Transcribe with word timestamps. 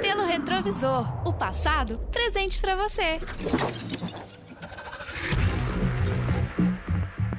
Pelo 0.00 0.24
retrovisor, 0.26 1.06
o 1.26 1.32
passado 1.32 1.98
presente 2.12 2.60
para 2.60 2.76
você. 2.76 3.18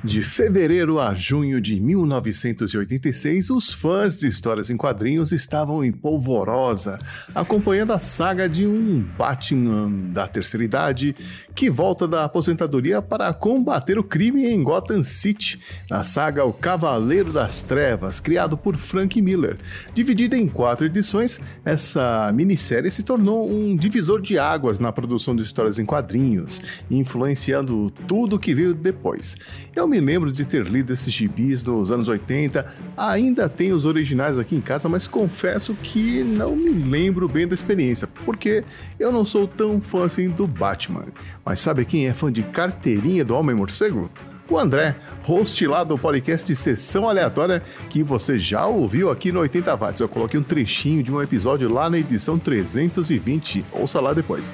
De 0.01 0.23
fevereiro 0.23 0.97
a 0.97 1.13
junho 1.13 1.59
de 1.59 1.77
1986, 1.81 3.49
os 3.49 3.73
fãs 3.73 4.15
de 4.15 4.27
histórias 4.27 4.69
em 4.69 4.77
quadrinhos 4.77 5.33
estavam 5.33 5.83
em 5.83 5.91
polvorosa, 5.91 6.97
acompanhando 7.35 7.91
a 7.91 7.99
saga 7.99 8.47
de 8.47 8.65
um 8.65 9.01
Batman 9.17 9.91
da 10.13 10.25
terceira 10.25 10.63
idade 10.63 11.13
que 11.53 11.69
volta 11.69 12.07
da 12.07 12.23
aposentadoria 12.23 13.01
para 13.01 13.33
combater 13.33 13.99
o 13.99 14.03
crime 14.03 14.45
em 14.45 14.63
Gotham 14.63 15.03
City, 15.03 15.59
na 15.89 16.01
saga 16.01 16.45
O 16.45 16.53
Cavaleiro 16.53 17.33
das 17.33 17.61
Trevas, 17.61 18.21
criado 18.21 18.57
por 18.57 18.77
Frank 18.77 19.21
Miller. 19.21 19.57
Dividida 19.93 20.37
em 20.37 20.47
quatro 20.47 20.85
edições, 20.85 21.41
essa 21.65 22.31
minissérie 22.33 22.89
se 22.89 23.03
tornou 23.03 23.51
um 23.51 23.75
divisor 23.75 24.21
de 24.21 24.39
águas 24.39 24.79
na 24.79 24.93
produção 24.93 25.35
de 25.35 25.41
histórias 25.41 25.77
em 25.77 25.85
quadrinhos, 25.85 26.61
influenciando 26.89 27.91
tudo 28.07 28.39
que 28.39 28.55
veio 28.55 28.73
depois. 28.73 29.35
Eu 29.75 29.88
me 29.89 29.99
lembro 29.99 30.31
de 30.31 30.45
ter 30.45 30.65
lido 30.65 30.93
esses 30.93 31.13
gibis 31.13 31.63
nos 31.63 31.91
anos 31.91 32.07
80, 32.07 32.65
ainda 32.95 33.49
tenho 33.49 33.75
os 33.75 33.85
originais 33.85 34.37
aqui 34.37 34.55
em 34.55 34.61
casa, 34.61 34.87
mas 34.87 35.07
confesso 35.07 35.73
que 35.73 36.23
não 36.23 36.55
me 36.55 36.69
lembro 36.69 37.27
bem 37.27 37.47
da 37.47 37.55
experiência, 37.55 38.07
porque 38.23 38.63
eu 38.99 39.11
não 39.11 39.25
sou 39.25 39.47
tão 39.47 39.81
fã 39.81 40.05
assim 40.05 40.29
do 40.29 40.47
Batman. 40.47 41.05
Mas 41.43 41.59
sabe 41.59 41.83
quem 41.85 42.07
é 42.07 42.13
fã 42.13 42.31
de 42.31 42.43
carteirinha 42.43 43.25
do 43.25 43.35
Homem-Morcego? 43.35 44.09
o 44.49 44.57
André, 44.57 44.95
host 45.23 45.65
lá 45.67 45.83
do 45.83 45.95
podcast 45.95 46.47
de 46.47 46.55
Sessão 46.55 47.07
Aleatória, 47.07 47.61
que 47.87 48.01
você 48.01 48.35
já 48.35 48.65
ouviu 48.65 49.11
aqui 49.11 49.31
no 49.31 49.41
80 49.41 49.75
Watts. 49.75 50.01
Eu 50.01 50.09
coloquei 50.09 50.39
um 50.39 50.43
trechinho 50.43 51.03
de 51.03 51.13
um 51.13 51.21
episódio 51.21 51.71
lá 51.71 51.87
na 51.87 51.99
edição 51.99 52.39
320. 52.39 53.63
Ouça 53.71 53.99
lá 53.99 54.11
depois. 54.11 54.51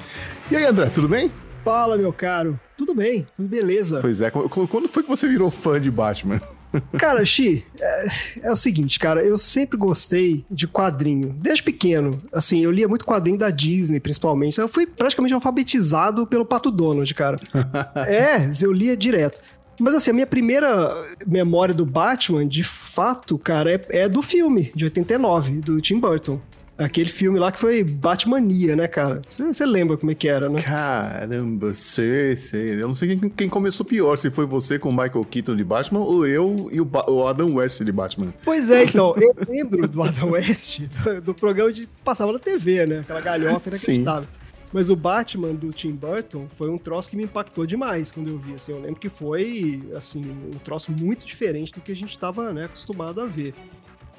E 0.50 0.56
aí, 0.56 0.66
André, 0.66 0.90
tudo 0.94 1.08
bem? 1.08 1.32
Fala, 1.64 1.96
meu 1.96 2.12
caro. 2.12 2.60
Tudo 2.76 2.94
bem, 2.94 3.26
beleza. 3.38 4.00
Pois 4.00 4.20
é, 4.20 4.30
quando 4.30 4.88
foi 4.88 5.02
que 5.02 5.08
você 5.08 5.26
virou 5.26 5.50
fã 5.50 5.80
de 5.80 5.90
Batman? 5.90 6.40
Cara, 6.98 7.24
Xi, 7.24 7.64
é, 7.80 8.06
é, 8.42 8.52
o 8.52 8.56
seguinte, 8.56 8.98
cara, 8.98 9.24
eu 9.24 9.38
sempre 9.38 9.78
gostei 9.78 10.44
de 10.50 10.66
quadrinho, 10.66 11.32
desde 11.32 11.62
pequeno. 11.62 12.18
Assim, 12.32 12.60
eu 12.60 12.70
lia 12.70 12.88
muito 12.88 13.04
quadrinho 13.04 13.38
da 13.38 13.50
Disney, 13.50 14.00
principalmente. 14.00 14.58
Eu 14.58 14.68
fui 14.68 14.86
praticamente 14.86 15.34
alfabetizado 15.34 16.26
pelo 16.26 16.44
Pato 16.44 16.70
Donald, 16.70 17.12
cara. 17.14 17.38
é, 18.06 18.50
eu 18.62 18.72
lia 18.72 18.96
direto. 18.96 19.40
Mas 19.78 19.94
assim, 19.94 20.10
a 20.10 20.14
minha 20.14 20.26
primeira 20.26 20.94
memória 21.26 21.74
do 21.74 21.84
Batman, 21.84 22.46
de 22.46 22.64
fato, 22.64 23.38
cara, 23.38 23.72
é, 23.72 24.04
é 24.04 24.08
do 24.08 24.22
filme, 24.22 24.72
de 24.74 24.84
89, 24.84 25.60
do 25.60 25.80
Tim 25.80 25.98
Burton. 25.98 26.40
Aquele 26.78 27.08
filme 27.08 27.38
lá 27.38 27.50
que 27.50 27.58
foi 27.58 27.82
Batmania, 27.82 28.76
né, 28.76 28.86
cara? 28.86 29.22
Você 29.26 29.64
lembra 29.64 29.96
como 29.96 30.12
é 30.12 30.14
que 30.14 30.28
era, 30.28 30.46
né? 30.48 30.60
Caramba, 30.60 31.72
sei, 31.72 32.36
sei. 32.36 32.74
Eu 32.74 32.88
não 32.88 32.94
sei 32.94 33.16
quem, 33.16 33.30
quem, 33.30 33.48
começou 33.48 33.86
pior, 33.86 34.16
se 34.18 34.30
foi 34.30 34.44
você 34.44 34.78
com 34.78 34.90
o 34.90 34.92
Michael 34.92 35.24
Keaton 35.24 35.56
de 35.56 35.64
Batman 35.64 36.00
ou 36.00 36.26
eu 36.26 36.68
e 36.70 36.78
o, 36.78 36.88
o 37.08 37.26
Adam 37.26 37.54
West 37.54 37.82
de 37.82 37.92
Batman. 37.92 38.32
Pois 38.44 38.68
é, 38.68 38.84
então. 38.84 39.14
eu 39.16 39.34
lembro 39.48 39.88
do 39.88 40.02
Adam 40.02 40.32
West, 40.32 40.80
do, 40.80 41.20
do, 41.22 41.34
programa 41.34 41.72
de 41.72 41.88
passava 42.04 42.30
na 42.30 42.38
TV, 42.38 42.84
né? 42.84 43.00
Aquela 43.00 43.20
galhofa 43.22 43.70
inacreditável. 43.70 44.28
Mas 44.72 44.90
o 44.90 44.96
Batman 44.96 45.54
do 45.54 45.72
Tim 45.72 45.92
Burton 45.92 46.46
foi 46.50 46.68
um 46.68 46.76
troço 46.76 47.08
que 47.08 47.16
me 47.16 47.24
impactou 47.24 47.64
demais 47.64 48.10
quando 48.10 48.28
eu 48.28 48.38
vi. 48.38 48.54
Assim, 48.54 48.72
eu 48.72 48.80
lembro 48.80 49.00
que 49.00 49.08
foi 49.08 49.82
assim 49.96 50.22
um 50.54 50.58
troço 50.58 50.92
muito 50.92 51.24
diferente 51.24 51.72
do 51.72 51.80
que 51.80 51.92
a 51.92 51.96
gente 51.96 52.10
estava 52.10 52.52
né, 52.52 52.64
acostumado 52.64 53.20
a 53.22 53.26
ver. 53.26 53.54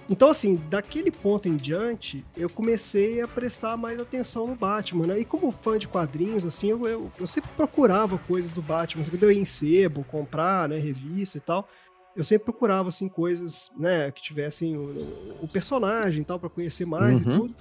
Então, 0.09 0.29
assim, 0.29 0.55
daquele 0.69 1.11
ponto 1.11 1.49
em 1.49 1.55
diante, 1.55 2.25
eu 2.35 2.49
comecei 2.49 3.21
a 3.21 3.27
prestar 3.27 3.75
mais 3.75 3.99
atenção 3.99 4.47
no 4.47 4.55
Batman, 4.55 5.07
né? 5.07 5.19
E 5.19 5.25
como 5.25 5.51
fã 5.51 5.77
de 5.77 5.87
quadrinhos, 5.87 6.45
assim, 6.45 6.69
eu, 6.69 6.87
eu, 6.87 7.11
eu 7.19 7.27
sempre 7.27 7.49
procurava 7.57 8.17
coisas 8.17 8.51
do 8.51 8.61
Batman. 8.61 9.01
Assim, 9.01 9.11
quando 9.11 9.23
eu 9.23 9.31
ia 9.31 9.41
em 9.41 9.45
sebo, 9.45 10.05
comprar, 10.05 10.69
né, 10.69 10.77
revista 10.77 11.37
e 11.37 11.41
tal, 11.41 11.67
eu 12.15 12.23
sempre 12.23 12.45
procurava, 12.45 12.87
assim, 12.87 13.09
coisas, 13.09 13.69
né, 13.77 14.09
que 14.11 14.21
tivessem 14.21 14.77
o, 14.77 15.37
o 15.41 15.47
personagem 15.47 16.21
e 16.21 16.25
tal, 16.25 16.39
para 16.39 16.49
conhecer 16.49 16.85
mais 16.85 17.19
uhum. 17.19 17.33
e 17.33 17.39
tudo. 17.39 17.55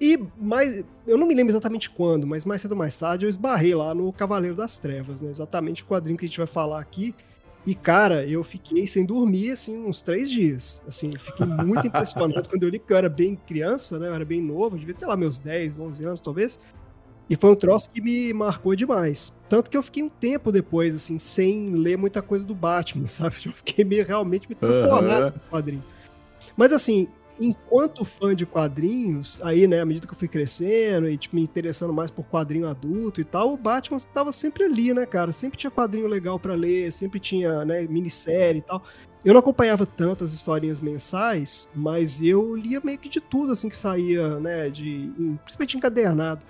E 0.00 0.18
mais, 0.38 0.82
eu 1.06 1.18
não 1.18 1.26
me 1.26 1.34
lembro 1.34 1.52
exatamente 1.52 1.90
quando, 1.90 2.26
mas 2.26 2.46
mais 2.46 2.62
cedo 2.62 2.72
ou 2.72 2.78
mais 2.78 2.96
tarde 2.96 3.26
eu 3.26 3.28
esbarrei 3.28 3.74
lá 3.74 3.94
no 3.94 4.10
Cavaleiro 4.10 4.56
das 4.56 4.78
Trevas, 4.78 5.20
né? 5.20 5.30
Exatamente 5.30 5.82
o 5.82 5.86
quadrinho 5.86 6.16
que 6.16 6.24
a 6.24 6.28
gente 6.28 6.38
vai 6.38 6.46
falar 6.46 6.80
aqui. 6.80 7.14
E, 7.66 7.74
cara, 7.74 8.26
eu 8.26 8.42
fiquei 8.42 8.86
sem 8.86 9.04
dormir, 9.04 9.50
assim, 9.50 9.76
uns 9.84 10.00
três 10.00 10.30
dias. 10.30 10.82
Assim, 10.88 11.12
fiquei 11.18 11.46
muito 11.46 11.86
impressionado 11.88 12.48
quando 12.48 12.62
eu 12.62 12.68
li, 12.70 12.78
porque 12.78 12.92
eu 12.92 12.96
era 12.96 13.08
bem 13.08 13.36
criança, 13.36 13.98
né? 13.98 14.08
Eu 14.08 14.14
era 14.14 14.24
bem 14.24 14.40
novo, 14.40 14.78
devia 14.78 14.94
ter 14.94 15.06
lá 15.06 15.16
meus 15.16 15.38
10, 15.38 15.78
11 15.78 16.04
anos, 16.04 16.20
talvez. 16.20 16.58
E 17.28 17.36
foi 17.36 17.50
um 17.50 17.54
troço 17.54 17.90
que 17.90 18.00
me 18.00 18.32
marcou 18.32 18.74
demais. 18.74 19.32
Tanto 19.48 19.70
que 19.70 19.76
eu 19.76 19.82
fiquei 19.82 20.02
um 20.02 20.08
tempo 20.08 20.50
depois, 20.50 20.94
assim, 20.96 21.18
sem 21.18 21.70
ler 21.74 21.96
muita 21.96 22.22
coisa 22.22 22.46
do 22.46 22.54
Batman, 22.54 23.06
sabe? 23.08 23.36
Eu 23.44 23.52
fiquei 23.52 23.84
meio, 23.84 24.06
realmente 24.06 24.48
me 24.48 24.54
transtornado 24.54 25.26
uhum. 25.26 25.30
com 25.30 25.36
esse 25.36 25.46
quadrinho. 25.46 25.84
Mas, 26.56 26.72
assim, 26.72 27.08
enquanto 27.40 28.04
fã 28.04 28.34
de 28.34 28.44
quadrinhos, 28.44 29.40
aí, 29.42 29.66
né, 29.66 29.80
à 29.80 29.86
medida 29.86 30.06
que 30.06 30.12
eu 30.12 30.18
fui 30.18 30.28
crescendo 30.28 31.08
e 31.08 31.16
tipo, 31.16 31.34
me 31.34 31.42
interessando 31.42 31.92
mais 31.92 32.10
por 32.10 32.24
quadrinho 32.24 32.68
adulto 32.68 33.20
e 33.20 33.24
tal, 33.24 33.52
o 33.52 33.56
Batman 33.56 33.96
estava 33.96 34.30
sempre 34.30 34.64
ali, 34.64 34.92
né, 34.92 35.06
cara? 35.06 35.32
Sempre 35.32 35.58
tinha 35.58 35.70
quadrinho 35.70 36.06
legal 36.06 36.38
para 36.38 36.54
ler, 36.54 36.92
sempre 36.92 37.18
tinha, 37.18 37.64
né, 37.64 37.82
minissérie 37.88 38.58
e 38.58 38.62
tal. 38.62 38.82
Eu 39.24 39.32
não 39.34 39.40
acompanhava 39.40 39.84
tantas 39.84 40.32
historinhas 40.32 40.80
mensais, 40.80 41.68
mas 41.74 42.22
eu 42.22 42.54
lia 42.54 42.80
meio 42.82 42.98
que 42.98 43.08
de 43.08 43.20
tudo, 43.20 43.52
assim, 43.52 43.68
que 43.68 43.76
saía, 43.76 44.38
né, 44.40 44.70
de, 44.70 45.10
principalmente 45.44 45.76
encadernado. 45.76 46.44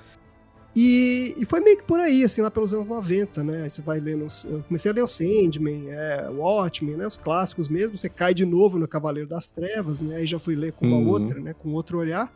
E, 0.74 1.34
e, 1.36 1.44
foi 1.44 1.60
meio 1.60 1.76
que 1.76 1.82
por 1.82 1.98
aí, 1.98 2.22
assim, 2.22 2.40
lá 2.42 2.50
pelos 2.50 2.72
anos 2.72 2.86
90, 2.86 3.42
né? 3.42 3.62
Aí 3.64 3.70
você 3.70 3.82
vai 3.82 3.98
lendo. 3.98 4.26
Eu 4.44 4.62
comecei 4.62 4.90
a 4.90 4.94
ler 4.94 5.02
o 5.02 5.06
Sandman, 5.06 5.90
é, 5.90 6.28
o 6.30 6.36
Watchmen, 6.36 6.96
né? 6.96 7.06
Os 7.06 7.16
clássicos 7.16 7.68
mesmo. 7.68 7.98
Você 7.98 8.08
cai 8.08 8.32
de 8.32 8.46
novo 8.46 8.78
no 8.78 8.86
Cavaleiro 8.86 9.28
das 9.28 9.50
Trevas, 9.50 10.00
né? 10.00 10.16
Aí 10.16 10.26
já 10.26 10.38
fui 10.38 10.54
ler 10.54 10.72
com 10.72 10.86
uma 10.86 10.96
uhum. 10.96 11.08
outra, 11.08 11.40
né? 11.40 11.54
Com 11.54 11.72
outro 11.72 11.98
olhar. 11.98 12.32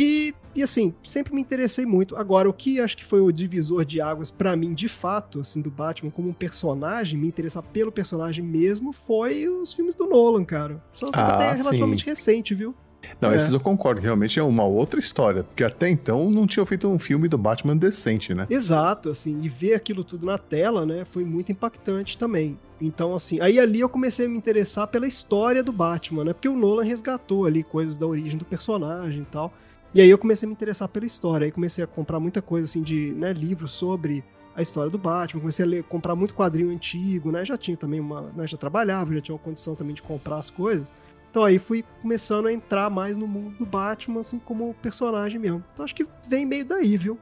E, 0.00 0.32
e 0.54 0.62
assim, 0.62 0.94
sempre 1.02 1.34
me 1.34 1.40
interessei 1.40 1.84
muito. 1.84 2.14
Agora, 2.14 2.48
o 2.48 2.52
que 2.52 2.78
acho 2.78 2.96
que 2.96 3.04
foi 3.04 3.20
o 3.20 3.32
divisor 3.32 3.84
de 3.84 4.00
águas 4.00 4.30
para 4.30 4.54
mim, 4.54 4.72
de 4.72 4.88
fato, 4.88 5.40
assim, 5.40 5.60
do 5.60 5.72
Batman 5.72 6.12
como 6.12 6.28
um 6.28 6.32
personagem, 6.32 7.18
me 7.18 7.26
interessar 7.26 7.64
pelo 7.64 7.90
personagem 7.90 8.44
mesmo, 8.44 8.92
foi 8.92 9.48
os 9.48 9.72
filmes 9.72 9.96
do 9.96 10.06
Nolan, 10.06 10.44
cara. 10.44 10.80
Só 10.92 11.06
ah, 11.12 11.34
até 11.34 11.54
relativamente 11.54 12.06
recente, 12.06 12.54
viu? 12.54 12.76
Não, 13.20 13.30
é. 13.30 13.36
esses 13.36 13.52
eu 13.52 13.60
concordo, 13.60 14.00
realmente 14.00 14.38
é 14.38 14.42
uma 14.42 14.64
outra 14.64 14.98
história, 15.00 15.44
porque 15.44 15.64
até 15.64 15.88
então 15.88 16.30
não 16.30 16.46
tinha 16.46 16.64
feito 16.64 16.88
um 16.88 16.98
filme 16.98 17.28
do 17.28 17.38
Batman 17.38 17.76
decente, 17.76 18.34
né? 18.34 18.46
Exato, 18.50 19.08
assim, 19.08 19.40
e 19.42 19.48
ver 19.48 19.74
aquilo 19.74 20.04
tudo 20.04 20.26
na 20.26 20.38
tela, 20.38 20.84
né, 20.86 21.04
foi 21.04 21.24
muito 21.24 21.50
impactante 21.50 22.16
também. 22.16 22.58
Então, 22.80 23.14
assim, 23.14 23.40
aí 23.40 23.58
ali 23.58 23.80
eu 23.80 23.88
comecei 23.88 24.26
a 24.26 24.28
me 24.28 24.36
interessar 24.36 24.86
pela 24.86 25.06
história 25.06 25.62
do 25.62 25.72
Batman, 25.72 26.24
né, 26.24 26.32
porque 26.32 26.48
o 26.48 26.56
Nolan 26.56 26.84
resgatou 26.84 27.46
ali 27.46 27.62
coisas 27.62 27.96
da 27.96 28.06
origem 28.06 28.38
do 28.38 28.44
personagem 28.44 29.22
e 29.22 29.26
tal. 29.26 29.52
E 29.94 30.00
aí 30.00 30.10
eu 30.10 30.18
comecei 30.18 30.46
a 30.46 30.48
me 30.48 30.52
interessar 30.52 30.88
pela 30.88 31.06
história, 31.06 31.44
aí 31.44 31.50
comecei 31.50 31.82
a 31.82 31.86
comprar 31.86 32.20
muita 32.20 32.42
coisa, 32.42 32.66
assim, 32.66 32.82
de, 32.82 33.12
né, 33.12 33.32
livros 33.32 33.72
sobre 33.72 34.22
a 34.54 34.62
história 34.62 34.90
do 34.90 34.98
Batman, 34.98 35.40
comecei 35.40 35.64
a 35.64 35.68
ler, 35.68 35.84
comprar 35.84 36.14
muito 36.16 36.34
quadrinho 36.34 36.70
antigo, 36.70 37.30
né, 37.30 37.44
já 37.44 37.56
tinha 37.56 37.76
também 37.76 38.00
uma, 38.00 38.22
né, 38.34 38.46
já 38.46 38.56
trabalhava, 38.56 39.14
já 39.14 39.20
tinha 39.20 39.34
uma 39.34 39.42
condição 39.42 39.74
também 39.74 39.94
de 39.94 40.02
comprar 40.02 40.36
as 40.36 40.50
coisas. 40.50 40.92
Então 41.38 41.46
aí 41.46 41.60
fui 41.60 41.84
começando 42.02 42.48
a 42.48 42.52
entrar 42.52 42.90
mais 42.90 43.16
no 43.16 43.24
mundo 43.24 43.58
do 43.58 43.64
Batman, 43.64 44.22
assim, 44.22 44.40
como 44.40 44.74
personagem 44.82 45.38
mesmo. 45.38 45.62
Então 45.72 45.84
acho 45.84 45.94
que 45.94 46.04
vem 46.28 46.44
meio 46.44 46.64
daí, 46.64 46.96
viu? 46.96 47.16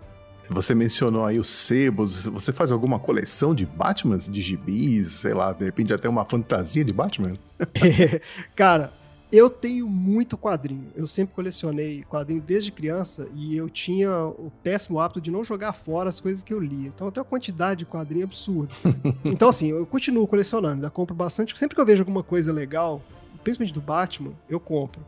Você 0.48 0.74
mencionou 0.74 1.26
aí 1.26 1.38
os 1.38 1.50
sebos, 1.50 2.24
você 2.24 2.50
faz 2.50 2.72
alguma 2.72 2.98
coleção 2.98 3.54
de 3.54 3.66
Batmans, 3.66 4.26
de 4.26 4.40
gibis, 4.40 5.08
sei 5.08 5.34
lá, 5.34 5.52
de 5.52 5.66
repente 5.66 5.92
até 5.92 6.08
uma 6.08 6.24
fantasia 6.24 6.82
de 6.82 6.94
Batman? 6.94 7.34
Cara, 8.56 8.90
eu 9.30 9.50
tenho 9.50 9.86
muito 9.86 10.38
quadrinho. 10.38 10.86
Eu 10.96 11.06
sempre 11.06 11.34
colecionei 11.34 12.02
quadrinho 12.04 12.40
desde 12.40 12.72
criança 12.72 13.28
e 13.34 13.54
eu 13.54 13.68
tinha 13.68 14.10
o 14.10 14.50
péssimo 14.62 14.98
hábito 14.98 15.20
de 15.20 15.30
não 15.30 15.44
jogar 15.44 15.74
fora 15.74 16.08
as 16.08 16.20
coisas 16.20 16.42
que 16.42 16.54
eu 16.54 16.58
lia. 16.58 16.88
Então 16.88 17.10
tenho 17.10 17.22
uma 17.22 17.28
quantidade 17.28 17.80
de 17.80 17.84
quadrinho 17.84 18.24
absurda. 18.24 18.72
então, 19.26 19.50
assim, 19.50 19.72
eu 19.72 19.84
continuo 19.84 20.26
colecionando, 20.26 20.86
eu 20.86 20.90
compro 20.90 21.14
bastante. 21.14 21.58
Sempre 21.58 21.74
que 21.74 21.80
eu 21.82 21.84
vejo 21.84 22.00
alguma 22.00 22.22
coisa 22.22 22.50
legal, 22.50 23.02
principalmente 23.46 23.74
do 23.74 23.80
Batman, 23.80 24.32
eu 24.48 24.58
compro. 24.58 25.00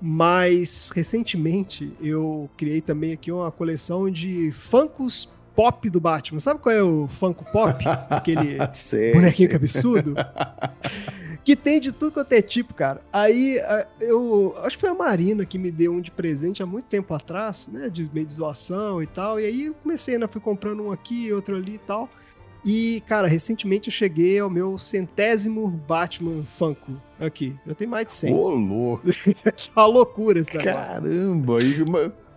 Mas 0.00 0.88
recentemente 0.94 1.92
eu 2.00 2.48
criei 2.56 2.80
também 2.80 3.12
aqui 3.12 3.32
uma 3.32 3.50
coleção 3.50 4.08
de 4.08 4.52
Funkos 4.52 5.28
Pop 5.54 5.90
do 5.90 6.00
Batman. 6.00 6.38
Sabe 6.38 6.60
qual 6.60 6.74
é 6.74 6.82
o 6.82 7.08
Funko 7.08 7.44
Pop? 7.50 7.84
Aquele 8.08 8.56
sei, 8.72 9.12
bonequinho 9.12 9.48
sei. 9.48 9.48
cabeçudo? 9.48 10.14
que 11.44 11.56
tem 11.56 11.80
de 11.80 11.90
tudo 11.90 12.12
quanto 12.12 12.32
é 12.32 12.40
tipo, 12.40 12.72
cara. 12.72 13.02
Aí 13.12 13.60
eu 14.00 14.54
acho 14.62 14.76
que 14.76 14.80
foi 14.80 14.90
a 14.90 14.94
Marina 14.94 15.44
que 15.44 15.58
me 15.58 15.72
deu 15.72 15.92
um 15.92 16.00
de 16.00 16.12
presente 16.12 16.62
há 16.62 16.66
muito 16.66 16.86
tempo 16.86 17.12
atrás, 17.14 17.68
né? 17.70 17.88
De 17.88 18.08
meio 18.14 18.26
de 18.26 18.34
zoação 18.34 19.02
e 19.02 19.08
tal. 19.08 19.40
E 19.40 19.44
aí 19.44 19.66
eu 19.66 19.74
comecei, 19.74 20.16
né? 20.16 20.28
Fui 20.28 20.40
comprando 20.40 20.84
um 20.84 20.92
aqui, 20.92 21.32
outro 21.32 21.56
ali 21.56 21.74
e 21.74 21.78
tal. 21.78 22.08
E, 22.64 23.02
cara, 23.06 23.26
recentemente 23.26 23.88
eu 23.88 23.92
cheguei 23.92 24.38
ao 24.38 24.48
meu 24.48 24.78
centésimo 24.78 25.68
Batman 25.68 26.44
Funko 26.44 26.92
aqui. 27.18 27.56
Já 27.66 27.74
tem 27.74 27.88
mais 27.88 28.06
de 28.06 28.12
100. 28.12 28.34
Ô, 28.34 28.50
louco. 28.50 29.02
uma 29.74 29.86
loucura 29.86 30.38
esse 30.38 30.56
negócio. 30.56 30.92
Caramba! 30.92 31.58
E, 31.62 31.84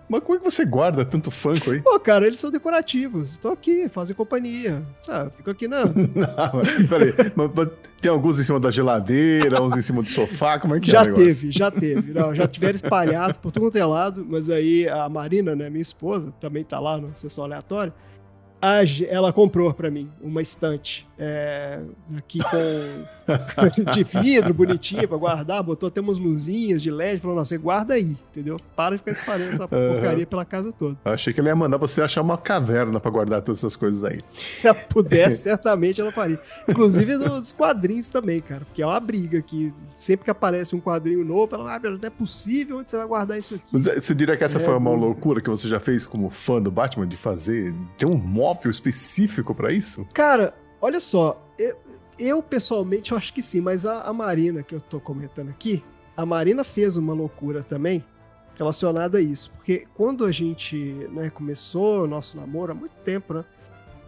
Mas 0.09 0.23
como 0.23 0.35
é 0.35 0.39
que 0.39 0.43
você 0.43 0.65
guarda 0.65 1.05
tanto 1.05 1.29
Funko 1.29 1.71
aí? 1.71 1.81
Pô, 1.81 1.99
cara, 1.99 2.25
eles 2.25 2.39
são 2.39 2.49
decorativos. 2.49 3.33
Estão 3.33 3.51
aqui, 3.51 3.87
fazem 3.87 4.15
companhia. 4.15 4.83
Ah, 5.07 5.29
fico 5.35 5.51
aqui 5.51 5.67
não. 5.69 5.85
não, 5.85 6.87
peraí. 6.89 7.13
Mas, 7.35 7.69
tem 8.01 8.11
alguns 8.11 8.39
em 8.39 8.43
cima 8.43 8.59
da 8.59 8.71
geladeira, 8.71 9.61
uns 9.61 9.77
em 9.77 9.81
cima 9.81 10.01
do 10.01 10.09
sofá, 10.09 10.59
como 10.59 10.75
é 10.75 10.79
que 10.79 10.89
já 10.89 11.01
é 11.01 11.05
Já 11.05 11.13
teve, 11.13 11.51
já 11.51 11.71
teve. 11.71 12.13
Não, 12.13 12.33
já 12.33 12.47
tiveram 12.47 12.75
espalhados 12.75 13.37
por 13.37 13.51
tudo 13.51 13.63
quanto 13.65 13.77
é 13.77 13.85
lado, 13.85 14.25
mas 14.27 14.49
aí 14.49 14.87
a 14.89 15.07
Marina, 15.07 15.55
né, 15.55 15.69
minha 15.69 15.81
esposa, 15.81 16.33
também 16.39 16.63
tá 16.63 16.79
lá 16.79 16.97
no 16.97 17.15
sessão 17.15 17.43
aleatória 17.43 17.93
ela 19.07 19.31
comprou 19.33 19.73
para 19.73 19.91
mim 19.91 20.09
uma 20.21 20.41
estante 20.41 21.07
é, 21.17 21.79
aqui 22.17 22.39
com 22.39 23.91
de 23.93 24.03
vidro 24.03 24.53
bonitinha 24.53 25.07
para 25.07 25.17
guardar, 25.17 25.63
botou 25.63 25.87
até 25.87 26.01
umas 26.01 26.19
luzinhas 26.19 26.81
de 26.81 26.91
LED, 26.91 27.21
falou: 27.21 27.37
não, 27.37 27.45
você 27.45 27.57
guarda 27.57 27.93
aí, 27.93 28.15
entendeu? 28.31 28.57
Para 28.75 28.95
de 28.95 28.99
ficar 28.99 29.11
espalhando 29.11 29.53
essa 29.53 29.63
uhum. 29.63 29.93
porcaria 29.93 30.25
pela 30.25 30.45
casa 30.45 30.71
toda. 30.71 30.97
Eu 31.05 31.11
achei 31.11 31.33
que 31.33 31.39
ele 31.39 31.47
ia 31.47 31.55
mandar 31.55 31.77
você 31.77 32.01
achar 32.01 32.21
uma 32.21 32.37
caverna 32.37 32.99
para 32.99 33.11
guardar 33.11 33.41
todas 33.41 33.59
essas 33.59 33.75
coisas 33.75 34.03
aí. 34.03 34.19
Se 34.53 34.67
ela 34.67 34.75
pudesse, 34.75 35.43
certamente 35.43 36.01
ela 36.01 36.11
faria. 36.11 36.39
Inclusive 36.67 37.17
dos 37.17 37.51
quadrinhos 37.51 38.09
também, 38.09 38.41
cara, 38.41 38.65
porque 38.65 38.81
é 38.81 38.85
uma 38.85 38.99
briga 38.99 39.41
que 39.41 39.73
sempre 39.95 40.25
que 40.25 40.31
aparece 40.31 40.75
um 40.75 40.79
quadrinho 40.79 41.23
novo, 41.23 41.55
ela, 41.55 41.75
ah, 41.75 41.79
não 41.79 41.99
é 42.01 42.09
possível, 42.09 42.79
onde 42.79 42.89
você 42.89 42.97
vai 42.97 43.07
guardar 43.07 43.37
isso 43.37 43.55
aqui? 43.55 43.65
Mas 43.71 43.83
você 43.83 44.13
diria 44.13 44.35
que 44.35 44.43
essa 44.43 44.57
é, 44.57 44.61
foi 44.61 44.75
uma 44.75 44.91
loucura 44.91 45.39
que 45.39 45.49
você 45.49 45.67
já 45.67 45.79
fez 45.79 46.05
como 46.05 46.29
fã 46.29 46.61
do 46.61 46.71
Batman 46.71 47.07
de 47.07 47.15
fazer? 47.15 47.73
Tem 47.97 48.07
um 48.07 48.17
móvel 48.17 48.54
específico 48.69 49.53
para 49.53 49.71
isso? 49.71 50.05
Cara, 50.13 50.53
olha 50.81 50.99
só, 50.99 51.45
eu, 51.57 51.77
eu, 52.17 52.43
pessoalmente 52.43 53.11
eu 53.11 53.17
acho 53.17 53.33
que 53.33 53.41
sim, 53.41 53.61
mas 53.61 53.85
a, 53.85 54.01
a 54.01 54.13
Marina 54.13 54.63
que 54.63 54.73
eu 54.73 54.81
tô 54.81 54.99
comentando 54.99 55.49
aqui, 55.49 55.83
a 56.15 56.25
Marina 56.25 56.63
fez 56.63 56.97
uma 56.97 57.13
loucura 57.13 57.63
também 57.63 58.03
relacionada 58.57 59.17
a 59.17 59.21
isso, 59.21 59.51
porque 59.51 59.85
quando 59.93 60.25
a 60.25 60.31
gente 60.31 60.75
né, 61.11 61.29
começou 61.29 62.03
o 62.03 62.07
nosso 62.07 62.37
namoro 62.37 62.71
há 62.71 62.75
muito 62.75 62.95
tempo, 63.03 63.33
né? 63.33 63.45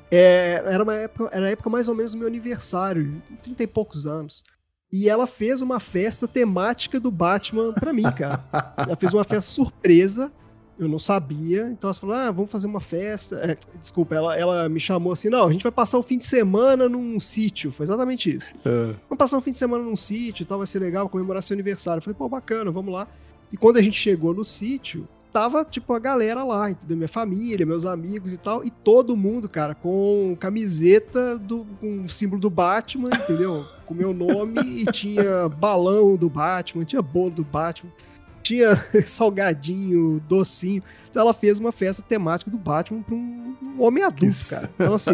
É, 0.09 0.63
era 0.65 0.83
uma 0.83 0.95
época, 0.95 1.29
era 1.33 1.47
a 1.47 1.49
época 1.49 1.69
mais 1.69 1.89
ou 1.89 1.95
menos 1.95 2.13
do 2.13 2.17
meu 2.17 2.27
aniversário, 2.27 3.21
30 3.43 3.63
e 3.63 3.67
poucos 3.67 4.07
anos. 4.07 4.43
E 4.89 5.09
ela 5.09 5.27
fez 5.27 5.61
uma 5.61 5.81
festa 5.81 6.25
temática 6.27 6.97
do 6.97 7.11
Batman 7.11 7.73
pra 7.73 7.91
mim, 7.91 8.03
cara. 8.03 8.41
ela 8.77 8.95
fez 8.95 9.13
uma 9.13 9.25
festa 9.25 9.51
surpresa 9.51 10.31
eu 10.79 10.87
não 10.87 10.99
sabia, 10.99 11.67
então 11.67 11.89
ela 11.89 11.93
falou: 11.93 12.15
ah, 12.15 12.31
vamos 12.31 12.51
fazer 12.51 12.67
uma 12.67 12.79
festa. 12.79 13.35
É, 13.37 13.57
desculpa, 13.79 14.15
ela, 14.15 14.37
ela 14.37 14.69
me 14.69 14.79
chamou 14.79 15.13
assim: 15.13 15.29
não, 15.29 15.47
a 15.47 15.51
gente 15.51 15.63
vai 15.63 15.71
passar 15.71 15.97
o 15.97 16.03
fim 16.03 16.17
de 16.17 16.25
semana 16.25 16.87
num 16.87 17.19
sítio. 17.19 17.71
Foi 17.71 17.85
exatamente 17.85 18.35
isso. 18.35 18.53
É. 18.65 18.93
Vamos 19.09 19.17
passar 19.17 19.37
o 19.37 19.41
fim 19.41 19.51
de 19.51 19.57
semana 19.57 19.83
num 19.83 19.95
sítio 19.95 20.43
e 20.43 20.45
tal, 20.45 20.59
vai 20.59 20.67
ser 20.67 20.79
legal 20.79 21.09
comemorar 21.09 21.41
seu 21.41 21.55
aniversário. 21.55 21.99
Eu 21.99 22.03
falei: 22.03 22.17
pô, 22.17 22.29
bacana, 22.29 22.69
vamos 22.71 22.93
lá. 22.93 23.07
E 23.51 23.57
quando 23.57 23.77
a 23.77 23.81
gente 23.81 23.97
chegou 23.97 24.33
no 24.33 24.43
sítio, 24.43 25.07
tava, 25.31 25.63
tipo, 25.63 25.93
a 25.93 25.99
galera 25.99 26.43
lá, 26.43 26.71
entendeu? 26.71 26.97
Minha 26.97 27.07
família, 27.07 27.65
meus 27.65 27.85
amigos 27.85 28.33
e 28.33 28.37
tal, 28.37 28.63
e 28.63 28.69
todo 28.69 29.15
mundo, 29.15 29.47
cara, 29.47 29.73
com 29.73 30.35
camiseta 30.39 31.37
do, 31.37 31.65
com 31.79 32.05
o 32.05 32.09
símbolo 32.09 32.41
do 32.41 32.49
Batman, 32.49 33.09
entendeu? 33.13 33.65
Com 33.85 33.93
meu 33.93 34.13
nome 34.13 34.61
e 34.61 34.85
tinha 34.91 35.47
balão 35.47 36.15
do 36.15 36.29
Batman, 36.29 36.83
tinha 36.83 37.01
bolo 37.01 37.31
do 37.31 37.43
Batman 37.43 37.91
tinha 38.47 38.81
salgadinho, 39.05 40.21
docinho. 40.27 40.81
Então 41.09 41.21
ela 41.21 41.33
fez 41.33 41.59
uma 41.59 41.71
festa 41.71 42.01
temática 42.01 42.49
do 42.49 42.57
Batman 42.57 43.01
para 43.01 43.15
um, 43.15 43.55
homem 43.79 44.03
adulto, 44.03 44.35
cara. 44.49 44.69
Então, 44.75 44.93
assim, 44.93 45.13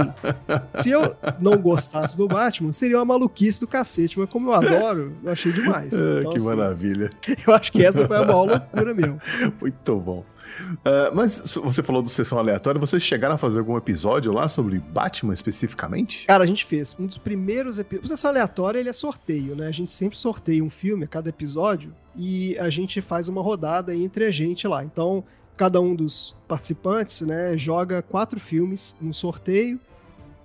se 0.80 0.89
eu 0.89 1.15
não 1.39 1.57
gostasse 1.57 2.15
do 2.18 2.27
Batman, 2.27 2.74
seria 2.74 2.97
uma 2.97 3.06
maluquice 3.06 3.59
do 3.59 3.68
cacete. 3.68 4.19
Mas 4.19 4.30
como 4.30 4.50
eu 4.50 4.53
adoro, 4.53 5.13
eu 5.24 5.31
achei 5.31 5.51
demais. 5.51 5.91
Ah, 6.03 6.19
então, 6.19 6.31
que 6.31 6.38
assim, 6.38 6.47
maravilha. 6.47 7.09
Eu 7.47 7.53
acho 7.53 7.71
que 7.71 7.85
essa 7.85 8.06
foi 8.07 8.18
a 8.18 8.25
maior 8.25 8.44
loucura 8.44 8.94
mesmo. 8.94 9.21
Muito 9.62 9.95
bom. 10.00 10.25
Uh, 10.61 11.15
mas 11.15 11.55
você 11.55 11.81
falou 11.81 12.01
do 12.01 12.09
Sessão 12.09 12.38
Aleatória, 12.38 12.79
vocês 12.79 13.01
chegaram 13.01 13.35
a 13.35 13.38
fazer 13.38 13.59
algum 13.59 13.77
episódio 13.77 14.31
lá 14.31 14.47
sobre 14.47 14.79
Batman 14.79 15.33
especificamente? 15.33 16.25
Cara, 16.25 16.44
a 16.44 16.47
gente 16.47 16.65
fez. 16.65 16.95
Um 17.00 17.05
dos 17.05 17.17
primeiros 17.17 17.79
episódios. 17.79 18.11
O 18.11 18.15
Sessão 18.15 18.31
Aleatória 18.31 18.79
ele 18.79 18.89
é 18.89 18.94
sorteio, 18.94 19.55
né? 19.55 19.67
A 19.67 19.71
gente 19.71 19.91
sempre 19.91 20.17
sorteia 20.17 20.63
um 20.63 20.69
filme 20.69 21.05
a 21.05 21.07
cada 21.07 21.29
episódio 21.29 21.94
e 22.15 22.57
a 22.57 22.69
gente 22.69 23.01
faz 23.01 23.27
uma 23.27 23.41
rodada 23.41 23.95
entre 23.95 24.25
a 24.25 24.31
gente 24.31 24.67
lá. 24.67 24.83
Então, 24.83 25.23
cada 25.55 25.79
um 25.79 25.95
dos 25.95 26.35
participantes, 26.47 27.21
né, 27.21 27.57
joga 27.57 28.01
quatro 28.01 28.39
filmes 28.39 28.95
no 29.00 29.13
sorteio 29.13 29.79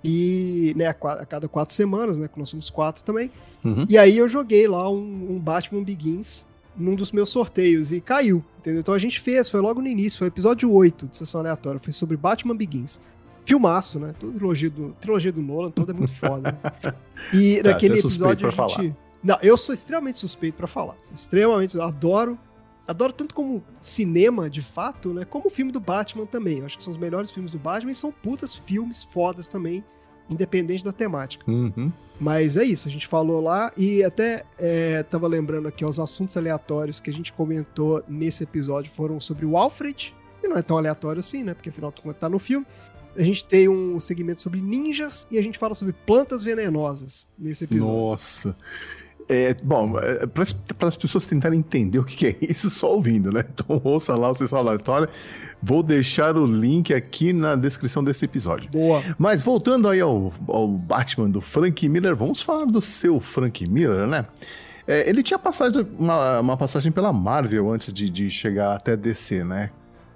e 0.03 0.73
né, 0.75 0.87
a, 0.87 0.93
cada 0.93 1.47
quatro 1.47 1.73
semanas, 1.73 2.17
né, 2.17 2.27
que 2.27 2.37
nós 2.37 2.49
somos 2.49 2.69
quatro 2.69 3.03
também. 3.03 3.31
Uhum. 3.63 3.85
E 3.89 3.97
aí 3.97 4.17
eu 4.17 4.27
joguei 4.27 4.67
lá 4.67 4.89
um, 4.89 5.27
um, 5.31 5.39
Batman 5.39 5.83
Begins 5.83 6.45
num 6.79 6.95
dos 6.95 7.11
meus 7.11 7.29
sorteios 7.29 7.91
e 7.91 7.99
caiu, 7.99 8.43
entendeu? 8.57 8.79
Então 8.79 8.93
a 8.93 8.99
gente 8.99 9.19
fez, 9.19 9.49
foi 9.49 9.59
logo 9.59 9.81
no 9.81 9.87
início, 9.87 10.17
foi 10.17 10.27
o 10.27 10.29
episódio 10.29 10.71
8 10.71 11.07
de 11.07 11.17
Sessão 11.17 11.41
Aleatória, 11.41 11.79
foi 11.79 11.93
sobre 11.93 12.15
Batman 12.15 12.55
Begins. 12.55 12.99
Filmaço, 13.45 13.99
né? 13.99 14.13
Toda 14.19 14.33
trilogia 14.33 14.69
do, 14.69 14.95
trilogia 14.99 15.31
do 15.31 15.41
Nolan, 15.41 15.71
toda 15.71 15.91
é 15.91 15.95
muito 15.95 16.13
foda. 16.13 16.51
Né? 16.83 16.93
E 17.33 17.61
tá, 17.61 17.71
naquele 17.71 17.95
é 17.95 17.99
episódio 17.99 18.47
a 18.47 18.49
gente... 18.49 18.55
Falar. 18.55 18.95
Não, 19.21 19.37
eu 19.41 19.57
sou 19.57 19.73
extremamente 19.73 20.19
suspeito 20.19 20.55
para 20.55 20.67
falar. 20.67 20.95
Extremamente, 21.13 21.79
adoro. 21.79 22.39
Adoro 22.87 23.13
tanto 23.13 23.35
como 23.35 23.63
cinema, 23.81 24.49
de 24.49 24.61
fato, 24.61 25.13
né? 25.13 25.25
Como 25.25 25.47
o 25.47 25.49
filme 25.49 25.71
do 25.71 25.79
Batman 25.79 26.25
também. 26.25 26.59
Eu 26.59 26.65
acho 26.65 26.77
que 26.77 26.83
são 26.83 26.91
os 26.91 26.97
melhores 26.97 27.29
filmes 27.29 27.51
do 27.51 27.59
Batman 27.59 27.91
e 27.91 27.95
são 27.95 28.11
putas 28.11 28.55
filmes 28.55 29.03
fodas 29.03 29.47
também, 29.47 29.83
independente 30.29 30.83
da 30.83 30.91
temática. 30.91 31.49
Uhum. 31.49 31.91
Mas 32.19 32.57
é 32.57 32.63
isso, 32.65 32.87
a 32.87 32.91
gente 32.91 33.07
falou 33.07 33.41
lá 33.41 33.71
e 33.77 34.03
até 34.03 34.43
é, 34.57 35.03
tava 35.03 35.25
lembrando 35.27 35.69
aqui, 35.69 35.85
os 35.85 35.99
assuntos 35.99 36.35
aleatórios 36.35 36.99
que 36.99 37.09
a 37.09 37.13
gente 37.13 37.31
comentou 37.31 38.03
nesse 38.09 38.43
episódio 38.43 38.91
foram 38.91 39.21
sobre 39.21 39.45
o 39.45 39.55
Alfred, 39.55 40.13
e 40.43 40.47
não 40.47 40.57
é 40.57 40.61
tão 40.61 40.77
aleatório 40.77 41.19
assim, 41.19 41.43
né? 41.43 41.53
Porque 41.53 41.69
afinal 41.69 41.91
tá 41.91 42.29
no 42.29 42.39
filme. 42.39 42.65
A 43.15 43.23
gente 43.23 43.43
tem 43.45 43.67
um 43.67 43.99
segmento 43.99 44.41
sobre 44.41 44.61
ninjas 44.61 45.27
e 45.31 45.37
a 45.37 45.41
gente 45.41 45.57
fala 45.57 45.73
sobre 45.73 45.93
plantas 46.05 46.43
venenosas 46.43 47.27
nesse 47.37 47.63
episódio. 47.63 47.93
Nossa. 47.93 48.55
É, 49.31 49.55
bom, 49.63 49.99
é, 49.99 50.25
para 50.25 50.87
as 50.89 50.97
pessoas 50.97 51.27
tentarem 51.27 51.59
entender 51.59 51.99
o 51.99 52.03
que, 52.03 52.15
que, 52.15 52.25
é 52.25 52.35
isso, 52.41 52.67
só 52.71 52.91
ouvindo, 52.91 53.31
né? 53.31 53.45
Então 53.53 53.79
ouça 53.83 54.15
lá 54.15 54.31
o 54.31 54.33
Sessão 54.33 54.57
Aleatória. 54.57 55.07
Vou 55.61 55.83
deixar 55.83 56.35
o 56.35 56.47
link 56.47 56.91
aqui 56.93 57.31
na 57.31 57.55
descrição 57.55 58.03
desse 58.03 58.25
episódio. 58.25 58.71
Boa. 58.71 59.03
Mas 59.19 59.43
voltando 59.43 59.87
aí 59.87 59.99
ao, 59.99 60.33
ao 60.47 60.67
Batman 60.67 61.29
do 61.29 61.41
Frank 61.41 61.87
Miller, 61.87 62.15
vamos 62.15 62.41
falar 62.41 62.65
do 62.65 62.81
seu 62.81 63.19
Frank 63.19 63.69
Miller, 63.69 64.07
né? 64.07 64.25
É, 64.87 65.07
ele 65.07 65.21
tinha 65.21 65.37
passagem, 65.37 65.85
uma, 65.99 66.39
uma, 66.39 66.57
passagem 66.57 66.91
pela 66.91 67.13
Marvel 67.13 67.71
antes 67.71 67.93
de, 67.93 68.09
de 68.09 68.31
chegar 68.31 68.75
até 68.75 68.97
DC, 68.97 69.43
né? 69.43 69.69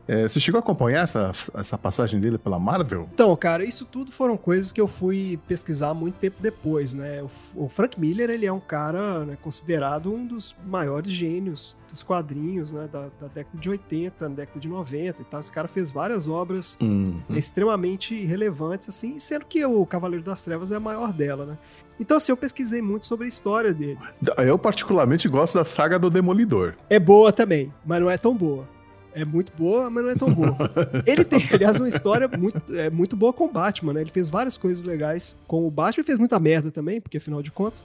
É, 0.08 0.28
você 0.28 0.40
chegou 0.40 0.58
a 0.58 0.60
acompanhar 0.60 1.04
essa, 1.04 1.32
essa 1.54 1.78
passagem 1.78 2.20
dele 2.20 2.38
pela 2.38 2.60
Marvel? 2.60 3.08
Então, 3.14 3.34
cara, 3.36 3.64
isso 3.64 3.86
tudo 3.86 4.12
foram 4.12 4.36
coisas 4.36 4.72
que 4.72 4.82
eu 4.82 4.88
fui 4.88 5.40
pesquisar 5.48 5.94
muito 5.94 6.16
tempo 6.16 6.38
depois, 6.40 6.94
né? 6.94 7.24
O, 7.56 7.66
o 7.66 7.70
Frank 7.70 8.00
Miller, 8.00 8.30
ele 8.30 8.46
é 8.46 8.52
um 8.52 8.60
cara 8.60 9.26
né, 9.26 9.38
considerado 9.42 10.14
um 10.14 10.26
dos 10.26 10.56
maiores 10.66 11.12
gênios 11.12 11.76
dos 11.90 12.04
quadrinhos, 12.04 12.72
né? 12.72 12.88
Da, 12.92 13.10
da, 13.20 13.28
década 13.28 13.58
de 13.58 13.70
80, 13.70 14.30
da 14.30 14.36
década 14.36 14.60
de 14.60 14.68
90 14.68 15.22
e 15.22 15.26
tal. 15.26 15.40
Esse 15.40 15.52
cara 15.52 15.68
fez 15.68 15.90
várias 15.90 16.28
obras 16.28 16.78
uhum. 16.82 17.22
extremamente 17.30 18.26
relevantes, 18.26 18.90
assim, 18.90 19.20
sendo 19.20 19.46
que 19.46 19.64
o 19.66 19.86
Cavaleiro 19.86 20.26
das 20.26 20.42
Trevas 20.42 20.72
é 20.72 20.76
a 20.76 20.80
maior 20.80 21.14
dela, 21.14 21.46
né? 21.46 21.58
Então, 22.00 22.18
assim, 22.18 22.32
eu 22.32 22.38
pesquisei 22.38 22.82
muito 22.82 23.06
sobre 23.06 23.26
a 23.26 23.28
história 23.28 23.74
dele. 23.74 24.00
Eu, 24.38 24.58
particularmente, 24.58 25.30
gosto 25.30 25.54
da 25.54 25.64
saga 25.64 26.00
do 26.00 26.10
Demolidor. 26.10 26.74
É 26.90 27.00
boa 27.00 27.32
também, 27.32 27.72
mas 27.86 28.02
não 28.02 28.10
é 28.10 28.18
tão 28.18 28.36
boa 28.36 28.68
é 29.14 29.26
muito 29.26 29.52
boa, 29.58 29.90
mas 29.90 30.04
não 30.04 30.12
é 30.12 30.16
tão 30.16 30.34
boa. 30.34 30.56
Ele 31.06 31.24
tem, 31.24 31.48
aliás, 31.52 31.78
uma 31.78 31.90
história 31.90 32.28
muito, 32.28 32.76
é, 32.76 32.90
muito 32.90 33.16
boa 33.16 33.34
com 33.34 33.46
o 33.46 33.52
Batman, 33.52 33.94
né? 33.94 34.02
Ele 34.02 34.12
fez 34.12 34.30
várias 34.30 34.58
coisas 34.58 34.84
legais 34.84 35.36
com 35.48 35.68
o 35.68 35.72
Batman 35.72 36.04
e 36.04 36.06
fez 36.06 36.20
muita 36.20 36.40
merda 36.40 36.72
também, 36.72 37.00
porque 37.00 37.18
afinal 37.18 37.42
de 37.42 37.52
contas. 37.52 37.84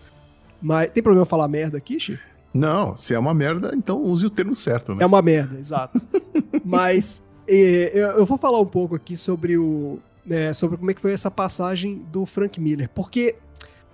Mas 0.61 0.91
tem 0.91 1.03
problema 1.03 1.25
falar 1.25 1.49
merda 1.49 1.79
aqui, 1.79 2.01
Chico? 2.01 2.23
Não, 2.53 2.97
se 2.97 3.15
é 3.15 3.19
uma 3.19 3.35
merda, 3.35 3.73
então 3.75 4.03
use 4.03 4.27
o 4.27 4.31
termo 4.31 4.57
certo, 4.57 4.95
né? 4.95 5.03
É 5.03 5.07
uma 5.07 5.23
merda, 5.23 5.59
exato. 5.59 6.01
mas 6.65 7.23
é, 7.47 7.93
eu 8.17 8.27
vou 8.27 8.39
falar 8.39 8.61
um 8.61 8.67
pouco 8.67 8.95
aqui 8.95 9.17
sobre 9.17 9.57
o. 9.57 9.99
É, 10.29 10.53
sobre 10.53 10.77
como 10.77 10.91
é 10.91 10.95
que 10.95 11.01
foi 11.01 11.13
essa 11.13 11.31
passagem 11.31 12.05
do 12.13 12.27
Frank 12.27 12.61
Miller. 12.61 12.91
Porque 12.95 13.37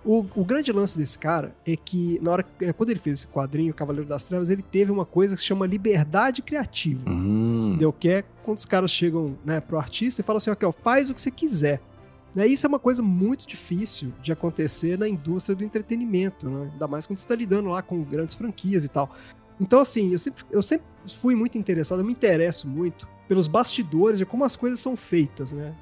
o, 0.04 0.24
o, 0.34 0.44
grande 0.44 0.70
lance 0.70 0.98
desse 0.98 1.18
cara 1.18 1.54
é 1.66 1.76
que, 1.76 2.18
na 2.22 2.30
hora 2.30 2.46
quando 2.76 2.90
ele 2.90 3.00
fez 3.00 3.20
esse 3.20 3.26
quadrinho, 3.26 3.72
Cavaleiro 3.72 4.06
das 4.06 4.24
Trevas, 4.24 4.50
ele 4.50 4.62
teve 4.62 4.92
uma 4.92 5.06
coisa 5.06 5.34
que 5.34 5.40
se 5.40 5.46
chama 5.46 5.66
liberdade 5.66 6.42
criativa. 6.42 7.08
Hum. 7.08 7.68
Entendeu? 7.68 7.92
Que 7.92 8.08
é 8.08 8.24
quando 8.44 8.58
os 8.58 8.66
caras 8.66 8.90
chegam 8.90 9.36
né, 9.44 9.60
pro 9.60 9.78
artista 9.78 10.20
e 10.20 10.24
falam 10.24 10.38
assim: 10.38 10.50
ó, 10.50 10.72
faz 10.72 11.08
o 11.08 11.14
que 11.14 11.20
você 11.20 11.30
quiser. 11.30 11.80
Né? 12.34 12.46
Isso 12.46 12.66
é 12.66 12.68
uma 12.68 12.78
coisa 12.78 13.02
muito 13.02 13.46
difícil 13.46 14.12
de 14.22 14.32
acontecer 14.32 14.98
na 14.98 15.08
indústria 15.08 15.54
do 15.54 15.64
entretenimento, 15.64 16.50
né? 16.50 16.70
ainda 16.72 16.88
mais 16.88 17.06
quando 17.06 17.18
você 17.18 17.24
está 17.24 17.34
lidando 17.34 17.68
lá 17.68 17.80
com 17.80 18.02
grandes 18.02 18.34
franquias 18.34 18.84
e 18.84 18.88
tal. 18.88 19.10
Então, 19.60 19.80
assim, 19.80 20.12
eu 20.12 20.18
sempre, 20.18 20.44
eu 20.50 20.62
sempre 20.62 20.86
fui 21.20 21.34
muito 21.36 21.56
interessado, 21.56 22.00
eu 22.00 22.04
me 22.04 22.12
interesso 22.12 22.68
muito 22.68 23.06
pelos 23.28 23.46
bastidores 23.46 24.18
de 24.18 24.26
como 24.26 24.44
as 24.44 24.56
coisas 24.56 24.80
são 24.80 24.96
feitas, 24.96 25.52
né? 25.52 25.74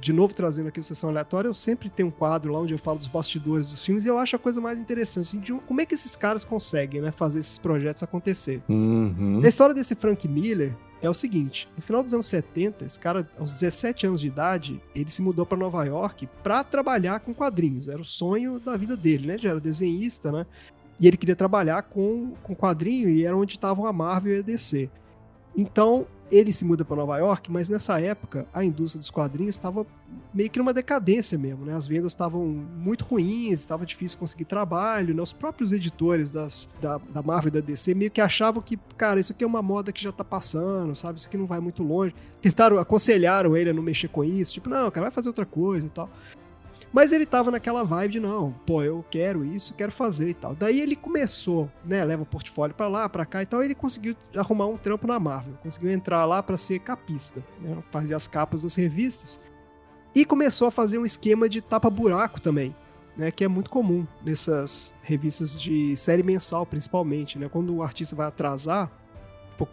De 0.00 0.12
novo, 0.12 0.34
trazendo 0.34 0.68
aqui 0.68 0.80
a 0.80 0.82
sessão 0.82 1.10
aleatória, 1.10 1.48
eu 1.48 1.54
sempre 1.54 1.88
tenho 1.88 2.08
um 2.08 2.12
quadro 2.12 2.52
lá 2.52 2.58
onde 2.58 2.74
eu 2.74 2.78
falo 2.78 2.98
dos 2.98 3.06
bastidores 3.06 3.68
dos 3.68 3.84
filmes 3.84 4.04
e 4.04 4.08
eu 4.08 4.18
acho 4.18 4.34
a 4.36 4.38
coisa 4.38 4.60
mais 4.60 4.80
interessante, 4.80 5.28
assim, 5.28 5.40
de 5.40 5.52
como 5.52 5.80
é 5.80 5.86
que 5.86 5.94
esses 5.94 6.16
caras 6.16 6.44
conseguem, 6.44 7.00
né, 7.00 7.12
fazer 7.12 7.40
esses 7.40 7.58
projetos 7.58 8.02
acontecer. 8.02 8.62
Uhum. 8.68 9.40
A 9.42 9.48
história 9.48 9.74
desse 9.74 9.94
Frank 9.94 10.26
Miller 10.26 10.74
é 11.00 11.08
o 11.08 11.14
seguinte: 11.14 11.68
no 11.76 11.82
final 11.82 12.02
dos 12.02 12.12
anos 12.12 12.26
70, 12.26 12.84
esse 12.84 12.98
cara, 12.98 13.28
aos 13.38 13.52
17 13.52 14.06
anos 14.06 14.20
de 14.20 14.26
idade, 14.26 14.82
ele 14.94 15.08
se 15.08 15.22
mudou 15.22 15.46
para 15.46 15.56
Nova 15.56 15.84
York 15.84 16.28
para 16.42 16.62
trabalhar 16.64 17.20
com 17.20 17.32
quadrinhos. 17.32 17.88
Era 17.88 18.00
o 18.00 18.04
sonho 18.04 18.58
da 18.58 18.76
vida 18.76 18.96
dele, 18.96 19.28
né? 19.28 19.38
Já 19.38 19.50
era 19.50 19.60
desenhista, 19.60 20.30
né? 20.30 20.46
E 20.98 21.08
ele 21.08 21.16
queria 21.16 21.36
trabalhar 21.36 21.82
com, 21.82 22.34
com 22.42 22.54
quadrinho 22.54 23.08
e 23.08 23.24
era 23.24 23.34
onde 23.34 23.52
estavam 23.52 23.86
a 23.86 23.92
Marvel 23.92 24.36
e 24.36 24.38
a 24.40 24.42
DC. 24.42 24.90
Então, 25.56 26.06
ele 26.30 26.52
se 26.52 26.64
muda 26.64 26.84
para 26.84 26.96
Nova 26.96 27.18
York, 27.18 27.50
mas 27.50 27.68
nessa 27.68 28.00
época 28.00 28.46
a 28.52 28.64
indústria 28.64 29.00
dos 29.00 29.10
quadrinhos 29.10 29.56
estava 29.56 29.84
meio 30.32 30.48
que 30.48 30.58
numa 30.58 30.72
decadência 30.72 31.36
mesmo, 31.36 31.64
né? 31.64 31.74
As 31.74 31.86
vendas 31.86 32.12
estavam 32.12 32.46
muito 32.46 33.04
ruins, 33.04 33.60
estava 33.60 33.84
difícil 33.84 34.18
conseguir 34.18 34.44
trabalho, 34.44 35.14
né? 35.14 35.20
Os 35.20 35.32
próprios 35.32 35.72
editores 35.72 36.30
das, 36.30 36.68
da, 36.80 36.98
da 36.98 37.22
Marvel 37.22 37.48
e 37.48 37.50
da 37.50 37.60
DC 37.60 37.94
meio 37.94 38.10
que 38.10 38.20
achavam 38.20 38.62
que, 38.62 38.78
cara, 38.96 39.18
isso 39.18 39.32
aqui 39.32 39.42
é 39.42 39.46
uma 39.46 39.62
moda 39.62 39.92
que 39.92 40.02
já 40.02 40.12
tá 40.12 40.24
passando, 40.24 40.94
sabe? 40.94 41.18
Isso 41.18 41.26
aqui 41.26 41.36
não 41.36 41.46
vai 41.46 41.58
muito 41.58 41.82
longe. 41.82 42.14
Tentaram, 42.40 42.78
aconselharam 42.78 43.56
ele 43.56 43.70
a 43.70 43.74
não 43.74 43.82
mexer 43.82 44.08
com 44.08 44.22
isso, 44.22 44.52
tipo, 44.52 44.68
não, 44.68 44.90
cara, 44.90 45.06
vai 45.06 45.10
fazer 45.10 45.28
outra 45.28 45.44
coisa 45.44 45.86
e 45.86 45.90
tal. 45.90 46.08
Mas 46.92 47.12
ele 47.12 47.24
tava 47.24 47.50
naquela 47.50 47.84
vibe 47.84 48.12
de 48.12 48.20
não, 48.20 48.52
pô, 48.66 48.82
eu 48.82 49.04
quero 49.10 49.44
isso, 49.44 49.74
quero 49.74 49.92
fazer 49.92 50.30
e 50.30 50.34
tal. 50.34 50.54
Daí 50.54 50.80
ele 50.80 50.96
começou, 50.96 51.70
né, 51.84 52.04
leva 52.04 52.24
o 52.24 52.26
portfólio 52.26 52.74
para 52.74 52.88
lá, 52.88 53.08
para 53.08 53.24
cá 53.24 53.42
e 53.42 53.46
tal, 53.46 53.62
e 53.62 53.66
ele 53.66 53.74
conseguiu 53.74 54.16
arrumar 54.36 54.66
um 54.66 54.76
trampo 54.76 55.06
na 55.06 55.18
Marvel, 55.20 55.54
conseguiu 55.62 55.90
entrar 55.90 56.24
lá 56.24 56.42
para 56.42 56.56
ser 56.56 56.80
capista, 56.80 57.44
né, 57.60 57.76
fazer 57.90 58.14
as 58.14 58.26
capas 58.26 58.62
das 58.62 58.74
revistas. 58.74 59.40
E 60.12 60.24
começou 60.24 60.66
a 60.66 60.70
fazer 60.72 60.98
um 60.98 61.04
esquema 61.04 61.48
de 61.48 61.60
tapa-buraco 61.60 62.40
também, 62.40 62.74
né, 63.16 63.30
que 63.30 63.44
é 63.44 63.48
muito 63.48 63.70
comum 63.70 64.04
nessas 64.24 64.92
revistas 65.02 65.58
de 65.58 65.96
série 65.96 66.24
mensal, 66.24 66.66
principalmente, 66.66 67.38
né? 67.38 67.48
Quando 67.48 67.74
o 67.76 67.82
artista 67.82 68.16
vai 68.16 68.26
atrasar, 68.26 68.90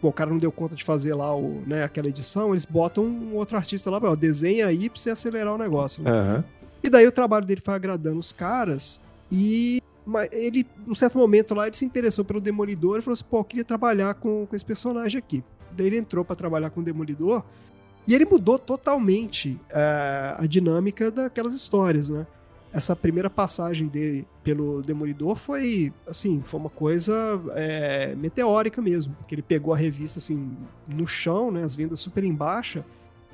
o 0.02 0.12
cara 0.12 0.30
não 0.30 0.38
deu 0.38 0.52
conta 0.52 0.76
de 0.76 0.84
fazer 0.84 1.14
lá 1.16 1.36
o, 1.36 1.64
né, 1.66 1.84
aquela 1.84 2.08
edição, 2.08 2.52
eles 2.52 2.66
botam 2.66 3.06
um 3.06 3.36
outro 3.36 3.58
artista 3.58 3.90
lá, 3.90 4.00
ó, 4.04 4.16
desenha 4.16 4.68
aí 4.68 4.90
pra 4.90 5.00
você 5.00 5.10
acelerar 5.10 5.56
o 5.56 5.58
negócio. 5.58 6.04
Né? 6.04 6.12
Aham. 6.12 6.44
E 6.84 6.90
daí 6.90 7.08
o 7.08 7.12
trabalho 7.12 7.46
dele 7.46 7.62
foi 7.62 7.74
agradando 7.74 8.20
os 8.20 8.32
caras 8.32 9.02
e 9.32 9.82
ele, 10.32 10.66
num 10.86 10.96
certo 10.96 11.18
momento 11.18 11.54
lá, 11.54 11.68
ele 11.68 11.76
se 11.76 11.86
interessou 11.86 12.24
pelo 12.24 12.40
Demolidor 12.40 13.00
e 13.00 13.02
falou 13.02 13.14
assim, 13.14 13.26
pô, 13.30 13.40
eu 13.40 13.44
queria 13.44 13.66
trabalhar 13.66 14.14
com, 14.16 14.46
com 14.46 14.56
esse 14.56 14.64
personagem 14.64 15.20
aqui. 15.20 15.44
Daí 15.76 15.88
ele 15.88 15.98
entrou 15.98 16.24
para 16.24 16.36
trabalhar 16.36 16.70
com 16.70 16.80
o 16.80 16.84
Demolidor 16.84 17.44
e 18.08 18.16
ele 18.16 18.24
mudou 18.24 18.58
totalmente 18.58 19.60
é, 19.70 20.36
a 20.38 20.46
dinâmica 20.48 21.12
daquelas 21.12 21.54
histórias, 21.54 22.10
né? 22.10 22.26
Essa 22.72 22.96
primeira 22.96 23.30
passagem 23.30 23.88
dele 23.88 24.26
pelo 24.44 24.82
Demolidor 24.82 25.36
foi, 25.36 25.92
assim, 26.06 26.42
foi 26.46 26.60
uma 26.60 26.70
coisa 26.70 27.14
é, 27.56 28.14
meteórica 28.16 28.82
mesmo, 28.82 29.14
porque 29.16 29.36
ele 29.36 29.42
pegou 29.42 29.74
a 29.74 29.78
revista, 29.78 30.20
assim, 30.20 30.52
no 30.88 31.08
chão, 31.08 31.50
né, 31.50 31.64
as 31.64 31.74
vendas 31.74 32.00
super 32.00 32.24
em 32.24 32.34
baixa, 32.34 32.86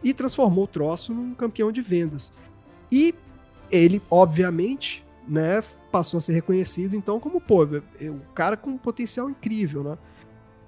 e 0.03 0.13
transformou 0.13 0.65
o 0.65 0.67
troço 0.67 1.13
num 1.13 1.33
campeão 1.33 1.71
de 1.71 1.81
vendas. 1.81 2.31
E 2.91 3.13
ele, 3.73 4.01
obviamente, 4.09 5.03
né, 5.27 5.63
passou 5.91 6.17
a 6.17 6.21
ser 6.21 6.33
reconhecido, 6.33 6.95
então, 6.95 7.19
como, 7.19 7.41
pô, 7.41 7.63
é 7.99 8.09
um 8.09 8.19
cara 8.33 8.55
com 8.55 8.71
um 8.71 8.77
potencial 8.77 9.29
incrível, 9.29 9.83
né? 9.83 9.97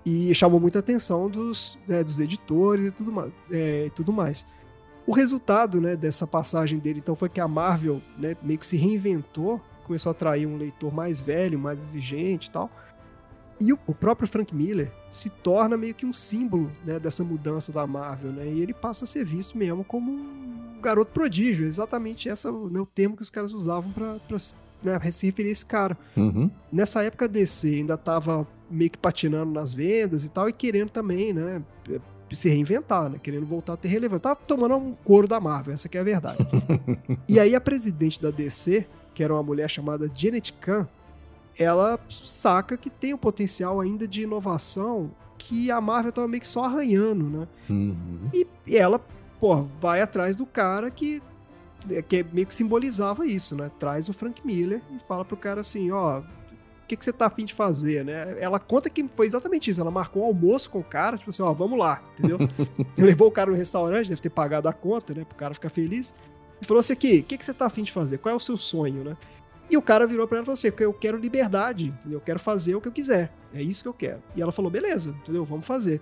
E 0.05 0.33
chamou 0.35 0.59
muita 0.59 0.79
atenção 0.79 1.29
dos, 1.29 1.79
né, 1.87 2.03
dos 2.03 2.19
editores 2.19 2.87
e 2.87 2.91
tudo 2.91 3.11
mais, 3.11 3.31
é, 3.51 3.89
tudo 3.95 4.13
mais. 4.13 4.45
O 5.07 5.11
resultado, 5.11 5.79
né, 5.81 5.95
dessa 5.95 6.25
passagem 6.25 6.79
dele, 6.79 6.99
então, 6.99 7.15
foi 7.15 7.29
que 7.29 7.39
a 7.39 7.47
Marvel, 7.47 8.01
né, 8.17 8.35
meio 8.41 8.59
que 8.59 8.65
se 8.65 8.77
reinventou, 8.77 9.61
começou 9.85 10.09
a 10.09 10.11
atrair 10.11 10.47
um 10.47 10.57
leitor 10.57 10.93
mais 10.93 11.21
velho, 11.21 11.59
mais 11.59 11.79
exigente 11.79 12.49
e 12.49 12.51
tal. 12.51 12.71
E 13.59 13.71
o, 13.71 13.77
próprio 13.77 14.27
Frank 14.27 14.53
Miller 14.53 14.91
se 15.09 15.29
torna 15.29 15.77
meio 15.77 15.93
que 15.93 16.05
um 16.05 16.11
símbolo 16.11 16.69
né, 16.83 16.99
dessa 16.99 17.23
mudança 17.23 17.71
da 17.71 17.87
Marvel, 17.87 18.31
né? 18.31 18.45
E 18.47 18.61
ele 18.61 18.73
passa 18.73 19.05
a 19.05 19.07
ser 19.07 19.23
visto 19.23 19.57
mesmo 19.57 19.83
como 19.83 20.11
um 20.11 20.81
garoto 20.81 21.11
prodígio, 21.11 21.65
exatamente 21.65 22.27
esse 22.29 22.45
é 22.45 22.51
o, 22.51 22.69
né, 22.69 22.79
o 22.79 22.85
termo 22.85 23.15
que 23.15 23.21
os 23.21 23.29
caras 23.29 23.53
usavam 23.53 23.91
para 23.91 24.19
né, 24.83 25.11
se 25.11 25.25
referir 25.25 25.49
a 25.49 25.51
esse 25.51 25.65
cara. 25.65 25.97
Uhum. 26.15 26.49
Nessa 26.71 27.01
época 27.01 27.25
a 27.25 27.27
DC 27.27 27.67
ainda 27.67 27.95
estava 27.95 28.45
meio 28.69 28.91
que 28.91 28.97
patinando 28.97 29.51
nas 29.51 29.73
vendas 29.73 30.25
e 30.25 30.29
tal, 30.29 30.49
e 30.49 30.53
querendo 30.53 30.89
também, 30.89 31.33
né, 31.33 31.63
se 32.33 32.49
reinventar, 32.49 33.09
né, 33.09 33.19
querendo 33.21 33.45
voltar 33.45 33.73
a 33.73 33.77
ter 33.77 33.87
relevância. 33.87 34.21
Tava 34.21 34.39
tomando 34.45 34.75
um 34.75 34.93
couro 34.93 35.27
da 35.27 35.39
Marvel, 35.39 35.73
essa 35.73 35.87
que 35.87 35.97
é 35.97 36.01
a 36.01 36.03
verdade. 36.03 36.39
e 37.27 37.39
aí 37.39 37.55
a 37.55 37.61
presidente 37.61 38.21
da 38.21 38.31
DC, 38.31 38.85
que 39.13 39.23
era 39.23 39.33
uma 39.33 39.43
mulher 39.43 39.69
chamada 39.69 40.11
Janet 40.13 40.53
Kahn, 40.53 40.85
ela 41.57 41.99
saca 42.09 42.77
que 42.77 42.89
tem 42.89 43.13
um 43.13 43.17
potencial 43.17 43.79
ainda 43.79 44.07
de 44.07 44.23
inovação 44.23 45.11
que 45.37 45.69
a 45.69 45.79
Marvel 45.79 46.11
tava 46.11 46.27
meio 46.27 46.41
que 46.41 46.47
só 46.47 46.65
arranhando, 46.65 47.23
né? 47.25 47.47
Uhum. 47.69 48.29
E, 48.33 48.47
e 48.65 48.77
ela, 48.77 48.99
pô, 49.39 49.63
vai 49.79 50.01
atrás 50.01 50.35
do 50.35 50.45
cara 50.45 50.89
que, 50.89 51.21
que 52.07 52.25
meio 52.31 52.47
que 52.47 52.55
simbolizava 52.55 53.25
isso, 53.25 53.55
né? 53.55 53.69
Traz 53.79 54.09
o 54.09 54.13
Frank 54.13 54.45
Miller 54.45 54.81
e 54.95 54.99
fala 55.07 55.23
pro 55.23 55.37
cara 55.37 55.61
assim, 55.61 55.91
ó, 55.91 56.19
o 56.19 56.87
que, 56.87 56.95
que 56.95 57.03
você 57.03 57.11
tá 57.11 57.25
afim 57.25 57.45
de 57.45 57.53
fazer, 57.53 58.05
né? 58.05 58.35
Ela 58.39 58.59
conta 58.59 58.89
que 58.89 59.07
foi 59.15 59.25
exatamente 59.25 59.71
isso. 59.71 59.81
Ela 59.81 59.89
marcou 59.89 60.23
um 60.23 60.25
almoço 60.27 60.69
com 60.69 60.79
o 60.79 60.83
cara, 60.83 61.17
tipo 61.17 61.29
assim, 61.29 61.41
ó, 61.41 61.51
vamos 61.51 61.79
lá, 61.79 62.03
entendeu? 62.17 62.37
Levou 62.97 63.27
o 63.27 63.31
cara 63.31 63.49
no 63.49 63.57
restaurante, 63.57 64.09
deve 64.09 64.21
ter 64.21 64.29
pagado 64.29 64.67
a 64.67 64.73
conta, 64.73 65.13
né? 65.13 65.25
Pro 65.25 65.35
cara 65.35 65.53
ficar 65.53 65.69
feliz. 65.69 66.13
E 66.61 66.65
falou 66.65 66.79
assim 66.79 66.93
aqui, 66.93 67.19
o 67.19 67.23
que, 67.23 67.37
que 67.37 67.45
você 67.45 67.53
tá 67.53 67.65
afim 67.65 67.83
de 67.83 67.91
fazer? 67.91 68.19
Qual 68.19 68.31
é 68.31 68.35
o 68.35 68.39
seu 68.39 68.55
sonho, 68.55 69.03
né? 69.03 69.17
E 69.69 69.77
o 69.77 69.81
cara 69.81 70.05
virou 70.05 70.27
pra 70.27 70.37
ela 70.37 70.43
e 70.43 70.45
falou 70.45 70.53
assim: 70.53 70.71
eu 70.79 70.93
quero 70.93 71.17
liberdade, 71.17 71.85
entendeu? 71.87 72.17
Eu 72.19 72.21
quero 72.21 72.39
fazer 72.39 72.75
o 72.75 72.81
que 72.81 72.87
eu 72.87 72.91
quiser. 72.91 73.31
É 73.53 73.61
isso 73.61 73.81
que 73.83 73.89
eu 73.89 73.93
quero. 73.93 74.21
E 74.35 74.41
ela 74.41 74.51
falou: 74.51 74.69
beleza, 74.69 75.15
entendeu? 75.23 75.43
Vamos 75.45 75.65
fazer. 75.65 76.01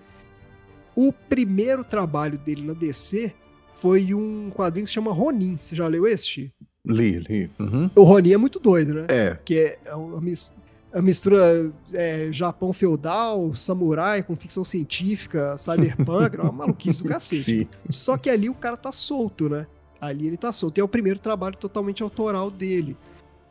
O 0.94 1.12
primeiro 1.12 1.82
trabalho 1.84 2.38
dele 2.38 2.62
na 2.62 2.72
DC 2.72 3.32
foi 3.76 4.14
um 4.14 4.50
quadrinho 4.54 4.84
que 4.84 4.90
se 4.90 4.94
chama 4.94 5.12
Ronin. 5.12 5.58
Você 5.60 5.74
já 5.74 5.86
leu 5.88 6.04
Chi? 6.16 6.52
Li, 6.86 7.18
li. 7.18 7.50
Uhum. 7.58 7.90
O 7.96 8.02
Ronin 8.02 8.32
é 8.32 8.36
muito 8.36 8.60
doido, 8.60 8.94
né? 8.94 9.06
É. 9.08 9.38
Que 9.44 9.78
é 9.84 9.94
uma 9.94 10.20
mis- 10.20 10.52
a 10.92 11.02
mistura 11.02 11.72
é, 11.92 12.28
Japão 12.30 12.72
feudal, 12.72 13.52
samurai 13.54 14.22
com 14.22 14.36
ficção 14.36 14.62
científica, 14.62 15.56
cyberpunk, 15.56 16.36
é 16.38 16.40
uma 16.40 16.52
maluquice 16.52 17.02
do 17.02 17.08
cacete. 17.08 17.42
Sim. 17.42 17.68
Só 17.90 18.16
que 18.16 18.30
ali 18.30 18.48
o 18.48 18.54
cara 18.54 18.76
tá 18.76 18.92
solto, 18.92 19.48
né? 19.48 19.66
Ali 20.00 20.28
ele 20.28 20.36
tá 20.36 20.52
solto. 20.52 20.78
E 20.78 20.80
é 20.80 20.84
o 20.84 20.88
primeiro 20.88 21.18
trabalho 21.18 21.56
totalmente 21.56 22.02
autoral 22.02 22.50
dele. 22.50 22.96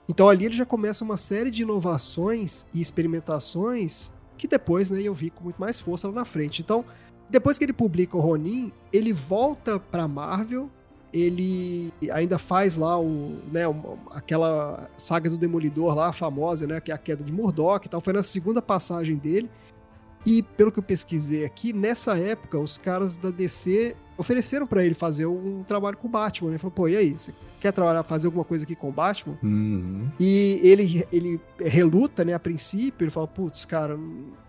Então 0.08 0.28
ali 0.28 0.46
ele 0.46 0.56
já 0.56 0.66
começa 0.66 1.04
uma 1.04 1.18
série 1.18 1.50
de 1.50 1.62
inovações 1.62 2.66
e 2.74 2.82
experimentações 2.82 4.12
que 4.38 4.48
depois 4.48 4.92
né, 4.92 5.02
eu 5.02 5.14
vi 5.14 5.30
com 5.30 5.46
muito 5.46 5.58
mais 5.58 5.80
força 5.80 6.08
lá 6.08 6.14
na 6.14 6.26
frente. 6.26 6.62
Então, 6.62 6.84
depois 7.30 7.58
que 7.58 7.64
ele 7.64 7.74
publica 7.74 8.18
o 8.18 8.20
Ronin, 8.20 8.72
ele 8.92 9.14
volta 9.14 9.80
pra 9.80 10.08
Marvel, 10.08 10.70
ele 11.14 11.94
ainda 12.12 12.38
faz 12.38 12.76
lá 12.76 13.00
o, 13.00 13.38
né, 13.52 13.62
aquela 14.12 14.90
saga 14.98 15.30
do 15.30 15.38
Demolidor 15.38 15.96
lá, 15.96 16.12
famosa, 16.12 16.68
né, 16.68 16.82
que 16.82 16.92
é 16.92 16.96
a 16.96 16.98
queda 16.98 17.24
de 17.24 17.32
Murdoch 17.32 17.86
e 17.86 17.90
tal, 17.90 18.02
foi 18.02 18.14
na 18.14 18.24
segunda 18.24 18.62
passagem 18.62 19.16
dele. 19.16 19.50
E 20.26 20.42
pelo 20.42 20.72
que 20.72 20.80
eu 20.80 20.84
pesquisei 20.84 21.46
aqui, 21.46 21.74
nessa 21.74 22.18
época, 22.18 22.58
os 22.58 22.78
caras 22.78 23.18
da 23.18 23.30
DC 23.30 23.96
ofereceram 24.18 24.68
pra 24.68 24.84
ele 24.84 24.94
fazer 24.94 25.26
um 25.26 25.64
trabalho 25.64 25.98
com 25.98 26.08
o 26.08 26.12
Batman. 26.12 26.50
Né? 26.50 26.54
Ele 26.54 26.60
falou, 26.60 26.72
pô, 26.72 26.88
e 26.88 26.96
aí, 26.96 27.14
você 27.14 27.34
quer 27.60 27.72
trabalhar, 27.72 28.04
fazer 28.04 28.28
alguma 28.28 28.44
coisa 28.44 28.64
aqui 28.64 28.76
com 28.76 28.90
o 28.90 28.92
Batman? 28.92 29.38
Uhum. 29.42 30.10
E 30.20 30.60
ele, 30.64 31.06
ele 31.12 31.42
reluta, 31.60 32.24
né, 32.24 32.34
a 32.34 32.40
princípio, 32.40 33.06
ele 33.06 33.12
fala, 33.12 33.28
putz, 33.28 33.66
cara, 33.66 33.98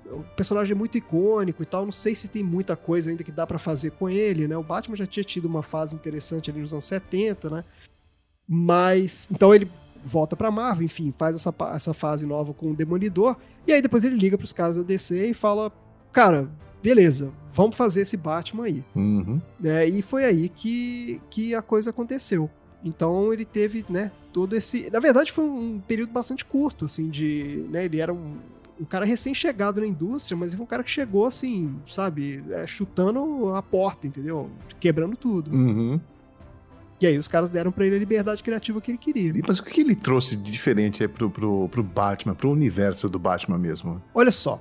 o 0.07 0.25
personagem 0.37 0.73
é 0.73 0.75
muito 0.75 0.99
icônico 0.99 1.63
e 1.63 1.67
tal, 1.67 1.85
não 1.85 1.93
sei 1.93 2.15
se 2.15 2.29
tem 2.29 2.43
muita 2.43 2.77
coisa 2.77 3.11
ainda 3.11 3.25
que 3.25 3.33
dá 3.33 3.47
pra 3.47 3.59
fazer 3.59 3.93
com 3.93 4.09
ele, 4.09 4.47
né? 4.47 4.57
O 4.57 4.63
Batman 4.63 4.97
já 4.97 5.07
tinha 5.07 5.25
tido 5.25 5.47
uma 5.47 5.63
fase 5.63 5.95
interessante 5.95 6.51
ali 6.51 6.61
nos 6.61 6.73
anos 6.73 6.85
70, 6.85 7.51
né? 7.51 7.65
Mas, 8.47 9.27
então 9.31 9.55
ele 9.55 9.71
volta 10.05 10.37
pra 10.37 10.51
Marvel, 10.51 10.85
enfim, 10.85 11.15
faz 11.17 11.37
essa, 11.37 11.55
essa 11.75 11.95
fase 11.95 12.27
nova 12.27 12.53
com 12.53 12.71
o 12.71 12.77
Demolidor, 12.77 13.37
e 13.67 13.73
aí 13.73 13.81
depois 13.81 14.05
ele 14.05 14.17
liga 14.17 14.37
pros 14.37 14.53
caras 14.53 14.77
da 14.77 14.83
DC 14.83 15.31
e 15.31 15.35
fala, 15.35 15.73
cara, 16.13 16.51
beleza, 16.85 17.33
vamos 17.55 17.75
fazer 17.77 18.03
esse 18.03 18.15
Batman 18.15 18.65
aí 18.67 18.85
Uhum. 18.95 19.41
né? 19.59 19.89
E 19.89 20.03
foi 20.03 20.27
aí 20.27 20.51
que, 20.51 21.19
que 21.31 21.55
a 21.55 21.63
coisa 21.63 21.89
aconteceu. 21.89 22.51
Então 22.85 23.33
ele 23.33 23.47
teve, 23.47 23.83
né, 23.89 24.13
todo 24.31 24.55
esse. 24.55 24.91
Na 24.93 25.01
verdade, 25.01 25.33
foi 25.33 25.43
um 25.45 25.81
período 25.81 26.13
bastante 26.13 26.45
curto, 26.45 26.85
assim, 26.85 27.09
de. 27.09 27.65
Né, 27.71 27.87
ele 27.87 27.99
era 27.99 28.13
um, 28.13 28.37
um 28.79 28.85
cara 28.85 29.07
recém-chegado 29.07 29.81
na 29.81 29.87
indústria, 29.87 30.37
mas 30.37 30.49
ele 30.51 30.59
foi 30.59 30.65
um 30.65 30.69
cara 30.69 30.83
que 30.85 30.91
chegou, 30.91 31.25
assim, 31.25 31.75
sabe, 31.89 32.45
é, 32.51 32.67
chutando 32.67 33.55
a 33.55 33.63
porta, 33.63 34.07
entendeu? 34.07 34.51
Quebrando 34.79 35.17
tudo. 35.17 35.51
Uhum. 35.51 35.99
E 37.01 37.07
aí 37.07 37.17
os 37.17 37.27
caras 37.27 37.51
deram 37.51 37.73
pra 37.73 37.87
ele 37.87 37.97
a 37.97 37.99
liberdade 37.99 38.43
criativa 38.43 38.81
que 38.83 38.91
ele 38.91 38.99
queria. 38.99 39.31
E, 39.35 39.43
Mas 39.49 39.59
o 39.59 39.65
que 39.65 39.71
que 39.71 39.81
ele 39.81 39.97
trouxe 39.97 40.37
de 40.37 40.51
diferente 40.53 41.03
aí 41.03 41.09
pro, 41.09 41.31
pro, 41.31 41.69
pro 41.71 41.83
Batman, 41.83 42.35
pro 42.35 42.51
universo 42.51 43.09
do 43.09 43.19
Batman 43.19 43.59
mesmo? 43.59 44.03
Olha 44.15 44.31
só, 44.31 44.61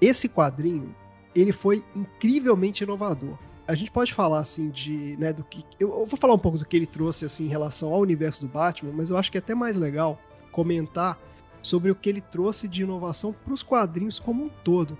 esse 0.00 0.28
quadrinho, 0.28 0.94
ele 1.34 1.52
foi 1.52 1.84
incrivelmente 1.94 2.84
inovador. 2.84 3.36
A 3.66 3.74
gente 3.74 3.90
pode 3.90 4.12
falar 4.12 4.40
assim 4.40 4.70
de, 4.70 5.16
né, 5.18 5.32
do 5.32 5.42
que 5.42 5.64
eu, 5.80 5.88
eu 5.88 6.06
vou 6.06 6.18
falar 6.18 6.34
um 6.34 6.38
pouco 6.38 6.58
do 6.58 6.66
que 6.66 6.76
ele 6.76 6.86
trouxe 6.86 7.24
assim 7.24 7.46
em 7.46 7.48
relação 7.48 7.92
ao 7.92 8.00
universo 8.00 8.42
do 8.42 8.48
Batman, 8.48 8.92
mas 8.92 9.10
eu 9.10 9.16
acho 9.16 9.32
que 9.32 9.38
é 9.38 9.40
até 9.40 9.54
mais 9.54 9.76
legal 9.76 10.20
comentar 10.52 11.18
sobre 11.62 11.90
o 11.90 11.94
que 11.94 12.10
ele 12.10 12.20
trouxe 12.20 12.68
de 12.68 12.82
inovação 12.82 13.32
para 13.32 13.54
os 13.54 13.62
quadrinhos 13.62 14.20
como 14.20 14.44
um 14.44 14.50
todo, 14.62 14.98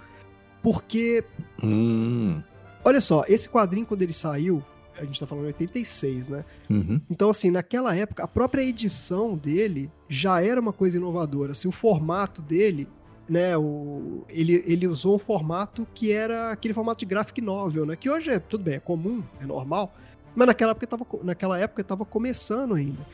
porque 0.63 1.23
Hum. 1.63 2.43
Olha 2.85 3.01
só, 3.01 3.25
esse 3.27 3.49
quadrinho, 3.49 3.87
quando 3.87 4.03
ele 4.03 4.13
saiu, 4.13 4.63
a 4.99 5.05
gente 5.05 5.19
tá 5.19 5.27
falando 5.27 5.45
em 5.45 5.49
86, 5.49 6.29
né? 6.29 6.45
Uhum. 6.69 7.01
Então, 7.11 7.31
assim, 7.31 7.51
naquela 7.51 7.97
época, 7.97 8.23
a 8.23 8.29
própria 8.29 8.63
edição 8.63 9.37
dele 9.37 9.91
já 10.09 10.43
era 10.43 10.61
uma 10.61 10.73
coisa 10.73 10.99
inovadora. 10.99 11.53
Assim, 11.53 11.67
o 11.67 11.73
formato 11.73 12.43
dele, 12.43 12.87
né? 13.29 13.57
O, 13.57 14.25
ele, 14.29 14.63
ele 14.67 14.87
usou 14.87 15.17
um 15.17 15.19
formato 15.19 15.87
que 15.95 16.13
era 16.13 16.51
aquele 16.51 16.75
formato 16.75 17.01
de 17.01 17.07
graphic 17.07 17.41
novel, 17.41 17.87
né? 17.87 17.97
Que 17.97 18.11
hoje 18.11 18.31
é, 18.31 18.39
tudo 18.39 18.65
bem, 18.65 18.75
é 18.75 18.81
comum, 18.81 19.23
é 19.41 19.47
normal. 19.47 19.95
Mas 20.35 20.47
naquela 20.47 20.73
época 20.73 20.87
tava, 20.87 21.07
naquela 21.23 21.59
época 21.59 21.83
estava 21.83 22.05
começando 22.05 22.75
ainda. 22.75 23.05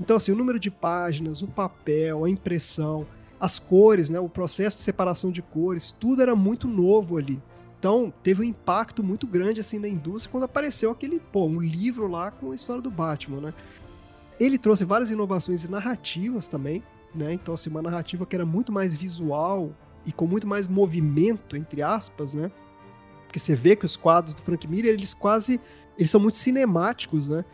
Então, 0.00 0.16
assim, 0.16 0.32
o 0.32 0.36
número 0.36 0.58
de 0.58 0.70
páginas, 0.70 1.42
o 1.42 1.46
papel, 1.46 2.24
a 2.24 2.30
impressão, 2.30 3.06
as 3.38 3.58
cores, 3.58 4.10
né? 4.10 4.18
O 4.18 4.28
processo 4.28 4.76
de 4.76 4.82
separação 4.82 5.30
de 5.30 5.42
cores, 5.42 5.92
tudo 5.92 6.22
era 6.22 6.34
muito 6.34 6.66
novo 6.66 7.18
ali. 7.18 7.40
Então, 7.78 8.12
teve 8.22 8.42
um 8.42 8.44
impacto 8.44 9.02
muito 9.02 9.26
grande 9.26 9.60
assim 9.60 9.78
na 9.78 9.88
indústria 9.88 10.30
quando 10.30 10.44
apareceu 10.44 10.90
aquele, 10.90 11.18
pô, 11.18 11.46
um 11.46 11.60
livro 11.60 12.06
lá 12.08 12.30
com 12.30 12.52
a 12.52 12.54
história 12.54 12.82
do 12.82 12.90
Batman, 12.90 13.40
né? 13.40 13.54
Ele 14.38 14.58
trouxe 14.58 14.84
várias 14.84 15.10
inovações 15.10 15.66
narrativas 15.68 16.48
também, 16.48 16.82
né? 17.14 17.32
Então, 17.32 17.54
assim, 17.54 17.70
uma 17.70 17.82
narrativa 17.82 18.26
que 18.26 18.34
era 18.34 18.46
muito 18.46 18.72
mais 18.72 18.94
visual 18.94 19.70
e 20.06 20.12
com 20.12 20.26
muito 20.26 20.46
mais 20.46 20.68
movimento, 20.68 21.56
entre 21.56 21.82
aspas, 21.82 22.34
né? 22.34 22.50
Porque 23.26 23.38
você 23.38 23.54
vê 23.54 23.76
que 23.76 23.84
os 23.84 23.96
quadros 23.96 24.34
do 24.34 24.42
Frank 24.42 24.66
Miller, 24.66 24.92
eles 24.92 25.14
quase, 25.14 25.60
eles 25.96 26.10
são 26.10 26.20
muito 26.20 26.36
cinemáticos, 26.36 27.28
né? 27.28 27.44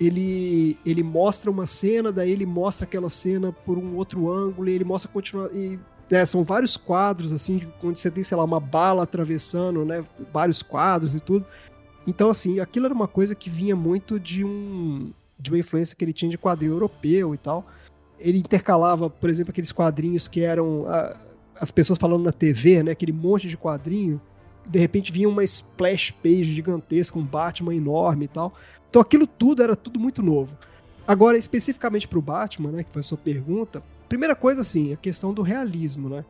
Ele, 0.00 0.78
ele 0.84 1.02
mostra 1.02 1.50
uma 1.50 1.66
cena, 1.66 2.12
daí 2.12 2.30
ele 2.30 2.46
mostra 2.46 2.84
aquela 2.84 3.08
cena 3.08 3.52
por 3.52 3.78
um 3.78 3.96
outro 3.96 4.30
ângulo, 4.30 4.68
e 4.68 4.72
ele 4.72 4.84
mostra 4.84 5.10
continuar 5.10 5.50
e 5.54 5.78
né, 6.10 6.24
são 6.24 6.44
vários 6.44 6.76
quadros, 6.76 7.32
assim, 7.32 7.66
onde 7.82 7.98
você 7.98 8.10
tem, 8.10 8.22
sei 8.22 8.36
lá, 8.36 8.44
uma 8.44 8.60
bala 8.60 9.02
atravessando, 9.02 9.84
né? 9.84 10.04
Vários 10.32 10.62
quadros 10.62 11.14
e 11.14 11.20
tudo. 11.20 11.44
Então, 12.06 12.30
assim, 12.30 12.60
aquilo 12.60 12.86
era 12.86 12.94
uma 12.94 13.08
coisa 13.08 13.34
que 13.34 13.50
vinha 13.50 13.74
muito 13.74 14.20
de 14.20 14.44
um 14.44 15.12
de 15.38 15.50
uma 15.50 15.58
influência 15.58 15.94
que 15.94 16.02
ele 16.02 16.14
tinha 16.14 16.30
de 16.30 16.38
quadrinho 16.38 16.72
europeu 16.72 17.34
e 17.34 17.38
tal. 17.38 17.66
Ele 18.18 18.38
intercalava, 18.38 19.10
por 19.10 19.28
exemplo, 19.28 19.50
aqueles 19.50 19.72
quadrinhos 19.72 20.28
que 20.28 20.40
eram 20.40 20.86
a, 20.88 21.16
as 21.60 21.70
pessoas 21.70 21.98
falando 21.98 22.24
na 22.24 22.32
TV, 22.32 22.82
né? 22.82 22.92
Aquele 22.92 23.12
monte 23.12 23.48
de 23.48 23.56
quadrinho. 23.56 24.20
De 24.68 24.78
repente 24.78 25.12
vinha 25.12 25.28
uma 25.28 25.44
splash 25.44 26.10
page 26.10 26.44
gigantesca, 26.44 27.18
um 27.18 27.24
Batman 27.24 27.74
enorme 27.74 28.24
e 28.24 28.28
tal. 28.28 28.54
Então 28.88 29.00
aquilo 29.00 29.26
tudo 29.26 29.62
era 29.62 29.76
tudo 29.76 30.00
muito 30.00 30.22
novo. 30.22 30.56
Agora, 31.06 31.38
especificamente 31.38 32.08
para 32.08 32.18
o 32.18 32.22
Batman, 32.22 32.72
né, 32.72 32.82
que 32.82 32.90
foi 32.90 33.00
a 33.00 33.04
sua 33.04 33.18
pergunta, 33.18 33.80
Primeira 34.08 34.36
coisa, 34.36 34.60
assim, 34.60 34.92
a 34.92 34.96
questão 34.96 35.34
do 35.34 35.42
realismo, 35.42 36.08
né? 36.08 36.24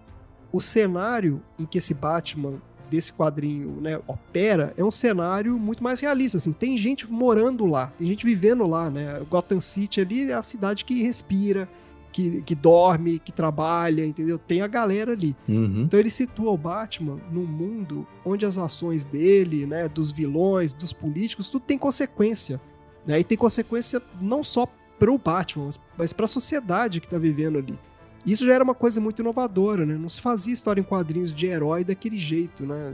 O 0.51 0.61
cenário 0.61 1.43
em 1.59 1.67
que 1.67 1.79
esse 1.79 1.93
Batman 1.93 2.55
desse 2.91 3.13
quadrinho 3.13 3.81
né, 3.81 4.01
opera 4.07 4.73
é 4.77 4.85
um 4.85 4.91
cenário 4.91 5.59
muito 5.59 5.83
mais 5.83 6.01
realista. 6.01 6.39
Assim, 6.39 6.53
tem 6.53 6.77
gente 6.77 7.11
morando 7.11 7.67
lá, 7.67 7.93
tem 7.99 8.07
gente 8.07 8.25
vivendo 8.25 8.67
lá, 8.67 8.91
né? 8.91 9.23
Gotham 9.29 9.61
City 9.61 10.01
ali 10.01 10.31
é 10.31 10.35
a 10.35 10.43
cidade 10.43 10.85
que 10.85 11.03
respira, 11.03 11.69
que, 12.17 12.41
que 12.43 12.55
dorme, 12.55 13.19
que 13.19 13.31
trabalha, 13.31 14.07
entendeu? 14.07 14.39
Tem 14.39 14.63
a 14.63 14.67
galera 14.67 15.13
ali. 15.13 15.37
Uhum. 15.47 15.83
Então 15.83 16.01
ele 16.01 16.09
situa 16.09 16.51
o 16.51 16.57
Batman 16.57 17.19
num 17.31 17.45
mundo 17.45 18.07
onde 18.25 18.47
as 18.47 18.57
ações 18.57 19.05
dele, 19.05 19.67
né, 19.67 19.87
dos 19.87 20.11
vilões, 20.11 20.73
dos 20.73 20.93
políticos, 20.95 21.51
tudo 21.51 21.67
tem 21.67 21.77
consequência. 21.77 22.59
Né? 23.07 23.21
E 23.21 23.25
tem 23.25 23.37
consequência 23.37 24.01
não 24.21 24.43
só 24.43 24.67
pro 24.99 25.19
Batman, 25.19 25.69
mas 25.97 26.13
para 26.13 26.25
a 26.25 26.29
sociedade 26.29 27.01
que 27.01 27.09
tá 27.09 27.19
vivendo 27.19 27.59
ali. 27.59 27.79
Isso 28.27 28.45
já 28.45 28.55
era 28.55 28.65
uma 28.65 28.75
coisa 28.75 29.01
muito 29.01 29.23
inovadora, 29.23 29.87
né? 29.87 29.95
Não 29.95 30.09
se 30.09 30.21
fazia 30.21 30.53
história 30.53 30.81
em 30.81 30.85
quadrinhos 30.85 31.33
de 31.33 31.47
herói 31.47 31.85
daquele 31.85 32.19
jeito, 32.19 32.67
né? 32.67 32.93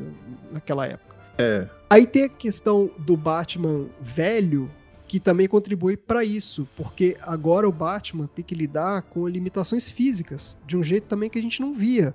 Naquela 0.52 0.86
época. 0.86 1.16
É. 1.38 1.66
Aí 1.88 2.06
tem 2.06 2.24
a 2.24 2.28
questão 2.28 2.90
do 2.98 3.16
Batman 3.16 3.86
velho, 4.00 4.70
que 5.08 5.18
também 5.18 5.48
contribui 5.48 5.96
para 5.96 6.24
isso, 6.24 6.68
porque 6.76 7.16
agora 7.22 7.68
o 7.68 7.72
Batman 7.72 8.26
tem 8.26 8.44
que 8.44 8.54
lidar 8.54 9.02
com 9.02 9.26
limitações 9.26 9.88
físicas, 9.88 10.56
de 10.66 10.76
um 10.76 10.82
jeito 10.82 11.04
também 11.04 11.30
que 11.30 11.38
a 11.38 11.42
gente 11.42 11.60
não 11.60 11.72
via. 11.72 12.14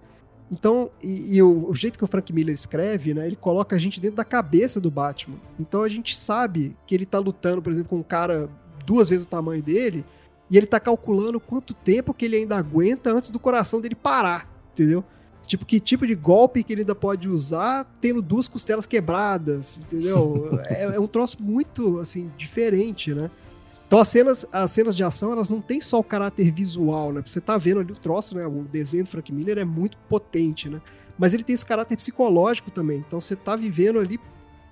Então, 0.51 0.89
e, 1.03 1.36
e 1.36 1.41
o, 1.41 1.69
o, 1.69 1.75
jeito 1.75 1.97
que 1.97 2.03
o 2.03 2.08
Frank 2.08 2.32
Miller 2.32 2.53
escreve, 2.53 3.13
né, 3.13 3.27
ele 3.27 3.36
coloca 3.36 3.75
a 3.75 3.80
gente 3.80 3.99
dentro 3.99 4.15
da 4.17 4.23
cabeça 4.23 4.80
do 4.80 4.89
Batman. 4.89 5.38
Então 5.60 5.84
a 5.84 5.89
gente 5.89 6.15
sabe 6.15 6.75
que 6.86 6.95
ele 6.95 7.06
tá 7.06 7.19
lutando, 7.19 7.62
por 7.62 7.71
exemplo, 7.71 7.89
com 7.89 7.97
um 7.97 8.03
cara 8.03 8.49
duas 8.86 9.10
vezes 9.10 9.25
o 9.25 9.30
tamanho 9.30 9.62
dele, 9.62 10.06
e 10.49 10.57
ele 10.57 10.65
tá 10.65 10.79
calculando 10.79 11.39
quanto 11.39 11.73
tempo 11.73 12.13
que 12.13 12.25
ele 12.25 12.38
ainda 12.38 12.57
aguenta 12.57 13.12
antes 13.12 13.31
do 13.31 13.39
coração 13.39 13.81
dele 13.81 13.95
parar, 13.95 14.49
entendeu? 14.73 15.03
Tipo, 15.45 15.65
que 15.65 15.79
tipo 15.79 16.05
de 16.05 16.13
golpe 16.13 16.63
que 16.63 16.73
ele 16.73 16.81
ainda 16.81 16.95
pode 16.95 17.29
usar 17.29 17.86
tendo 18.01 18.21
duas 18.21 18.47
costelas 18.47 18.86
quebradas, 18.86 19.77
entendeu? 19.77 20.60
é, 20.67 20.83
é, 20.83 20.99
um 20.99 21.07
troço 21.07 21.41
muito, 21.41 21.99
assim, 21.99 22.31
diferente, 22.38 23.13
né? 23.13 23.31
Então 23.88 23.99
as 23.99 24.10
cenas, 24.10 24.45
as 24.51 24.69
cenas 24.71 24.93
de 24.93 25.03
ação, 25.03 25.31
elas 25.31 25.49
não 25.49 25.62
têm 25.62 25.79
só 25.79 25.99
o 25.99 26.03
caráter 26.03 26.51
visual, 26.51 27.13
né? 27.13 27.23
Você 27.25 27.39
tá 27.39 27.57
vendo 27.57 27.79
ali 27.79 27.93
o 27.93 27.95
troço, 27.95 28.36
né? 28.36 28.45
O 28.45 28.63
desenho 28.63 29.05
do 29.05 29.10
Frank 29.10 29.31
Miller 29.31 29.57
é 29.57 29.63
muito 29.63 29.97
potente, 30.10 30.67
né? 30.67 30.81
Mas 31.17 31.33
ele 31.33 31.43
tem 31.43 31.53
esse 31.53 31.65
caráter 31.65 31.95
psicológico 31.95 32.69
também. 32.69 32.99
Então 32.99 33.21
você 33.21 33.36
tá 33.36 33.55
vivendo 33.55 33.99
ali 33.99 34.19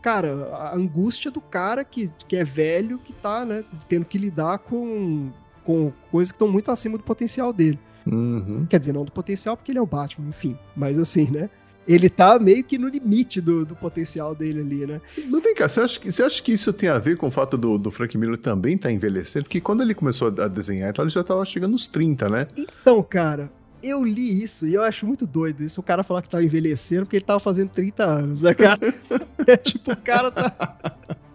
cara, 0.01 0.53
a 0.53 0.75
angústia 0.75 1.31
do 1.31 1.41
cara 1.41 1.83
que, 1.83 2.11
que 2.27 2.35
é 2.35 2.43
velho, 2.43 2.99
que 2.99 3.11
tá, 3.11 3.43
né, 3.43 3.65
tendo 3.89 4.05
que 4.05 4.19
lidar 4.19 4.59
com, 4.59 5.31
com 5.65 5.91
coisas 6.11 6.31
que 6.31 6.35
estão 6.35 6.47
muito 6.47 6.71
acima 6.71 6.97
do 6.97 7.03
potencial 7.03 7.51
dele. 7.51 7.79
Uhum. 8.05 8.65
Quer 8.69 8.79
dizer, 8.79 8.93
não 8.93 9.03
do 9.03 9.11
potencial, 9.11 9.57
porque 9.57 9.71
ele 9.71 9.79
é 9.79 9.81
o 9.81 9.85
Batman, 9.85 10.29
enfim. 10.29 10.57
Mas 10.75 10.99
assim, 10.99 11.29
né? 11.29 11.49
Ele 11.87 12.09
tá 12.09 12.39
meio 12.39 12.63
que 12.63 12.79
no 12.79 12.87
limite 12.87 13.39
do, 13.39 13.63
do 13.63 13.75
potencial 13.75 14.33
dele 14.33 14.61
ali, 14.61 14.87
né? 14.87 15.01
Não 15.27 15.39
vem 15.39 15.53
cá, 15.53 15.67
você 15.67 15.81
acha, 15.81 15.99
que, 15.99 16.11
você 16.11 16.23
acha 16.23 16.41
que 16.41 16.51
isso 16.51 16.73
tem 16.73 16.89
a 16.89 16.97
ver 16.97 17.15
com 17.15 17.27
o 17.27 17.31
fato 17.31 17.57
do, 17.57 17.77
do 17.77 17.91
Frank 17.91 18.17
Miller 18.17 18.37
também 18.37 18.75
tá 18.75 18.91
envelhecendo? 18.91 19.45
Porque 19.45 19.61
quando 19.61 19.81
ele 19.81 19.93
começou 19.93 20.29
a 20.29 20.47
desenhar, 20.47 20.93
ele 20.97 21.09
já 21.09 21.23
tava 21.23 21.45
chegando 21.45 21.73
nos 21.73 21.85
30, 21.85 22.27
né? 22.27 22.47
Então, 22.57 23.03
cara, 23.03 23.51
eu 23.83 24.03
li 24.03 24.41
isso 24.43 24.65
e 24.65 24.73
eu 24.73 24.81
acho 24.81 25.05
muito 25.05 25.27
doido 25.27 25.63
isso. 25.63 25.79
O 25.79 25.83
cara 25.83 26.03
falar 26.03 26.23
que 26.23 26.29
tava 26.29 26.43
envelhecendo 26.43 27.03
porque 27.03 27.17
ele 27.17 27.25
tava 27.25 27.39
fazendo 27.39 27.69
30 27.69 28.03
anos, 28.03 28.41
né, 28.41 28.53
cara? 28.55 28.79
é 29.45 29.55
tipo, 29.55 29.91
o 29.91 29.97
cara 29.97 30.31
tá. 30.31 30.87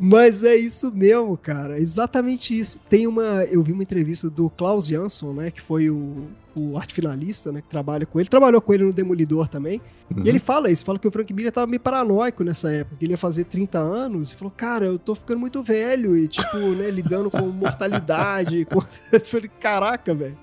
Mas 0.02 0.42
é 0.42 0.56
isso 0.56 0.90
mesmo, 0.90 1.36
cara. 1.36 1.78
Exatamente 1.78 2.58
isso. 2.58 2.80
Tem 2.88 3.06
uma. 3.06 3.44
Eu 3.44 3.62
vi 3.62 3.72
uma 3.72 3.82
entrevista 3.82 4.30
do 4.30 4.48
Klaus 4.48 4.86
Jansson, 4.86 5.34
né? 5.34 5.50
Que 5.50 5.60
foi 5.60 5.90
o, 5.90 6.26
o 6.56 6.78
arte 6.78 6.94
finalista, 6.94 7.52
né? 7.52 7.60
Que 7.60 7.68
trabalha 7.68 8.06
com 8.06 8.18
ele. 8.18 8.28
Trabalhou 8.28 8.62
com 8.62 8.72
ele 8.72 8.84
no 8.84 8.94
Demolidor 8.94 9.46
também. 9.46 9.78
Uhum. 10.10 10.24
E 10.24 10.28
ele 10.30 10.38
fala 10.38 10.70
isso, 10.70 10.84
fala 10.86 10.98
que 10.98 11.06
o 11.06 11.10
Frank 11.10 11.32
Miller 11.34 11.52
tava 11.52 11.66
meio 11.66 11.80
paranoico 11.80 12.42
nessa 12.42 12.72
época. 12.72 12.96
Que 12.96 13.04
ele 13.04 13.12
ia 13.12 13.18
fazer 13.18 13.44
30 13.44 13.78
anos 13.78 14.32
e 14.32 14.36
falou, 14.36 14.52
cara, 14.56 14.86
eu 14.86 14.98
tô 14.98 15.14
ficando 15.14 15.38
muito 15.40 15.62
velho. 15.62 16.16
E, 16.16 16.26
tipo, 16.28 16.56
né, 16.56 16.90
lidando 16.90 17.30
com 17.30 17.46
mortalidade. 17.48 18.64
com... 18.72 18.82
Eu 19.12 19.20
falei, 19.20 19.50
caraca, 19.60 20.14
velho. 20.14 20.38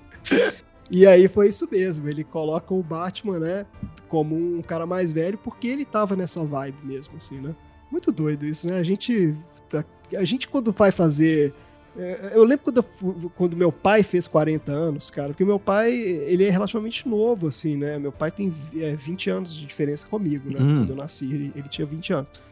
E 0.90 1.06
aí 1.06 1.28
foi 1.28 1.48
isso 1.48 1.68
mesmo, 1.70 2.08
ele 2.08 2.24
coloca 2.24 2.72
o 2.72 2.82
Batman, 2.82 3.38
né, 3.38 3.66
como 4.08 4.34
um 4.34 4.62
cara 4.62 4.86
mais 4.86 5.12
velho, 5.12 5.36
porque 5.36 5.68
ele 5.68 5.84
tava 5.84 6.16
nessa 6.16 6.42
vibe 6.42 6.78
mesmo, 6.82 7.14
assim, 7.18 7.38
né? 7.38 7.54
Muito 7.90 8.12
doido 8.12 8.44
isso, 8.44 8.66
né? 8.66 8.78
A 8.78 8.82
gente, 8.82 9.34
tá, 9.68 9.84
a 10.16 10.24
gente 10.24 10.48
quando 10.48 10.72
vai 10.72 10.90
fazer... 10.90 11.52
É, 11.96 12.32
eu 12.34 12.44
lembro 12.44 12.64
quando, 12.64 12.76
eu, 12.78 13.30
quando 13.30 13.56
meu 13.56 13.72
pai 13.72 14.02
fez 14.02 14.28
40 14.28 14.70
anos, 14.70 15.10
cara, 15.10 15.28
porque 15.28 15.44
meu 15.44 15.58
pai, 15.58 15.92
ele 15.92 16.44
é 16.44 16.50
relativamente 16.50 17.08
novo, 17.08 17.48
assim, 17.48 17.76
né? 17.76 17.98
Meu 17.98 18.12
pai 18.12 18.30
tem 18.30 18.54
é, 18.76 18.94
20 18.94 19.30
anos 19.30 19.54
de 19.54 19.66
diferença 19.66 20.06
comigo, 20.06 20.48
né? 20.48 20.60
Hum. 20.60 20.78
Quando 20.78 20.90
eu 20.90 20.96
nasci, 20.96 21.24
ele, 21.24 21.52
ele 21.56 21.68
tinha 21.68 21.86
20 21.86 22.12
anos. 22.12 22.42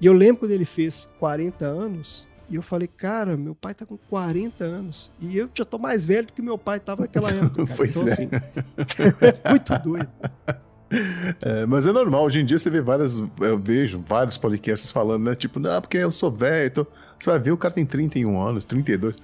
E 0.00 0.06
eu 0.06 0.12
lembro 0.12 0.40
quando 0.40 0.52
ele 0.52 0.64
fez 0.64 1.08
40 1.18 1.64
anos, 1.64 2.28
e 2.52 2.56
eu 2.56 2.62
falei, 2.62 2.86
cara, 2.86 3.34
meu 3.34 3.54
pai 3.54 3.74
tá 3.74 3.86
com 3.86 3.96
40 3.96 4.62
anos. 4.62 5.10
E 5.18 5.38
eu 5.38 5.48
já 5.54 5.64
tô 5.64 5.78
mais 5.78 6.04
velho 6.04 6.26
do 6.26 6.32
que 6.34 6.42
meu 6.42 6.58
pai 6.58 6.78
tava 6.78 7.02
naquela 7.02 7.30
época. 7.32 7.64
Cara. 7.64 7.76
pois 7.76 7.96
então, 7.96 8.08
é. 8.08 8.12
assim, 8.12 8.28
é 9.46 9.50
muito 9.50 9.78
doido. 9.78 10.10
É, 11.40 11.66
mas 11.66 11.86
é 11.86 11.92
normal, 11.92 12.24
hoje 12.24 12.40
em 12.40 12.44
dia 12.44 12.58
você 12.58 12.70
vê 12.70 12.80
várias. 12.80 13.22
Eu 13.40 13.58
vejo 13.58 14.02
vários 14.06 14.36
podcasts 14.36 14.92
falando, 14.92 15.24
né? 15.24 15.34
Tipo, 15.34 15.58
não, 15.58 15.80
porque 15.80 15.98
eu 15.98 16.12
sou 16.12 16.30
velho. 16.30 16.66
Então... 16.68 16.86
Você 17.18 17.30
vai 17.30 17.38
ver, 17.38 17.52
o 17.52 17.56
cara 17.56 17.72
tem 17.72 17.86
31 17.86 18.40
anos, 18.40 18.64
32. 18.64 19.16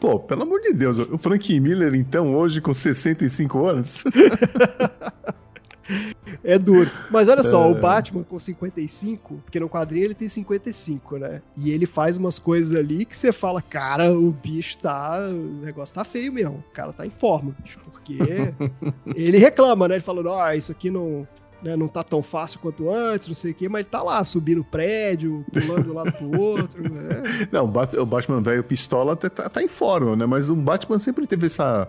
Pô, 0.00 0.18
pelo 0.18 0.42
amor 0.42 0.60
de 0.60 0.72
Deus, 0.72 0.98
o 0.98 1.16
Frank 1.16 1.60
Miller, 1.60 1.94
então, 1.94 2.34
hoje 2.34 2.60
com 2.60 2.74
65 2.74 3.66
anos. 3.66 4.02
É 6.42 6.58
duro. 6.58 6.90
Mas 7.10 7.28
olha 7.28 7.42
só, 7.42 7.64
é... 7.68 7.72
o 7.72 7.74
Batman 7.74 8.22
com 8.22 8.38
55, 8.38 9.40
porque 9.44 9.58
no 9.58 9.68
quadrinho 9.68 10.04
ele 10.04 10.14
tem 10.14 10.28
55, 10.28 11.18
né? 11.18 11.42
E 11.56 11.70
ele 11.70 11.86
faz 11.86 12.16
umas 12.16 12.38
coisas 12.38 12.76
ali 12.76 13.04
que 13.04 13.16
você 13.16 13.32
fala, 13.32 13.62
cara, 13.62 14.12
o 14.12 14.30
bicho 14.30 14.78
tá. 14.78 15.18
O 15.20 15.64
negócio 15.64 15.94
tá 15.94 16.04
feio 16.04 16.32
mesmo. 16.32 16.62
O 16.68 16.72
cara 16.72 16.92
tá 16.92 17.06
em 17.06 17.10
forma, 17.10 17.54
bicho. 17.62 17.78
Porque 17.84 18.18
ele 19.14 19.38
reclama, 19.38 19.88
né? 19.88 19.94
Ele 19.94 20.02
falando, 20.02 20.26
ó, 20.26 20.46
oh, 20.46 20.52
isso 20.52 20.72
aqui 20.72 20.90
não. 20.90 21.26
Né, 21.62 21.76
não 21.76 21.88
tá 21.88 22.04
tão 22.04 22.22
fácil 22.22 22.60
quanto 22.60 22.90
antes, 22.90 23.26
não 23.26 23.34
sei 23.34 23.52
o 23.52 23.54
quê, 23.54 23.70
mas 23.70 23.80
ele 23.80 23.88
tá 23.88 24.02
lá, 24.02 24.22
subindo 24.22 24.60
o 24.60 24.64
prédio, 24.64 25.46
pulando 25.50 25.84
de 25.84 25.90
um 25.90 25.94
lado 25.94 26.12
pro 26.12 26.38
outro. 26.38 26.82
Né? 26.84 27.48
Não, 27.50 27.64
o 27.64 28.04
Batman 28.04 28.42
velho 28.42 28.62
pistola 28.62 29.16
tá, 29.16 29.30
tá, 29.30 29.62
em 29.62 29.68
forma, 29.68 30.14
né? 30.14 30.26
Mas 30.26 30.50
o 30.50 30.54
Batman 30.54 30.98
sempre 30.98 31.26
teve 31.26 31.46
essa, 31.46 31.88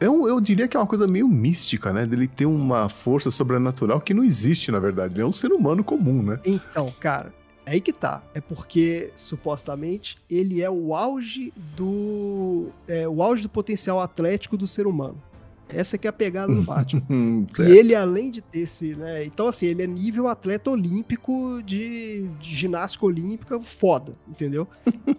eu, 0.00 0.28
eu 0.28 0.40
diria 0.40 0.68
que 0.68 0.76
é 0.76 0.80
uma 0.80 0.86
coisa 0.86 1.06
meio 1.06 1.28
mística, 1.28 1.92
né? 1.92 2.06
Dele 2.06 2.28
ter 2.28 2.46
uma 2.46 2.88
força 2.88 3.30
sobrenatural 3.30 4.00
que 4.00 4.14
não 4.14 4.22
existe, 4.22 4.70
na 4.70 4.78
verdade. 4.78 5.14
Ele 5.14 5.22
é 5.22 5.26
um 5.26 5.32
ser 5.32 5.52
humano 5.52 5.82
comum, 5.82 6.22
né? 6.22 6.38
Então, 6.44 6.92
cara, 7.00 7.32
É 7.64 7.72
aí 7.72 7.80
que 7.80 7.92
tá. 7.92 8.22
É 8.32 8.40
porque, 8.40 9.10
supostamente, 9.16 10.16
ele 10.30 10.62
é 10.62 10.70
o 10.70 10.94
auge 10.94 11.52
do. 11.76 12.68
É, 12.86 13.08
o 13.08 13.22
auge 13.22 13.42
do 13.42 13.48
potencial 13.48 14.00
atlético 14.00 14.56
do 14.56 14.68
ser 14.68 14.86
humano. 14.86 15.20
Essa 15.68 15.98
que 15.98 16.06
é 16.06 16.10
a 16.10 16.12
pegada 16.12 16.54
do 16.54 16.62
Batman. 16.62 17.02
e 17.58 17.62
ele, 17.62 17.94
além 17.94 18.30
de 18.30 18.40
ter 18.40 18.60
esse, 18.60 18.94
né? 18.94 19.24
Então, 19.24 19.48
assim, 19.48 19.66
ele 19.66 19.82
é 19.82 19.86
nível 19.86 20.28
atleta 20.28 20.70
olímpico 20.70 21.60
de, 21.64 22.28
de 22.40 22.54
ginástica 22.54 23.04
olímpica 23.04 23.60
foda, 23.60 24.14
entendeu? 24.28 24.68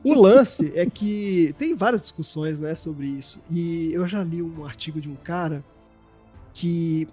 o 0.04 0.14
lance 0.20 0.72
é 0.76 0.86
que 0.86 1.54
tem 1.58 1.76
várias 1.76 2.02
discussões, 2.02 2.60
né, 2.60 2.76
sobre 2.76 3.08
isso. 3.08 3.40
E 3.50 3.92
eu 3.92 4.08
já 4.08 4.24
li 4.24 4.42
um 4.42 4.66
artigo 4.66 5.02
de 5.02 5.10
um 5.10 5.16
cara 5.16 5.64
que 6.54 7.08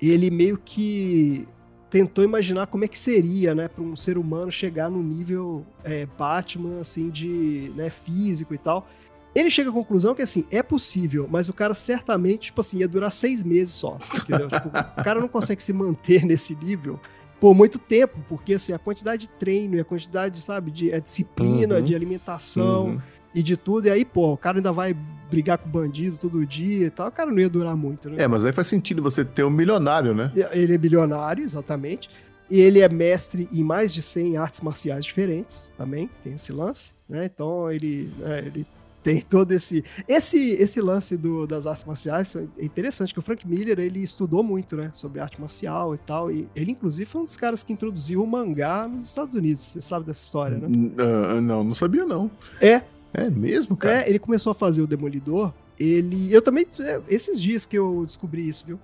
ele 0.00 0.30
meio 0.30 0.58
que 0.58 1.46
tentou 1.92 2.24
imaginar 2.24 2.66
como 2.68 2.86
é 2.86 2.88
que 2.88 2.98
seria, 2.98 3.54
né, 3.54 3.68
para 3.68 3.84
um 3.84 3.94
ser 3.94 4.16
humano 4.16 4.50
chegar 4.50 4.90
no 4.90 5.02
nível 5.02 5.64
é, 5.84 6.06
Batman, 6.18 6.80
assim, 6.80 7.10
de 7.10 7.70
né, 7.76 7.90
físico 7.90 8.54
e 8.54 8.58
tal. 8.58 8.88
Ele 9.34 9.48
chega 9.48 9.70
à 9.70 9.72
conclusão 9.72 10.14
que, 10.14 10.22
assim, 10.22 10.44
é 10.50 10.62
possível, 10.62 11.26
mas 11.30 11.48
o 11.48 11.52
cara 11.52 11.72
certamente, 11.74 12.46
tipo 12.46 12.60
assim, 12.60 12.78
ia 12.78 12.88
durar 12.88 13.10
seis 13.10 13.42
meses 13.42 13.72
só, 13.72 13.98
entendeu? 14.14 14.48
tipo, 14.48 14.68
o 14.68 15.04
cara 15.04 15.20
não 15.20 15.28
consegue 15.28 15.62
se 15.62 15.72
manter 15.72 16.24
nesse 16.26 16.54
nível 16.54 17.00
por 17.40 17.54
muito 17.54 17.78
tempo, 17.78 18.18
porque, 18.28 18.54
assim, 18.54 18.72
a 18.72 18.78
quantidade 18.78 19.22
de 19.22 19.28
treino 19.30 19.74
e 19.74 19.80
a 19.80 19.84
quantidade, 19.84 20.40
sabe, 20.40 20.70
de 20.70 20.92
a 20.94 21.00
disciplina, 21.00 21.76
uhum. 21.76 21.82
de 21.82 21.94
alimentação 21.94 22.84
uhum. 22.86 23.00
e 23.34 23.42
de 23.42 23.56
tudo, 23.56 23.88
e 23.88 23.90
aí, 23.90 24.04
pô, 24.04 24.32
o 24.32 24.36
cara 24.36 24.58
ainda 24.58 24.70
vai 24.70 24.94
brigar 25.28 25.58
com 25.58 25.68
bandido 25.68 26.18
todo 26.18 26.46
dia 26.46 26.86
e 26.86 26.90
tal, 26.90 27.08
o 27.08 27.10
cara 27.10 27.30
não 27.30 27.38
ia 27.40 27.48
durar 27.48 27.74
muito, 27.74 28.10
né? 28.10 28.22
É, 28.22 28.28
mas 28.28 28.44
aí 28.44 28.52
faz 28.52 28.68
sentido 28.68 29.02
você 29.02 29.24
ter 29.24 29.42
um 29.42 29.50
milionário, 29.50 30.14
né? 30.14 30.30
Ele 30.52 30.74
é 30.74 30.78
bilionário, 30.78 31.42
exatamente. 31.42 32.08
E 32.48 32.60
ele 32.60 32.80
é 32.80 32.88
mestre 32.88 33.48
em 33.50 33.64
mais 33.64 33.94
de 33.94 34.02
100 34.02 34.36
artes 34.36 34.60
marciais 34.60 35.04
diferentes 35.04 35.72
também, 35.76 36.10
tem 36.22 36.34
esse 36.34 36.52
lance, 36.52 36.92
né? 37.08 37.24
Então 37.24 37.70
ele, 37.70 38.12
é, 38.22 38.38
ele 38.40 38.66
tem 39.02 39.20
todo 39.20 39.52
esse 39.52 39.84
esse 40.06 40.38
esse 40.52 40.80
lance 40.80 41.16
do, 41.16 41.46
das 41.46 41.66
artes 41.66 41.84
marciais 41.84 42.34
é 42.36 42.46
interessante 42.64 43.12
que 43.12 43.18
o 43.18 43.22
Frank 43.22 43.46
Miller 43.46 43.78
ele 43.78 44.00
estudou 44.00 44.42
muito 44.42 44.76
né 44.76 44.90
sobre 44.94 45.20
arte 45.20 45.40
marcial 45.40 45.94
e 45.94 45.98
tal 45.98 46.30
e 46.30 46.48
ele 46.54 46.72
inclusive 46.72 47.04
foi 47.04 47.22
um 47.22 47.24
dos 47.24 47.36
caras 47.36 47.62
que 47.62 47.72
introduziu 47.72 48.22
o 48.22 48.26
mangá 48.26 48.86
nos 48.86 49.06
Estados 49.06 49.34
Unidos 49.34 49.62
você 49.62 49.80
sabe 49.80 50.06
dessa 50.06 50.22
história 50.24 50.58
né? 50.58 50.66
Uh, 50.68 51.40
não 51.40 51.64
não 51.64 51.74
sabia 51.74 52.04
não. 52.04 52.30
É. 52.60 52.82
É 53.14 53.28
mesmo 53.28 53.76
cara? 53.76 54.02
É 54.02 54.08
ele 54.08 54.18
começou 54.18 54.52
a 54.52 54.54
fazer 54.54 54.80
o 54.82 54.86
Demolidor 54.86 55.52
ele 55.78 56.32
eu 56.32 56.40
também 56.40 56.66
é, 56.80 57.02
esses 57.08 57.40
dias 57.40 57.66
que 57.66 57.78
eu 57.78 58.04
descobri 58.06 58.48
isso 58.48 58.64
viu 58.66 58.78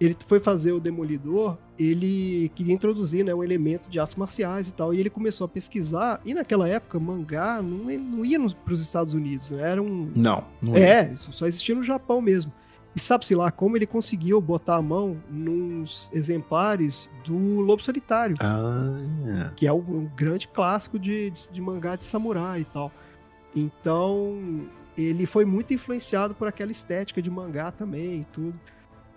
ele 0.00 0.16
foi 0.26 0.40
fazer 0.40 0.72
o 0.72 0.80
Demolidor, 0.80 1.58
ele 1.78 2.50
queria 2.54 2.72
introduzir 2.72 3.22
né, 3.22 3.34
um 3.34 3.44
elemento 3.44 3.90
de 3.90 4.00
artes 4.00 4.16
marciais 4.16 4.68
e 4.68 4.72
tal, 4.72 4.94
e 4.94 4.98
ele 4.98 5.10
começou 5.10 5.44
a 5.44 5.48
pesquisar, 5.48 6.20
e 6.24 6.32
naquela 6.32 6.66
época, 6.66 6.98
mangá 6.98 7.60
não, 7.60 7.84
não 7.98 8.24
ia 8.24 8.38
para 8.40 8.72
os 8.72 8.80
Estados 8.80 9.12
Unidos, 9.12 9.50
né? 9.50 9.70
Era 9.70 9.82
um... 9.82 10.10
Não, 10.16 10.44
não 10.62 10.74
É, 10.74 11.14
só 11.16 11.46
existia 11.46 11.74
no 11.74 11.82
Japão 11.82 12.22
mesmo. 12.22 12.50
E 12.96 12.98
sabe-se 12.98 13.34
lá 13.34 13.50
como 13.52 13.76
ele 13.76 13.86
conseguiu 13.86 14.40
botar 14.40 14.76
a 14.76 14.82
mão 14.82 15.16
nos 15.30 16.10
exemplares 16.12 17.08
do 17.24 17.60
Lobo 17.60 17.82
Solitário, 17.82 18.36
ah. 18.40 19.52
que 19.54 19.66
é 19.66 19.72
um, 19.72 20.10
grande 20.16 20.48
clássico 20.48 20.98
de, 20.98 21.30
de, 21.30 21.50
de 21.50 21.60
mangá 21.60 21.94
de 21.94 22.04
samurai 22.04 22.62
e 22.62 22.64
tal. 22.64 22.90
Então, 23.54 24.66
ele 24.96 25.26
foi 25.26 25.44
muito 25.44 25.72
influenciado 25.72 26.34
por 26.34 26.48
aquela 26.48 26.72
estética 26.72 27.22
de 27.22 27.30
mangá 27.30 27.70
também 27.70 28.22
e 28.22 28.24
tudo. 28.24 28.58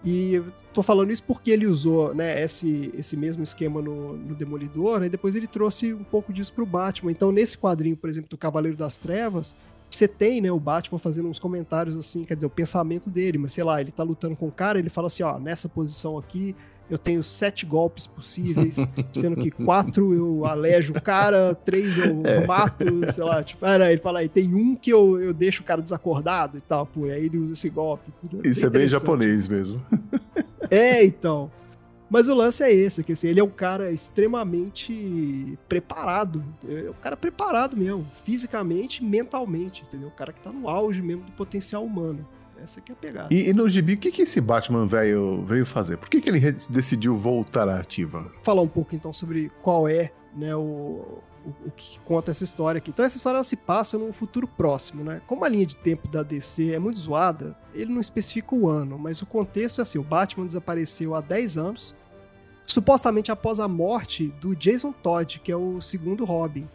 E 0.04 0.34
eu 0.36 0.46
tô 0.74 0.84
falando 0.84 1.12
isso 1.12 1.24
porque 1.24 1.50
ele 1.50 1.66
usou 1.66 2.14
né, 2.14 2.42
esse, 2.44 2.92
esse 2.98 3.16
mesmo 3.16 3.42
esquema 3.42 3.82
no, 3.82 4.18
no 4.18 4.36
Demolidor, 4.36 5.00
né, 5.00 5.06
e 5.06 5.10
depois 5.10 5.34
ele 5.34 5.48
trouxe 5.48 5.94
um 5.94 6.04
pouco 6.04 6.34
disso 6.34 6.52
pro 6.52 6.66
Batman. 6.66 7.12
Então, 7.12 7.32
nesse 7.32 7.58
quadrinho, 7.58 7.96
por 7.96 8.10
exemplo, 8.10 8.30
do 8.30 8.38
Cavaleiro 8.38 8.76
das 8.76 8.98
Trevas, 8.98 9.56
você 9.90 10.08
tem, 10.08 10.42
né, 10.42 10.52
o 10.52 10.60
Batman 10.60 11.00
fazendo 11.00 11.30
uns 11.30 11.40
comentários 11.40 11.96
assim, 11.96 12.24
quer 12.24 12.36
dizer, 12.36 12.48
o 12.48 12.50
pensamento 12.50 13.10
dele, 13.10 13.38
mas 13.38 13.54
sei 13.54 13.64
lá, 13.64 13.80
ele 13.80 13.92
tá 13.92 14.04
lutando 14.04 14.36
com 14.36 14.48
o 14.48 14.52
cara, 14.52 14.78
ele 14.78 14.90
fala 14.90 15.08
assim, 15.08 15.24
ó, 15.24 15.40
nessa 15.40 15.70
posição 15.70 16.18
aqui, 16.18 16.56
eu 16.90 16.98
tenho 16.98 17.24
sete 17.24 17.66
golpes 17.66 18.06
possíveis, 18.06 18.78
sendo 19.12 19.38
que 19.38 19.50
quatro 19.50 20.14
eu 20.14 20.46
alejo 20.46 20.94
o 20.94 21.02
cara, 21.02 21.56
três 21.56 21.98
eu 21.98 22.20
é. 22.24 22.46
mato, 22.46 22.86
sei 23.12 23.24
lá, 23.24 23.44
tipo, 23.44 23.66
era, 23.66 23.92
ele 23.92 24.02
fala 24.02 24.20
aí, 24.20 24.30
tem 24.30 24.54
um 24.54 24.76
que 24.76 24.92
eu, 24.92 25.20
eu 25.20 25.34
deixo 25.34 25.62
o 25.62 25.66
cara 25.66 25.82
desacordado 25.82 26.58
e 26.58 26.62
tal, 26.62 26.86
pô, 26.86 27.08
e 27.08 27.12
aí 27.12 27.26
ele 27.26 27.38
usa 27.38 27.54
esse 27.54 27.70
golpe. 27.70 28.12
Tudo. 28.22 28.48
Isso 28.48 28.66
é 28.66 28.70
bem 28.70 28.88
japonês 28.88 29.48
mesmo. 29.48 29.82
É, 30.72 31.04
então. 31.04 31.52
Mas 32.10 32.28
o 32.28 32.34
lance 32.34 32.64
é 32.64 32.72
esse, 32.72 33.04
que 33.04 33.12
assim, 33.12 33.28
ele 33.28 33.40
é 33.40 33.44
um 33.44 33.50
cara 33.50 33.92
extremamente 33.92 35.58
preparado. 35.68 36.44
É 36.68 36.90
um 36.90 37.02
cara 37.02 37.18
preparado 37.18 37.76
mesmo, 37.76 38.08
fisicamente, 38.24 39.04
mentalmente, 39.04 39.82
entendeu? 39.82 40.10
O 40.10 40.12
cara 40.12 40.32
que 40.32 40.40
tá 40.40 40.52
no 40.52 40.70
auge 40.70 41.02
mesmo 41.02 41.24
do 41.24 41.32
potencial 41.32 41.84
humano. 41.84 42.26
Essa 42.64 42.80
que 42.80 42.92
é 42.92 42.96
a 42.96 42.96
pegada. 42.96 43.28
E, 43.34 43.50
e 43.50 43.54
no 43.54 43.68
gibi, 43.68 43.94
o 43.94 43.98
que, 43.98 44.10
que 44.10 44.22
esse 44.22 44.40
Batman 44.40 44.86
veio, 44.86 45.44
veio 45.44 45.66
fazer? 45.66 45.98
Por 45.98 46.10
que, 46.10 46.22
que 46.22 46.30
ele 46.30 46.40
decidiu 46.70 47.14
voltar 47.14 47.68
à 47.68 47.78
ativa? 47.78 48.32
Falar 48.42 48.62
um 48.62 48.68
pouco 48.68 48.96
então 48.96 49.12
sobre 49.12 49.52
qual 49.62 49.86
é 49.86 50.14
né, 50.34 50.56
o, 50.56 50.62
o, 51.46 51.50
o, 51.66 51.72
que 51.76 52.00
conta 52.00 52.32
essa 52.32 52.46
história 52.46 52.78
aqui. 52.78 52.90
Então 52.90 53.04
essa 53.04 53.18
história 53.18 53.38
ela 53.38 53.44
se 53.44 53.58
passa 53.58 53.98
num 53.98 54.14
futuro 54.14 54.48
próximo, 54.48 55.04
né? 55.04 55.22
Como 55.28 55.44
a 55.44 55.50
linha 55.50 55.66
de 55.66 55.76
tempo 55.76 56.08
da 56.08 56.24
DC 56.24 56.72
é 56.72 56.80
muito 56.80 57.00
zoada, 57.00 57.56
ele 57.74 57.92
não 57.92 58.00
especifica 58.00 58.56
o 58.56 58.70
ano, 58.70 58.98
mas 58.98 59.22
o 59.22 59.26
contexto 59.26 59.80
é 59.80 59.82
assim, 59.82 60.00
o 60.00 60.04
Batman 60.04 60.46
desapareceu 60.46 61.14
há 61.16 61.20
10 61.20 61.58
anos, 61.58 61.94
supostamente 62.66 63.30
após 63.30 63.60
a 63.60 63.68
morte 63.68 64.28
do 64.40 64.56
Jason 64.56 64.94
Todd, 64.94 65.42
que 65.42 65.52
é 65.52 65.56
o 65.56 65.82
segundo 65.82 66.24
Robin. 66.24 66.66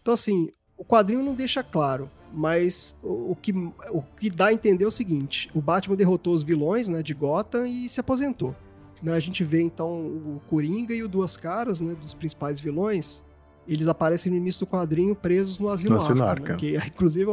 Então 0.00 0.14
assim, 0.14 0.48
o 0.78 0.84
quadrinho 0.84 1.22
não 1.22 1.34
deixa 1.34 1.62
claro 1.62 2.10
mas 2.32 2.98
o, 3.02 3.32
o, 3.32 3.36
que, 3.40 3.52
o 3.52 4.02
que 4.18 4.30
dá 4.30 4.46
a 4.46 4.52
entender 4.52 4.84
é 4.84 4.86
o 4.86 4.90
seguinte: 4.90 5.50
o 5.54 5.60
Batman 5.60 5.96
derrotou 5.96 6.34
os 6.34 6.42
vilões 6.42 6.88
né, 6.88 7.02
de 7.02 7.14
Gotham 7.14 7.66
e 7.66 7.88
se 7.88 8.00
aposentou. 8.00 8.54
Né, 9.02 9.12
a 9.12 9.20
gente 9.20 9.44
vê 9.44 9.62
então 9.62 9.88
o 9.88 10.40
Coringa 10.48 10.94
e 10.94 11.02
o 11.02 11.08
Duas 11.08 11.36
Caras, 11.36 11.80
né, 11.80 11.94
dos 11.94 12.14
principais 12.14 12.58
vilões, 12.58 13.22
eles 13.68 13.86
aparecem 13.86 14.32
no 14.32 14.38
início 14.38 14.60
do 14.60 14.70
quadrinho 14.70 15.14
presos 15.14 15.58
no 15.58 15.68
Asilo 15.68 15.96
Arca, 15.96 16.24
Arca. 16.24 16.52
Né, 16.52 16.58
que 16.58 16.76
é, 16.76 16.86
inclusive, 16.86 17.26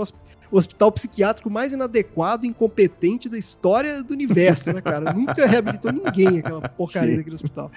o 0.54 0.58
hospital 0.58 0.92
psiquiátrico 0.92 1.50
mais 1.50 1.74
inadequado 1.74 2.46
e 2.46 2.50
incompetente 2.50 3.30
da 3.30 3.38
história 3.38 4.04
do 4.04 4.14
universo, 4.14 4.72
né, 4.72 4.82
cara? 4.82 5.14
Nunca 5.14 5.46
reabilitou 5.48 5.92
ninguém 5.92 6.40
aquela 6.40 6.62
porcaria 6.70 7.12
Sim. 7.12 7.18
daquele 7.18 7.36
hospital. 7.36 7.72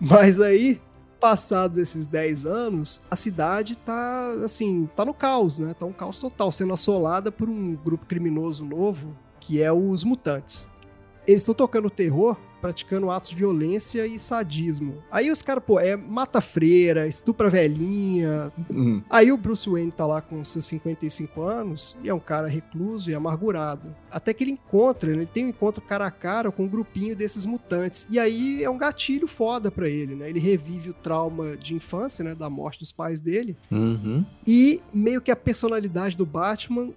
Mas 0.00 0.40
aí, 0.40 0.80
passados 1.24 1.78
esses 1.78 2.06
10 2.06 2.44
anos, 2.44 3.00
a 3.10 3.16
cidade 3.16 3.78
tá, 3.78 4.28
assim, 4.44 4.86
tá 4.94 5.06
no 5.06 5.14
caos, 5.14 5.58
né? 5.58 5.72
Tá 5.72 5.86
um 5.86 5.92
caos 5.92 6.20
total, 6.20 6.52
sendo 6.52 6.74
assolada 6.74 7.32
por 7.32 7.48
um 7.48 7.74
grupo 7.74 8.04
criminoso 8.04 8.62
novo, 8.62 9.16
que 9.40 9.62
é 9.62 9.72
os 9.72 10.04
Mutantes. 10.04 10.68
Eles 11.26 11.40
estão 11.40 11.54
tocando 11.54 11.88
terror 11.88 12.36
praticando 12.64 13.10
atos 13.10 13.28
de 13.28 13.36
violência 13.36 14.06
e 14.06 14.18
sadismo. 14.18 15.02
Aí 15.10 15.30
os 15.30 15.42
caras, 15.42 15.62
pô, 15.62 15.78
é 15.78 15.94
mata 15.96 16.40
freira, 16.40 17.06
estupra 17.06 17.50
velhinha. 17.50 18.50
Uhum. 18.70 19.02
Aí 19.10 19.30
o 19.30 19.36
Bruce 19.36 19.68
Wayne 19.68 19.92
tá 19.92 20.06
lá 20.06 20.22
com 20.22 20.42
seus 20.42 20.64
55 20.64 21.42
anos 21.42 21.94
e 22.02 22.08
é 22.08 22.14
um 22.14 22.18
cara 22.18 22.48
recluso 22.48 23.10
e 23.10 23.14
amargurado. 23.14 23.94
Até 24.10 24.32
que 24.32 24.44
ele 24.44 24.52
encontra, 24.52 25.12
ele 25.12 25.26
tem 25.26 25.44
um 25.44 25.48
encontro 25.50 25.82
cara 25.82 26.06
a 26.06 26.10
cara 26.10 26.50
com 26.50 26.64
um 26.64 26.68
grupinho 26.68 27.14
desses 27.14 27.44
mutantes. 27.44 28.06
E 28.08 28.18
aí 28.18 28.64
é 28.64 28.70
um 28.70 28.78
gatilho 28.78 29.26
foda 29.26 29.70
pra 29.70 29.86
ele, 29.86 30.14
né? 30.14 30.30
Ele 30.30 30.40
revive 30.40 30.88
o 30.88 30.94
trauma 30.94 31.58
de 31.58 31.74
infância, 31.74 32.24
né? 32.24 32.34
Da 32.34 32.48
morte 32.48 32.78
dos 32.78 32.92
pais 32.92 33.20
dele. 33.20 33.58
Uhum. 33.70 34.24
E 34.46 34.80
meio 34.90 35.20
que 35.20 35.30
a 35.30 35.36
personalidade 35.36 36.16
do 36.16 36.24
Batman 36.24 36.94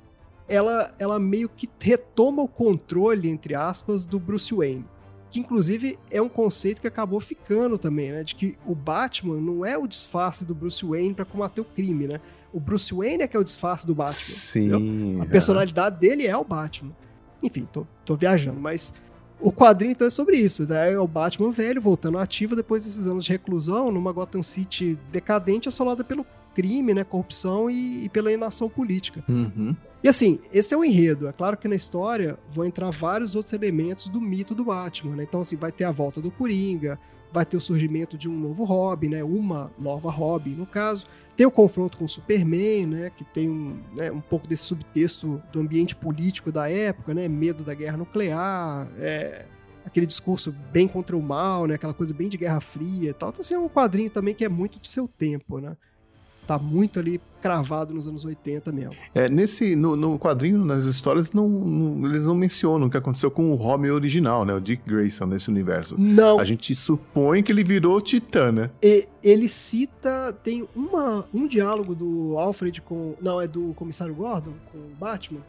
ela, 0.47 0.95
ela 0.97 1.19
meio 1.19 1.49
que 1.49 1.69
retoma 1.77 2.41
o 2.41 2.47
controle, 2.47 3.29
entre 3.29 3.53
aspas, 3.53 4.05
do 4.05 4.17
Bruce 4.17 4.55
Wayne 4.55 4.85
que 5.29 5.39
inclusive 5.39 5.97
é 6.09 6.21
um 6.21 6.29
conceito 6.29 6.81
que 6.81 6.87
acabou 6.87 7.19
ficando 7.19 7.77
também, 7.77 8.11
né? 8.11 8.23
De 8.23 8.35
que 8.35 8.57
o 8.65 8.73
Batman 8.73 9.39
não 9.39 9.65
é 9.65 9.77
o 9.77 9.87
disfarce 9.87 10.45
do 10.45 10.55
Bruce 10.55 10.85
Wayne 10.85 11.13
para 11.13 11.25
combater 11.25 11.61
o 11.61 11.65
crime, 11.65 12.07
né? 12.07 12.21
O 12.53 12.59
Bruce 12.59 12.93
Wayne 12.93 13.23
é 13.23 13.27
que 13.27 13.35
é 13.35 13.39
o 13.39 13.43
disfarce 13.43 13.85
do 13.85 13.93
Batman. 13.93 14.35
Sim. 14.35 15.21
A 15.21 15.25
personalidade 15.25 15.99
dele 15.99 16.25
é 16.25 16.35
o 16.35 16.43
Batman. 16.43 16.95
Enfim, 17.43 17.67
tô, 17.71 17.85
tô 18.05 18.15
viajando, 18.15 18.59
mas 18.59 18.93
o 19.39 19.51
quadrinho 19.51 19.91
então 19.91 20.07
é 20.07 20.09
sobre 20.09 20.37
isso, 20.37 20.67
né? 20.67 20.93
É 20.93 20.99
o 20.99 21.07
Batman 21.07 21.51
velho 21.51 21.81
voltando 21.81 22.17
ativo 22.17 22.55
depois 22.55 22.83
desses 22.83 23.05
anos 23.05 23.25
de 23.25 23.31
reclusão 23.31 23.91
numa 23.91 24.11
Gotham 24.11 24.41
City 24.41 24.97
decadente 25.11 25.67
assolada 25.67 26.03
pelo 26.03 26.25
crime, 26.57 26.91
né, 26.91 27.03
corrupção 27.03 27.69
e, 27.69 28.05
e 28.05 28.09
pela 28.09 28.33
inação 28.33 28.67
política. 28.67 29.23
Uhum. 29.29 29.75
E 30.03 30.07
assim, 30.07 30.39
esse 30.51 30.73
é 30.73 30.77
o 30.77 30.83
enredo. 30.83 31.27
É 31.27 31.31
claro 31.31 31.55
que 31.55 31.67
na 31.67 31.75
história 31.75 32.35
vão 32.49 32.65
entrar 32.65 32.89
vários 32.89 33.35
outros 33.35 33.53
elementos 33.53 34.07
do 34.07 34.19
mito 34.19 34.55
do 34.55 34.65
Batman, 34.65 35.15
né? 35.15 35.23
Então, 35.23 35.41
assim, 35.41 35.55
vai 35.55 35.71
ter 35.71 35.83
a 35.83 35.91
volta 35.91 36.19
do 36.19 36.31
Coringa, 36.31 36.99
vai 37.31 37.45
ter 37.45 37.57
o 37.57 37.61
surgimento 37.61 38.17
de 38.17 38.27
um 38.27 38.35
novo 38.35 38.63
Robin, 38.63 39.09
né? 39.09 39.23
Uma 39.23 39.71
nova 39.77 40.09
Robin, 40.09 40.55
no 40.55 40.65
caso. 40.65 41.05
Tem 41.35 41.45
o 41.45 41.51
confronto 41.51 41.95
com 41.95 42.05
o 42.05 42.09
Superman, 42.09 42.87
né? 42.87 43.11
Que 43.15 43.23
tem 43.23 43.47
um, 43.47 43.79
né, 43.93 44.11
um 44.11 44.21
pouco 44.21 44.47
desse 44.47 44.63
subtexto 44.63 45.39
do 45.51 45.59
ambiente 45.59 45.95
político 45.95 46.51
da 46.51 46.67
época, 46.67 47.13
né? 47.13 47.27
Medo 47.27 47.63
da 47.63 47.75
guerra 47.75 47.97
nuclear, 47.97 48.87
é, 48.97 49.45
aquele 49.85 50.07
discurso 50.07 50.51
bem 50.71 50.87
contra 50.87 51.15
o 51.15 51.21
mal, 51.21 51.67
né? 51.67 51.75
Aquela 51.75 51.93
coisa 51.93 52.15
bem 52.15 52.29
de 52.29 52.37
Guerra 52.37 52.61
Fria 52.61 53.11
e 53.11 53.13
tal. 53.13 53.29
Então, 53.29 53.41
assim, 53.41 53.53
é 53.53 53.59
um 53.59 53.69
quadrinho 53.69 54.09
também 54.09 54.33
que 54.33 54.43
é 54.43 54.49
muito 54.49 54.79
de 54.79 54.87
seu 54.87 55.07
tempo, 55.07 55.59
né? 55.59 55.77
Tá 56.47 56.57
muito 56.57 56.97
ali 56.97 57.19
cravado 57.41 57.93
nos 57.93 58.07
anos 58.07 58.23
80 58.25 58.71
mesmo. 58.71 58.95
É, 59.13 59.29
nesse, 59.29 59.75
no, 59.75 59.95
no 59.95 60.17
quadrinho, 60.17 60.63
nas 60.63 60.85
histórias, 60.85 61.31
não, 61.31 61.47
não, 61.47 62.07
eles 62.07 62.25
não 62.25 62.33
mencionam 62.33 62.87
o 62.87 62.89
que 62.89 62.97
aconteceu 62.97 63.29
com 63.29 63.51
o 63.51 63.55
Robin 63.55 63.89
original, 63.89 64.45
né? 64.45 64.53
O 64.53 64.59
Dick 64.59 64.81
Grayson 64.85 65.25
nesse 65.25 65.49
universo. 65.49 65.95
Não. 65.99 66.39
A 66.39 66.43
gente 66.43 66.73
supõe 66.73 67.43
que 67.43 67.51
ele 67.51 67.63
virou 67.63 67.99
Titã, 67.99 68.51
né? 68.51 68.69
E, 68.81 69.07
ele 69.21 69.49
cita, 69.49 70.33
tem 70.41 70.67
uma, 70.75 71.25
um 71.33 71.47
diálogo 71.47 71.93
do 71.93 72.37
Alfred 72.37 72.81
com, 72.81 73.13
não, 73.21 73.41
é 73.41 73.47
do 73.47 73.73
Comissário 73.73 74.15
Gordon, 74.15 74.53
com 74.71 74.77
o 74.77 74.95
Batman, 74.97 75.41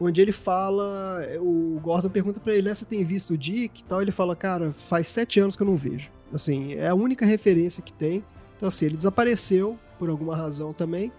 onde 0.00 0.20
ele 0.20 0.32
fala, 0.32 1.20
o 1.38 1.78
Gordon 1.82 2.08
pergunta 2.08 2.40
para 2.40 2.54
ele, 2.54 2.68
né, 2.68 2.74
você 2.74 2.84
tem 2.84 3.04
visto 3.04 3.34
o 3.34 3.38
Dick 3.38 3.80
e 3.80 3.84
tal, 3.84 4.00
ele 4.00 4.10
fala, 4.10 4.34
cara, 4.34 4.74
faz 4.88 5.06
sete 5.08 5.38
anos 5.38 5.54
que 5.54 5.62
eu 5.62 5.66
não 5.66 5.76
vejo. 5.76 6.10
Assim, 6.32 6.74
é 6.74 6.88
a 6.88 6.94
única 6.94 7.26
referência 7.26 7.82
que 7.82 7.92
tem. 7.92 8.24
Então, 8.56 8.68
assim, 8.68 8.86
ele 8.86 8.96
desapareceu 8.96 9.78
por 10.00 10.08
alguma 10.08 10.34
razão 10.34 10.72
também. 10.72 11.12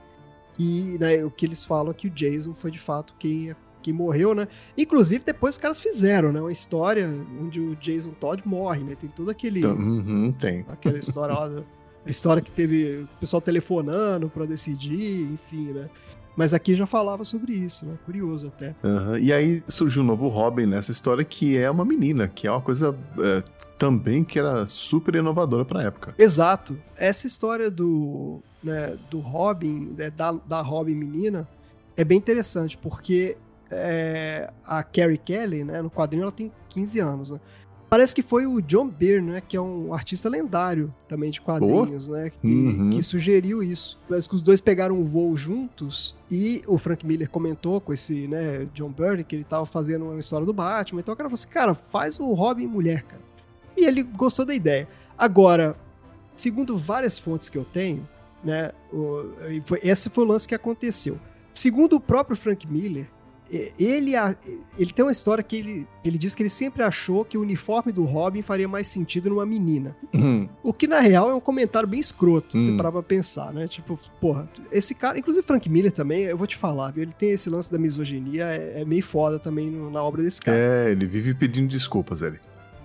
E 0.58 0.98
né, 1.00 1.24
o 1.24 1.30
que 1.30 1.46
eles 1.46 1.64
falam 1.64 1.92
é 1.92 1.94
que 1.94 2.08
o 2.08 2.10
Jason 2.10 2.54
foi 2.56 2.72
de 2.72 2.80
fato 2.80 3.14
quem, 3.20 3.56
quem 3.82 3.94
morreu, 3.94 4.34
né? 4.34 4.48
Inclusive, 4.76 5.24
depois 5.24 5.56
os 5.56 5.62
caras 5.62 5.80
fizeram, 5.80 6.32
né? 6.32 6.42
Uma 6.42 6.52
história 6.52 7.08
onde 7.40 7.62
o 7.62 7.76
Jason 7.76 8.10
Todd 8.20 8.42
morre, 8.44 8.84
né? 8.84 8.98
Tem 9.00 9.10
todo 9.10 9.30
aquele. 9.30 9.64
Uhum, 9.64 10.34
tem. 10.34 10.66
Aquela 10.68 10.98
história 10.98 11.36
lá. 11.36 11.64
a 12.04 12.10
história 12.10 12.42
que 12.42 12.50
teve 12.50 13.04
o 13.04 13.20
pessoal 13.20 13.40
telefonando 13.40 14.28
para 14.30 14.46
decidir, 14.46 15.32
enfim, 15.32 15.72
né? 15.72 15.88
Mas 16.36 16.54
aqui 16.54 16.76
já 16.76 16.86
falava 16.86 17.24
sobre 17.24 17.54
isso, 17.54 17.86
né? 17.86 17.98
Curioso 18.06 18.48
até. 18.48 18.76
Uhum. 18.84 19.18
E 19.18 19.34
aí 19.34 19.64
surgiu 19.68 20.02
um 20.02 20.06
novo 20.06 20.28
Robin 20.28 20.66
nessa 20.66 20.92
história 20.92 21.24
que 21.24 21.58
é 21.58 21.70
uma 21.70 21.84
menina, 21.84 22.28
que 22.28 22.48
é 22.48 22.52
uma 22.52 22.62
coisa 22.62 22.98
é, 23.20 23.44
também 23.78 24.24
que 24.24 24.40
era 24.40 24.66
super 24.66 25.16
inovadora 25.16 25.66
pra 25.66 25.84
época. 25.84 26.16
Exato. 26.18 26.78
Essa 26.96 27.28
história 27.28 27.70
do, 27.70 28.42
né, 28.64 28.98
do 29.10 29.20
Robin, 29.20 29.94
né, 29.98 30.10
da, 30.10 30.32
da 30.32 30.62
Robin 30.62 30.96
menina, 30.96 31.48
é 31.98 32.04
bem 32.06 32.18
interessante, 32.18 32.78
porque 32.78 33.38
é, 33.70 34.52
a 34.66 34.84
Carrie 34.84 35.18
Kelly, 35.18 35.64
né, 35.64 35.82
no 35.82 35.90
quadrinho, 35.90 36.24
ela 36.24 36.32
tem 36.32 36.52
15 36.70 37.00
anos, 37.00 37.32
né? 37.32 37.40
Parece 37.92 38.16
que 38.16 38.22
foi 38.22 38.48
o 38.48 38.62
John 38.62 38.88
Byrne, 38.88 39.32
né, 39.34 39.44
que 39.46 39.58
é 39.58 39.60
um 39.60 39.94
artista 39.94 40.30
lendário 40.30 40.96
também 41.10 41.30
de 41.30 41.42
quadrinhos, 41.42 42.08
oh. 42.08 42.14
né, 42.14 42.30
que, 42.30 42.48
uhum. 42.48 42.90
que, 42.90 43.04
sugeriu 43.04 43.62
isso. 43.62 44.00
Parece 44.08 44.30
que 44.30 44.36
os 44.36 44.42
dois 44.42 44.62
pegaram 44.62 44.96
um 44.98 45.04
voo 45.04 45.36
juntos 45.36 46.16
e 46.32 46.64
o 46.68 46.78
Frank 46.78 47.06
Miller 47.06 47.30
comentou 47.30 47.82
com 47.82 47.92
esse, 47.92 48.30
né, 48.30 48.66
John 48.74 48.92
Byrne 48.92 49.26
que 49.26 49.36
ele 49.36 49.44
tava 49.44 49.66
fazendo 49.66 50.06
uma 50.06 50.18
história 50.18 50.46
do 50.46 50.54
Batman. 50.54 51.02
Então 51.02 51.14
o 51.14 51.18
cara 51.18 51.28
falou 51.28 51.38
assim, 51.38 51.50
cara, 51.50 51.76
faz 51.76 52.18
o 52.18 52.32
Robin 52.32 52.66
mulher, 52.66 53.04
cara. 53.04 53.22
E 53.76 53.84
ele 53.84 54.04
gostou 54.04 54.46
da 54.46 54.56
ideia. 54.56 54.88
Agora, 55.18 55.76
segundo 56.34 56.78
várias 56.78 57.20
fontes 57.20 57.50
que 57.50 57.58
eu 57.58 57.66
tenho, 57.66 58.08
né, 58.42 58.72
o, 58.94 59.34
foi, 59.66 59.82
esse 59.84 60.10
foi 60.10 60.24
o 60.24 60.28
lance 60.28 60.48
que 60.48 60.56
aconteceu. 60.56 61.20
Segundo 61.54 61.98
o 61.98 62.00
próprio 62.00 62.38
Frank 62.38 62.66
Miller, 62.66 63.10
ele, 63.78 64.14
ele 64.78 64.94
tem 64.94 65.04
uma 65.04 65.12
história 65.12 65.44
que 65.44 65.58
ele, 65.58 65.88
ele 66.06 66.18
diz 66.18 66.34
que 66.34 66.42
ele 66.42 66.50
sempre 66.50 66.84
achou 66.84 67.26
que 67.26 67.38
o 67.38 67.42
uniforme 67.42 67.92
do 67.92 68.06
Robin 68.06 68.42
faria 68.42 68.68
mais 68.68 68.88
sentido 68.88 69.30
numa 69.30 69.46
menina. 69.46 69.96
Uhum. 70.14 70.48
O 70.64 70.72
que, 70.72 70.88
na 70.88 71.00
real, 71.00 71.30
é 71.30 71.34
um 71.34 71.40
comentário 71.40 71.88
bem 71.88 72.00
escroto, 72.00 72.58
uhum. 72.58 72.64
se 72.64 72.72
parar 72.78 72.94
pra 72.94 73.04
pensar, 73.04 73.52
né? 73.52 73.68
Tipo, 73.68 74.00
porra, 74.22 74.50
esse 74.72 74.96
cara, 74.96 75.20
inclusive 75.20 75.46
Frank 75.46 75.68
Miller 75.70 75.92
também, 75.92 76.24
eu 76.24 76.38
vou 76.38 76.48
te 76.48 76.56
falar, 76.56 76.92
viu? 76.92 77.04
Ele 77.04 77.14
tem 77.18 77.32
esse 77.32 77.50
lance 77.50 77.70
da 77.70 77.78
misoginia, 77.78 78.46
é, 78.46 78.82
é 78.82 78.86
meio 78.86 79.04
foda 79.04 79.38
também 79.38 79.70
no, 79.70 79.92
na 79.92 80.02
obra 80.02 80.24
desse 80.24 80.40
cara. 80.40 80.58
É, 80.58 80.92
ele 80.92 81.06
vive 81.06 81.34
pedindo 81.34 81.68
desculpas, 81.68 82.22
ele. 82.22 82.38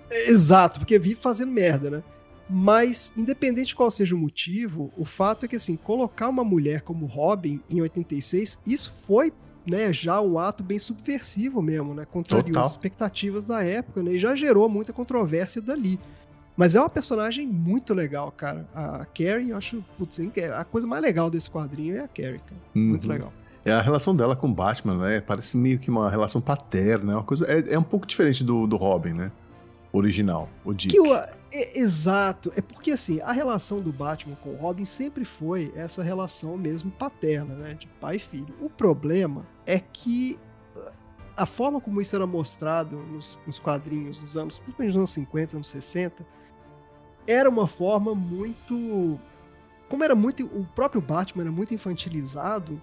Exato, 0.09 0.79
porque 0.79 0.99
vive 0.99 1.15
fazendo 1.15 1.51
merda, 1.51 1.89
né? 1.89 2.03
Mas, 2.49 3.11
independente 3.15 3.67
de 3.67 3.75
qual 3.75 3.91
seja 3.91 4.15
o 4.15 4.17
motivo, 4.17 4.91
o 4.97 5.03
fato 5.03 5.45
é 5.45 5.49
que, 5.49 5.55
assim, 5.55 5.75
colocar 5.75 6.29
uma 6.29 6.43
mulher 6.43 6.81
como 6.81 7.05
Robin 7.05 7.59
em 7.69 7.81
86, 7.81 8.57
isso 8.65 8.93
foi 9.05 9.33
né, 9.67 9.91
já 9.91 10.21
um 10.21 10.39
ato 10.39 10.63
bem 10.63 10.79
subversivo 10.79 11.61
mesmo, 11.61 11.93
né? 11.93 12.05
Contrariou 12.05 12.59
as 12.59 12.71
expectativas 12.71 13.45
da 13.45 13.63
época, 13.63 14.01
né? 14.01 14.13
E 14.13 14.19
já 14.19 14.33
gerou 14.33 14.69
muita 14.69 14.93
controvérsia 14.93 15.61
dali. 15.61 15.99
Mas 16.55 16.73
é 16.73 16.79
uma 16.79 16.89
personagem 16.89 17.45
muito 17.45 17.93
legal, 17.93 18.31
cara. 18.31 18.65
A 18.73 19.05
Carrie, 19.05 19.51
eu 19.51 19.57
acho, 19.57 19.83
putz, 19.97 20.19
a 20.57 20.63
coisa 20.63 20.87
mais 20.87 21.03
legal 21.03 21.29
desse 21.29 21.51
quadrinho 21.51 21.97
é 21.97 21.99
a 21.99 22.07
Carrie, 22.07 22.39
cara. 22.39 22.61
Uhum. 22.73 22.81
Muito 22.81 23.07
legal. 23.07 23.31
É 23.63 23.71
a 23.71 23.81
relação 23.81 24.15
dela 24.15 24.35
com 24.35 24.47
o 24.47 24.53
Batman, 24.53 24.97
né? 24.97 25.21
Parece 25.21 25.57
meio 25.57 25.77
que 25.77 25.89
uma 25.89 26.09
relação 26.09 26.39
paterna, 26.39 27.11
é 27.11 27.15
uma 27.15 27.23
coisa 27.23 27.45
é, 27.45 27.73
é 27.73 27.77
um 27.77 27.83
pouco 27.83 28.07
diferente 28.07 28.43
do, 28.43 28.65
do 28.65 28.77
Robin, 28.77 29.13
né? 29.13 29.31
Original, 29.97 30.49
o 30.63 30.73
Dick. 30.73 30.93
Que 30.93 30.99
o, 30.99 31.13
é, 31.15 31.79
exato. 31.79 32.51
É 32.55 32.61
porque, 32.61 32.91
assim, 32.91 33.19
a 33.21 33.31
relação 33.31 33.79
do 33.79 33.91
Batman 33.91 34.35
com 34.35 34.51
o 34.51 34.55
Robin 34.55 34.85
sempre 34.85 35.25
foi 35.25 35.71
essa 35.75 36.03
relação 36.03 36.57
mesmo 36.57 36.91
paterna, 36.91 37.55
né? 37.55 37.73
De 37.73 37.87
pai 37.99 38.17
e 38.17 38.19
filho. 38.19 38.53
O 38.59 38.69
problema 38.69 39.45
é 39.65 39.79
que 39.79 40.39
uh, 40.75 40.91
a 41.35 41.45
forma 41.45 41.79
como 41.79 42.01
isso 42.01 42.15
era 42.15 42.27
mostrado 42.27 42.97
nos, 42.97 43.37
nos 43.45 43.59
quadrinhos 43.59 44.19
dos 44.19 44.35
anos, 44.35 44.59
principalmente 44.59 44.93
nos 44.93 44.97
anos 44.97 45.09
50, 45.11 45.57
anos 45.57 45.67
60, 45.67 46.25
era 47.27 47.49
uma 47.49 47.67
forma 47.67 48.13
muito. 48.13 49.19
Como 49.89 50.03
era 50.03 50.15
muito. 50.15 50.45
O 50.45 50.65
próprio 50.75 51.01
Batman 51.01 51.43
era 51.43 51.51
muito 51.51 51.73
infantilizado. 51.73 52.81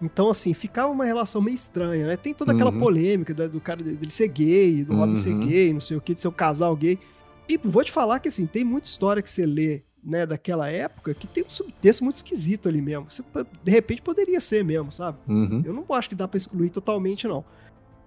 Então, 0.00 0.30
assim, 0.30 0.54
ficava 0.54 0.92
uma 0.92 1.04
relação 1.04 1.42
meio 1.42 1.56
estranha, 1.56 2.06
né? 2.06 2.16
Tem 2.16 2.32
toda 2.32 2.52
aquela 2.52 2.70
uhum. 2.70 2.78
polêmica 2.78 3.34
do 3.48 3.60
cara 3.60 3.82
dele 3.82 4.10
ser 4.10 4.28
gay, 4.28 4.84
do 4.84 4.94
Robin 4.94 5.16
ser 5.16 5.32
uhum. 5.32 5.40
gay, 5.40 5.72
não 5.72 5.80
sei 5.80 5.96
o 5.96 6.00
que, 6.00 6.14
de 6.14 6.20
ser 6.20 6.28
um 6.28 6.32
casal 6.32 6.74
gay. 6.76 6.98
E 7.48 7.58
vou 7.58 7.82
te 7.82 7.90
falar 7.90 8.20
que, 8.20 8.28
assim, 8.28 8.46
tem 8.46 8.62
muita 8.62 8.86
história 8.86 9.20
que 9.20 9.30
você 9.30 9.44
lê, 9.44 9.82
né, 10.04 10.24
daquela 10.24 10.68
época, 10.70 11.14
que 11.14 11.26
tem 11.26 11.44
um 11.44 11.50
subtexto 11.50 12.04
muito 12.04 12.16
esquisito 12.16 12.68
ali 12.68 12.80
mesmo. 12.80 13.10
Você, 13.10 13.24
de 13.64 13.70
repente, 13.72 14.00
poderia 14.00 14.40
ser 14.40 14.64
mesmo, 14.64 14.92
sabe? 14.92 15.18
Uhum. 15.26 15.62
Eu 15.64 15.72
não 15.72 15.84
acho 15.90 16.08
que 16.08 16.14
dá 16.14 16.28
pra 16.28 16.36
excluir 16.36 16.70
totalmente, 16.70 17.26
não. 17.26 17.44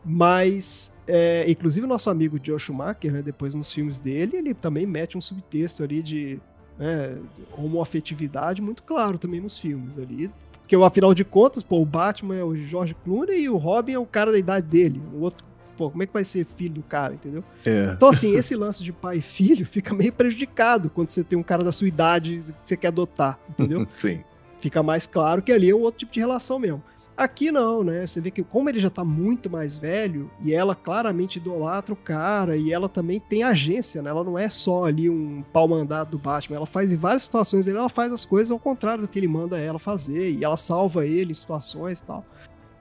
Mas, 0.03 0.93
é, 1.05 1.45
inclusive, 1.49 1.85
o 1.85 1.89
nosso 1.89 2.09
amigo 2.09 2.39
Joe 2.41 2.57
Schumacher, 2.57 3.11
né, 3.11 3.21
depois 3.21 3.53
nos 3.53 3.71
filmes 3.71 3.99
dele, 3.99 4.37
ele 4.37 4.53
também 4.53 4.85
mete 4.85 5.17
um 5.17 5.21
subtexto 5.21 5.83
ali 5.83 6.01
de 6.01 6.39
né, 6.79 7.17
homoafetividade 7.57 8.61
muito 8.61 8.81
claro 8.83 9.17
também 9.17 9.41
nos 9.41 9.57
filmes 9.57 9.97
ali. 9.97 10.31
Porque, 10.71 10.85
afinal 10.85 11.13
de 11.13 11.25
contas, 11.25 11.61
pô, 11.61 11.81
o 11.81 11.85
Batman 11.85 12.37
é 12.37 12.43
o 12.45 12.55
George 12.55 12.95
Clooney 13.03 13.41
e 13.41 13.49
o 13.49 13.57
Robin 13.57 13.91
é 13.91 13.99
o 13.99 14.05
cara 14.05 14.31
da 14.31 14.39
idade 14.39 14.67
dele. 14.67 15.01
O 15.13 15.19
outro 15.19 15.45
pô, 15.75 15.89
como 15.89 16.01
é 16.01 16.05
que 16.05 16.13
vai 16.13 16.23
ser 16.23 16.45
filho 16.45 16.75
do 16.75 16.83
cara, 16.83 17.13
entendeu? 17.13 17.43
É. 17.65 17.91
Então, 17.91 18.07
assim, 18.07 18.37
esse 18.37 18.55
lance 18.55 18.81
de 18.81 18.93
pai 18.93 19.17
e 19.17 19.21
filho 19.21 19.65
fica 19.65 19.93
meio 19.93 20.13
prejudicado 20.13 20.89
quando 20.89 21.09
você 21.09 21.25
tem 21.25 21.37
um 21.37 21.43
cara 21.43 21.61
da 21.61 21.73
sua 21.73 21.89
idade 21.89 22.41
que 22.45 22.53
você 22.63 22.77
quer 22.77 22.87
adotar, 22.87 23.37
entendeu? 23.49 23.85
Sim. 23.97 24.23
Fica 24.61 24.81
mais 24.81 25.05
claro 25.05 25.41
que 25.41 25.51
ali 25.51 25.69
é 25.69 25.75
um 25.75 25.81
outro 25.81 25.99
tipo 25.99 26.13
de 26.13 26.21
relação 26.21 26.57
mesmo. 26.57 26.81
Aqui 27.21 27.51
não, 27.51 27.83
né? 27.83 28.07
Você 28.07 28.19
vê 28.19 28.31
que 28.31 28.41
como 28.41 28.67
ele 28.67 28.79
já 28.79 28.89
tá 28.89 29.05
muito 29.05 29.47
mais 29.47 29.77
velho 29.77 30.31
e 30.41 30.55
ela 30.55 30.73
claramente 30.73 31.37
idolatra 31.37 31.93
o 31.93 31.95
cara 31.95 32.57
e 32.57 32.73
ela 32.73 32.89
também 32.89 33.19
tem 33.19 33.43
agência, 33.43 34.01
né? 34.01 34.09
Ela 34.09 34.23
não 34.23 34.39
é 34.39 34.49
só 34.49 34.85
ali 34.85 35.07
um 35.07 35.43
pau 35.53 35.67
mandado 35.67 36.09
do 36.09 36.17
Batman, 36.17 36.55
ela 36.55 36.65
faz 36.65 36.91
em 36.91 36.97
várias 36.97 37.21
situações, 37.21 37.67
ela 37.67 37.89
faz 37.89 38.11
as 38.11 38.25
coisas 38.25 38.49
ao 38.49 38.57
contrário 38.57 39.03
do 39.03 39.07
que 39.07 39.19
ele 39.19 39.27
manda 39.27 39.59
ela 39.59 39.77
fazer 39.77 40.31
e 40.31 40.43
ela 40.43 40.57
salva 40.57 41.05
ele 41.05 41.29
em 41.29 41.35
situações 41.35 41.99
e 41.99 42.03
tal. 42.03 42.25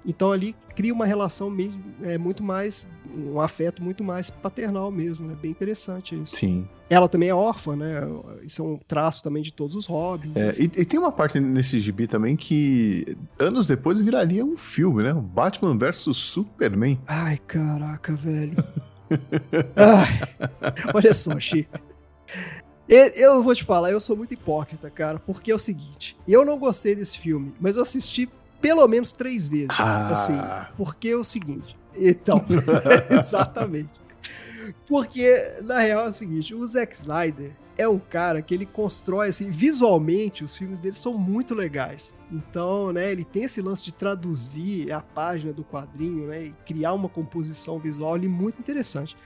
Então 0.04 0.32
ali 0.32 0.54
cria 0.74 0.92
uma 0.92 1.04
relação 1.04 1.50
mesmo, 1.50 1.82
é, 2.02 2.16
muito 2.16 2.42
mais, 2.42 2.86
um 3.14 3.40
afeto 3.40 3.82
muito 3.82 4.02
mais 4.02 4.30
paternal 4.30 4.90
mesmo, 4.90 5.26
é 5.26 5.28
né? 5.28 5.36
bem 5.40 5.50
interessante 5.50 6.20
isso. 6.20 6.36
Sim. 6.36 6.66
Ela 6.88 7.08
também 7.08 7.28
é 7.28 7.34
órfã, 7.34 7.76
né? 7.76 8.00
Isso 8.42 8.62
é 8.62 8.64
um 8.64 8.76
traço 8.76 9.22
também 9.22 9.42
de 9.42 9.52
todos 9.52 9.76
os 9.76 9.86
Robins. 9.86 10.34
É, 10.34 10.54
e, 10.58 10.64
e, 10.64 10.84
tem 10.84 10.98
uma 10.98 11.12
parte 11.12 11.38
nesse 11.38 11.78
gibi 11.78 12.06
também 12.06 12.36
que 12.36 13.16
anos 13.38 13.66
depois 13.66 14.00
viraria 14.00 14.44
um 14.44 14.56
filme, 14.56 15.02
né? 15.02 15.12
Batman 15.12 15.76
vs 15.76 16.16
Superman. 16.16 16.98
Ai, 17.06 17.38
caraca, 17.46 18.16
velho. 18.16 18.56
Ai, 19.76 20.20
olha 20.94 21.14
só, 21.14 21.38
Chico. 21.38 21.78
Eu 22.88 23.40
vou 23.40 23.54
te 23.54 23.62
falar, 23.62 23.92
eu 23.92 24.00
sou 24.00 24.16
muito 24.16 24.34
hipócrita, 24.34 24.90
cara, 24.90 25.20
porque 25.20 25.52
é 25.52 25.54
o 25.54 25.60
seguinte, 25.60 26.16
eu 26.26 26.44
não 26.44 26.58
gostei 26.58 26.96
desse 26.96 27.16
filme, 27.18 27.54
mas 27.60 27.76
eu 27.76 27.84
assisti 27.84 28.28
pelo 28.61 28.87
menos 28.87 29.12
três 29.12 29.49
vezes. 29.49 29.68
Ah. 29.79 30.09
Assim, 30.12 30.75
porque 30.77 31.09
é 31.09 31.16
o 31.16 31.25
seguinte. 31.25 31.79
Então, 31.92 32.46
exatamente. 33.11 33.90
Porque, 34.87 35.59
na 35.62 35.81
real, 35.81 36.05
é 36.05 36.09
o 36.09 36.12
seguinte: 36.12 36.55
o 36.55 36.64
Zack 36.64 36.94
Snyder 36.94 37.51
é 37.77 37.88
um 37.88 37.99
cara 37.99 38.42
que 38.42 38.53
ele 38.53 38.66
constrói, 38.66 39.29
assim, 39.29 39.51
visualmente, 39.51 40.44
os 40.44 40.57
filmes 40.57 40.79
dele 40.79 40.94
são 40.94 41.18
muito 41.18 41.55
legais. 41.55 42.14
Então, 42.31 42.92
né, 42.92 43.11
ele 43.11 43.25
tem 43.25 43.44
esse 43.44 43.62
lance 43.62 43.83
de 43.83 43.90
traduzir 43.92 44.92
a 44.92 45.01
página 45.01 45.53
do 45.53 45.64
quadrinho, 45.64 46.27
né, 46.27 46.44
e 46.44 46.55
criar 46.66 46.92
uma 46.92 47.09
composição 47.09 47.79
visual 47.79 48.14
ali 48.14 48.29
muito 48.29 48.61
interessante. 48.61 49.16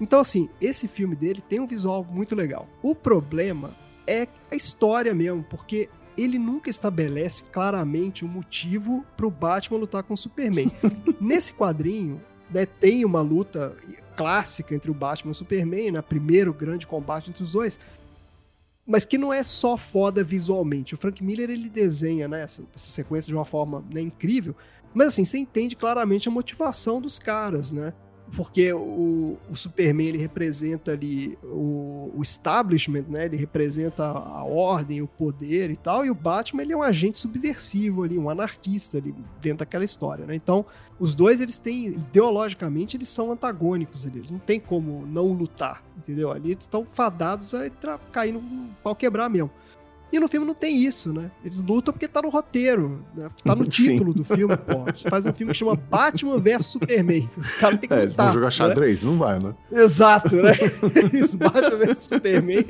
Então, 0.00 0.20
assim, 0.20 0.48
esse 0.60 0.88
filme 0.88 1.14
dele 1.14 1.42
tem 1.46 1.60
um 1.60 1.66
visual 1.66 2.02
muito 2.02 2.34
legal. 2.34 2.66
O 2.82 2.94
problema 2.94 3.72
é 4.06 4.26
a 4.50 4.56
história 4.56 5.14
mesmo, 5.14 5.42
porque 5.42 5.90
ele 6.18 6.38
nunca 6.38 6.68
estabelece 6.68 7.44
claramente 7.44 8.24
o 8.24 8.28
um 8.28 8.30
motivo 8.30 9.04
pro 9.16 9.30
Batman 9.30 9.78
lutar 9.78 10.02
com 10.02 10.14
o 10.14 10.16
Superman. 10.16 10.70
Nesse 11.20 11.52
quadrinho, 11.52 12.20
né, 12.50 12.66
tem 12.66 13.04
uma 13.04 13.20
luta 13.20 13.76
clássica 14.16 14.74
entre 14.74 14.90
o 14.90 14.94
Batman 14.94 15.30
e 15.30 15.32
o 15.32 15.34
Superman, 15.34 15.92
né, 15.92 16.02
primeiro 16.02 16.52
grande 16.52 16.86
combate 16.86 17.30
entre 17.30 17.42
os 17.42 17.50
dois, 17.50 17.78
mas 18.86 19.04
que 19.04 19.18
não 19.18 19.32
é 19.32 19.42
só 19.42 19.76
foda 19.76 20.24
visualmente. 20.24 20.94
O 20.94 20.98
Frank 20.98 21.22
Miller 21.22 21.50
ele 21.50 21.68
desenha 21.68 22.26
né, 22.26 22.42
essa, 22.42 22.62
essa 22.74 22.90
sequência 22.90 23.28
de 23.28 23.34
uma 23.34 23.44
forma 23.44 23.84
né, 23.92 24.00
incrível, 24.00 24.56
mas 24.94 25.08
assim, 25.08 25.24
você 25.24 25.38
entende 25.38 25.76
claramente 25.76 26.28
a 26.28 26.30
motivação 26.30 27.00
dos 27.00 27.18
caras, 27.18 27.70
né? 27.70 27.92
Porque 28.34 28.72
o, 28.72 29.38
o, 29.50 29.56
Superman 29.56 30.08
ele 30.08 30.18
representa 30.18 30.92
ali 30.92 31.38
o, 31.42 32.12
o, 32.14 32.22
establishment, 32.22 33.04
né? 33.08 33.24
Ele 33.24 33.36
representa 33.36 34.04
a 34.04 34.44
ordem, 34.44 35.00
o 35.00 35.06
poder 35.06 35.70
e 35.70 35.76
tal, 35.76 36.04
e 36.04 36.10
o 36.10 36.14
Batman 36.14 36.62
ele 36.62 36.72
é 36.72 36.76
um 36.76 36.82
agente 36.82 37.18
subversivo 37.18 38.02
ali, 38.02 38.18
um 38.18 38.28
anarquista 38.28 38.98
ali 38.98 39.14
dentro 39.40 39.58
daquela 39.58 39.84
história, 39.84 40.26
né? 40.26 40.34
Então, 40.34 40.64
os 40.98 41.14
dois 41.14 41.40
eles 41.40 41.58
têm 41.58 41.86
ideologicamente 41.86 42.96
eles 42.96 43.08
são 43.08 43.30
antagônicos 43.30 44.04
eles 44.04 44.30
não 44.30 44.38
tem 44.38 44.58
como 44.58 45.06
não 45.06 45.32
lutar, 45.32 45.82
entendeu? 45.96 46.30
Ali 46.30 46.52
eles 46.52 46.64
estão 46.64 46.84
fadados 46.84 47.54
a 47.54 47.70
cair 48.12 48.32
no 48.32 48.42
pau 48.82 48.94
quebrar 48.94 49.28
mesmo. 49.28 49.50
E 50.10 50.18
no 50.18 50.28
filme 50.28 50.46
não 50.46 50.54
tem 50.54 50.84
isso, 50.84 51.12
né? 51.12 51.30
Eles 51.44 51.58
lutam 51.58 51.92
porque 51.92 52.08
tá 52.08 52.22
no 52.22 52.30
roteiro, 52.30 53.04
né? 53.14 53.28
Tá 53.44 53.54
no 53.54 53.64
título 53.68 54.12
Sim. 54.12 54.18
do 54.18 54.24
filme, 54.24 54.56
pô. 54.56 54.86
Faz 55.08 55.26
um 55.26 55.32
filme 55.32 55.52
que 55.52 55.58
chama 55.58 55.74
Batman 55.74 56.38
vs 56.38 56.66
Superman. 56.66 57.28
Os 57.36 57.54
caras 57.54 57.78
têm 57.78 57.88
que 57.88 57.94
é, 57.94 58.04
lutar. 58.06 58.26
Vão 58.26 58.34
jogar 58.34 58.46
né? 58.46 58.50
xadrez, 58.50 59.02
né? 59.02 59.10
não 59.10 59.18
vai, 59.18 59.38
né? 59.38 59.54
Exato, 59.70 60.36
né? 60.36 60.52
isso, 61.12 61.36
Batman 61.36 61.76
vs 61.76 61.98
Superman, 61.98 62.64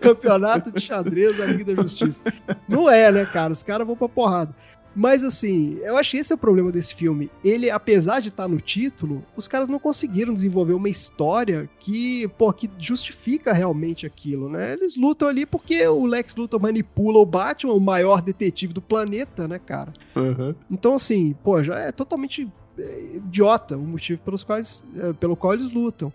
campeonato 0.00 0.72
de 0.72 0.80
xadrez 0.80 1.36
da 1.36 1.44
Liga 1.44 1.74
da 1.74 1.82
Justiça. 1.82 2.22
Não 2.66 2.88
é, 2.88 3.12
né, 3.12 3.26
cara? 3.26 3.52
Os 3.52 3.62
caras 3.62 3.86
vão 3.86 3.96
pra 3.96 4.08
porrada. 4.08 4.54
Mas 4.98 5.22
assim, 5.22 5.78
eu 5.82 5.96
acho 5.96 6.10
que 6.10 6.16
esse 6.16 6.32
é 6.32 6.34
o 6.34 6.38
problema 6.38 6.72
desse 6.72 6.92
filme. 6.92 7.30
Ele, 7.44 7.70
apesar 7.70 8.18
de 8.18 8.30
estar 8.30 8.42
tá 8.42 8.48
no 8.48 8.60
título, 8.60 9.24
os 9.36 9.46
caras 9.46 9.68
não 9.68 9.78
conseguiram 9.78 10.34
desenvolver 10.34 10.72
uma 10.72 10.88
história 10.88 11.70
que, 11.78 12.26
pô, 12.36 12.52
que 12.52 12.68
justifica 12.80 13.52
realmente 13.52 14.04
aquilo, 14.04 14.48
né? 14.48 14.72
Eles 14.72 14.96
lutam 14.96 15.28
ali 15.28 15.46
porque 15.46 15.86
o 15.86 16.04
Lex 16.04 16.34
Luthor 16.34 16.60
manipula 16.60 17.20
o 17.20 17.26
Batman, 17.26 17.74
o 17.74 17.80
maior 17.80 18.20
detetive 18.20 18.72
do 18.72 18.82
planeta, 18.82 19.46
né, 19.46 19.60
cara? 19.60 19.92
Uhum. 20.16 20.52
Então, 20.68 20.96
assim, 20.96 21.32
pô, 21.44 21.62
já 21.62 21.78
é 21.78 21.92
totalmente 21.92 22.50
é, 22.76 23.16
idiota 23.16 23.76
o 23.76 23.86
motivo 23.86 24.20
pelos 24.22 24.42
quais, 24.42 24.84
é, 24.96 25.12
pelo 25.12 25.36
qual 25.36 25.54
eles 25.54 25.70
lutam. 25.70 26.12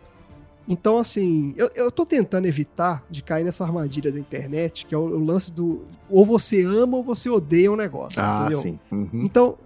Então, 0.67 0.97
assim, 0.97 1.53
eu, 1.57 1.69
eu 1.75 1.91
tô 1.91 2.05
tentando 2.05 2.47
evitar 2.47 3.03
de 3.09 3.21
cair 3.21 3.43
nessa 3.43 3.63
armadilha 3.63 4.11
da 4.11 4.19
internet, 4.19 4.85
que 4.85 4.95
é 4.95 4.97
o, 4.97 5.01
o 5.01 5.23
lance 5.23 5.51
do 5.51 5.85
ou 6.09 6.25
você 6.25 6.63
ama 6.63 6.97
ou 6.97 7.03
você 7.03 7.29
odeia 7.29 7.71
um 7.71 7.75
negócio. 7.75 8.21
Ah, 8.21 8.41
entendeu? 8.41 8.61
sim. 8.61 8.79
Uhum. 8.91 9.21
Então, 9.23 9.57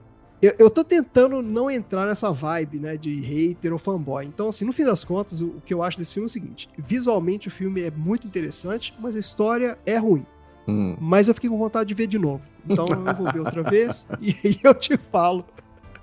eu, 0.41 0.53
eu 0.59 0.69
tô 0.69 0.83
tentando 0.83 1.41
não 1.41 1.69
entrar 1.69 2.05
nessa 2.05 2.31
vibe, 2.31 2.79
né, 2.79 2.95
de 2.95 3.13
hater 3.19 3.73
ou 3.73 3.79
fanboy. 3.79 4.25
Então, 4.25 4.49
assim, 4.49 4.65
no 4.65 4.73
fim 4.73 4.85
das 4.85 5.03
contas, 5.03 5.41
o, 5.41 5.47
o 5.47 5.61
que 5.61 5.73
eu 5.73 5.81
acho 5.81 5.97
desse 5.97 6.13
filme 6.13 6.25
é 6.25 6.29
o 6.29 6.31
seguinte: 6.31 6.69
visualmente 6.77 7.47
o 7.47 7.51
filme 7.51 7.81
é 7.81 7.91
muito 7.91 8.27
interessante, 8.27 8.93
mas 8.99 9.15
a 9.15 9.19
história 9.19 9.77
é 9.85 9.97
ruim. 9.97 10.25
Hum. 10.67 10.97
Mas 10.99 11.27
eu 11.27 11.33
fiquei 11.33 11.49
com 11.49 11.57
vontade 11.57 11.87
de 11.87 11.93
ver 11.93 12.07
de 12.07 12.19
novo. 12.19 12.41
Então 12.67 12.85
eu 12.87 13.15
vou 13.15 13.31
ver 13.31 13.39
outra 13.39 13.63
vez 13.63 14.05
e 14.19 14.35
aí 14.43 14.59
eu 14.61 14.73
te 14.73 14.97
falo 14.97 15.45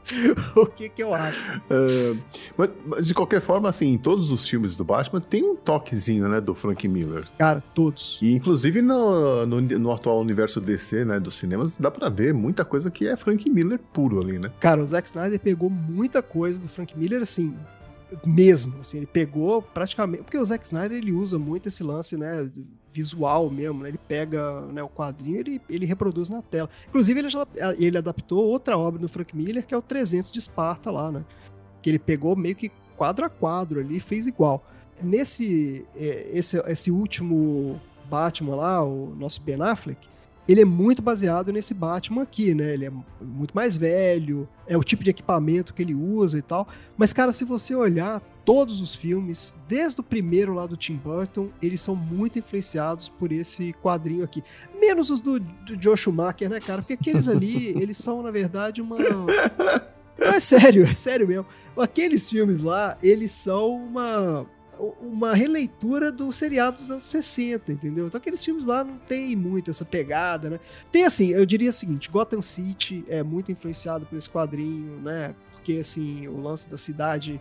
o 0.55 0.67
que 0.67 0.89
que 0.89 1.03
eu 1.03 1.15
acho. 1.15 1.39
Uh, 1.71 2.19
mas, 2.57 2.71
mas, 2.87 3.07
de 3.07 3.15
qualquer 3.15 3.41
forma, 3.41 3.69
assim, 3.69 3.89
em 3.89 3.99
todos 3.99 4.31
os 4.31 4.47
filmes 4.49 4.77
do 4.77 4.85
Batman 4.85 5.21
tem 5.21 5.43
um 5.43 5.57
toquezinho, 5.57 6.29
né, 6.29 6.41
do 6.41 6.55
Frank 6.55 6.87
Miller. 6.87 7.25
Cara, 7.39 7.63
todos. 7.75 8.19
E 8.21 8.33
inclusive 8.33 8.83
no, 8.83 9.47
no, 9.47 9.61
no, 9.61 9.93
atual 9.93 10.21
universo 10.21 10.61
DC, 10.61 11.05
né, 11.05 11.19
dos 11.19 11.35
cinemas, 11.35 11.79
dá 11.79 11.91
pra 11.91 12.09
ver 12.09 12.35
muita 12.35 12.65
coisa 12.65 12.91
que 12.91 13.07
é 13.07 13.17
Frank 13.17 13.49
Miller 13.49 13.79
puro 13.93 14.21
ali, 14.21 14.39
né? 14.39 14.51
Cara, 14.61 14.83
o 14.83 14.87
Zack 14.87 15.09
Snyder 15.09 15.41
pegou 15.41 15.71
muita 15.71 16.23
coisa 16.23 16.59
do 16.59 16.69
Frank 16.69 16.97
Miller, 16.97 17.23
assim, 17.23 17.55
mesmo, 18.25 18.81
assim, 18.81 18.99
ele 18.99 19.07
pegou 19.07 19.63
praticamente, 19.63 20.23
porque 20.23 20.39
o 20.39 20.45
Zack 20.45 20.65
Snyder 20.65 20.99
ele 20.99 21.13
usa 21.13 21.39
muito 21.39 21.69
esse 21.69 21.83
lance, 21.83 22.17
né, 22.17 22.49
visual 22.95 23.51
mesmo, 23.51 23.83
né? 23.83 23.89
ele 23.89 23.99
pega 23.99 24.61
né, 24.67 24.81
o 24.81 24.89
quadrinho 24.89 25.37
e 25.37 25.41
ele, 25.41 25.63
ele 25.69 25.87
reproduz 25.87 26.29
na 26.29 26.41
tela. 26.41 26.71
Inclusive 26.89 27.19
ele, 27.19 27.29
já, 27.29 27.45
ele 27.77 27.99
adaptou 27.99 28.45
outra 28.45 28.79
obra 28.79 29.01
do 29.01 29.09
Frank 29.09 29.37
Miller, 29.37 29.67
que 29.67 29.75
é 29.75 29.77
o 29.77 29.83
300 29.83 30.31
de 30.31 30.39
Esparta 30.39 30.93
lá, 30.93 31.11
né, 31.11 31.25
que 31.83 31.91
ele 31.91 31.99
pegou 31.99 32.37
meio 32.37 32.55
que 32.55 32.71
quadro 32.97 33.27
a 33.27 33.29
quadro 33.29 33.81
ali 33.81 33.97
e 33.97 34.01
fez 34.01 34.29
igual. 34.29 34.65
Nesse 35.03 35.85
é, 35.97 36.31
esse, 36.33 36.57
esse 36.69 36.91
último 36.93 37.81
Batman 38.09 38.55
lá, 38.55 38.85
o 38.85 39.13
nosso 39.19 39.43
Ben 39.43 39.61
Affleck, 39.61 40.09
ele 40.47 40.61
é 40.61 40.65
muito 40.65 41.03
baseado 41.03 41.53
nesse 41.53 41.75
Batman 41.75 42.23
aqui, 42.23 42.55
né? 42.55 42.75
Ele 42.75 42.85
é 42.85 42.93
muito 43.21 43.55
mais 43.55 43.77
velho, 43.77 44.49
é 44.67 44.77
o 44.77 44.85
tipo 44.85 45.03
de 45.03 45.11
equipamento 45.11 45.75
que 45.75 45.83
ele 45.83 45.95
usa 45.95 46.39
e 46.39 46.43
tal. 46.43 46.69
Mas, 46.97 47.13
cara, 47.13 47.33
se 47.33 47.45
você 47.45 47.75
olhar 47.75 48.23
todos 48.45 48.81
os 48.81 48.95
filmes, 48.95 49.55
desde 49.67 50.01
o 50.01 50.05
primeiro 50.05 50.55
lá 50.55 50.67
do 50.67 50.77
Tim 50.77 50.97
Burton, 50.97 51.49
eles 51.63 51.81
são 51.81 51.97
muito 51.97 52.39
influenciados 52.39 53.09
por 53.09 53.33
esse 53.33 53.73
quadrinho 53.83 54.25
aqui. 54.25 54.43
Menos 54.79 55.11
os 55.11 55.21
do, 55.21 55.41
do 55.41 55.81
Joe 55.81 55.97
Schumacher, 55.97 56.49
né, 56.51 56.61
cara? 56.61 56.83
Porque 56.83 56.95
aqueles 56.95 57.27
ali, 57.27 57.69
eles 57.81 57.97
são, 57.97 58.23
na 58.23 58.31
verdade, 58.31 58.83
uma. 58.83 58.99
Não, 58.99 59.27
é 60.19 60.41
sério, 60.41 60.85
é 60.85 60.95
sério 60.95 61.27
mesmo. 61.27 61.47
Aqueles 61.77 62.29
filmes 62.29 62.61
lá, 62.61 62.97
eles 63.03 63.33
são 63.33 63.75
uma 63.77 64.47
uma 65.01 65.35
releitura 65.35 66.11
do 66.11 66.33
seriado 66.33 66.79
dos 66.79 66.91
anos 66.91 67.05
60, 67.05 67.73
entendeu? 67.73 68.07
Então 68.07 68.19
aqueles 68.19 68.45
filmes 68.45 68.67
lá 68.67 68.83
não 68.83 68.99
tem 68.99 69.37
muito 69.37 69.71
essa 69.71 69.85
pegada, 69.85 70.51
né? 70.51 70.61
Tem 70.91 71.05
assim, 71.05 71.29
eu 71.29 71.47
diria 71.47 71.71
o 71.71 71.73
seguinte, 71.73 72.11
Gotham 72.11 72.43
City 72.43 73.05
é 73.09 73.23
muito 73.23 73.53
influenciado 73.53 74.05
por 74.05 74.17
esse 74.17 74.29
quadrinho, 74.29 75.01
né? 75.01 75.33
Porque 75.53 75.75
assim, 75.75 76.27
o 76.27 76.41
lance 76.41 76.69
da 76.69 76.77
cidade 76.77 77.41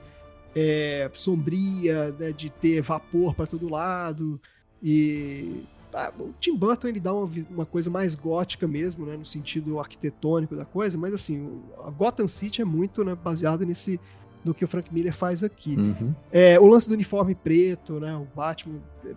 é 0.56 1.10
sombria, 1.14 2.12
né? 2.20 2.32
de 2.32 2.50
ter 2.50 2.82
vapor 2.82 3.34
para 3.34 3.48
todo 3.48 3.70
lado 3.70 4.40
e 4.82 5.64
ah, 5.94 6.12
o 6.20 6.34
Tim 6.40 6.56
Burton 6.56 6.88
ele 6.88 7.00
dá 7.00 7.14
uma, 7.14 7.30
uma, 7.50 7.66
coisa 7.66 7.90
mais 7.90 8.16
gótica 8.16 8.68
mesmo, 8.68 9.06
né, 9.06 9.16
no 9.16 9.26
sentido 9.26 9.80
arquitetônico 9.80 10.56
da 10.56 10.66
coisa, 10.66 10.98
mas 10.98 11.14
assim, 11.14 11.62
a 11.86 11.90
Gotham 11.92 12.28
City 12.28 12.62
é 12.62 12.66
muito 12.66 13.04
né, 13.04 13.16
baseado 13.16 13.64
nesse 13.64 14.00
do 14.44 14.54
que 14.54 14.66
o 14.66 14.68
Frank 14.68 14.94
Miller 14.94 15.14
faz 15.14 15.44
aqui. 15.44 15.76
Uhum. 15.76 16.14
É, 16.32 16.60
o 16.60 16.68
lance 16.68 16.88
do 16.88 16.94
uniforme 16.94 17.34
preto, 17.34 18.00
né? 18.00 18.14
O 18.16 18.28
Batman, 18.36 18.80
é, 19.06 19.14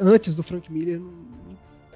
antes 0.00 0.34
do 0.34 0.42
Frank 0.42 0.72
Miller, 0.72 1.00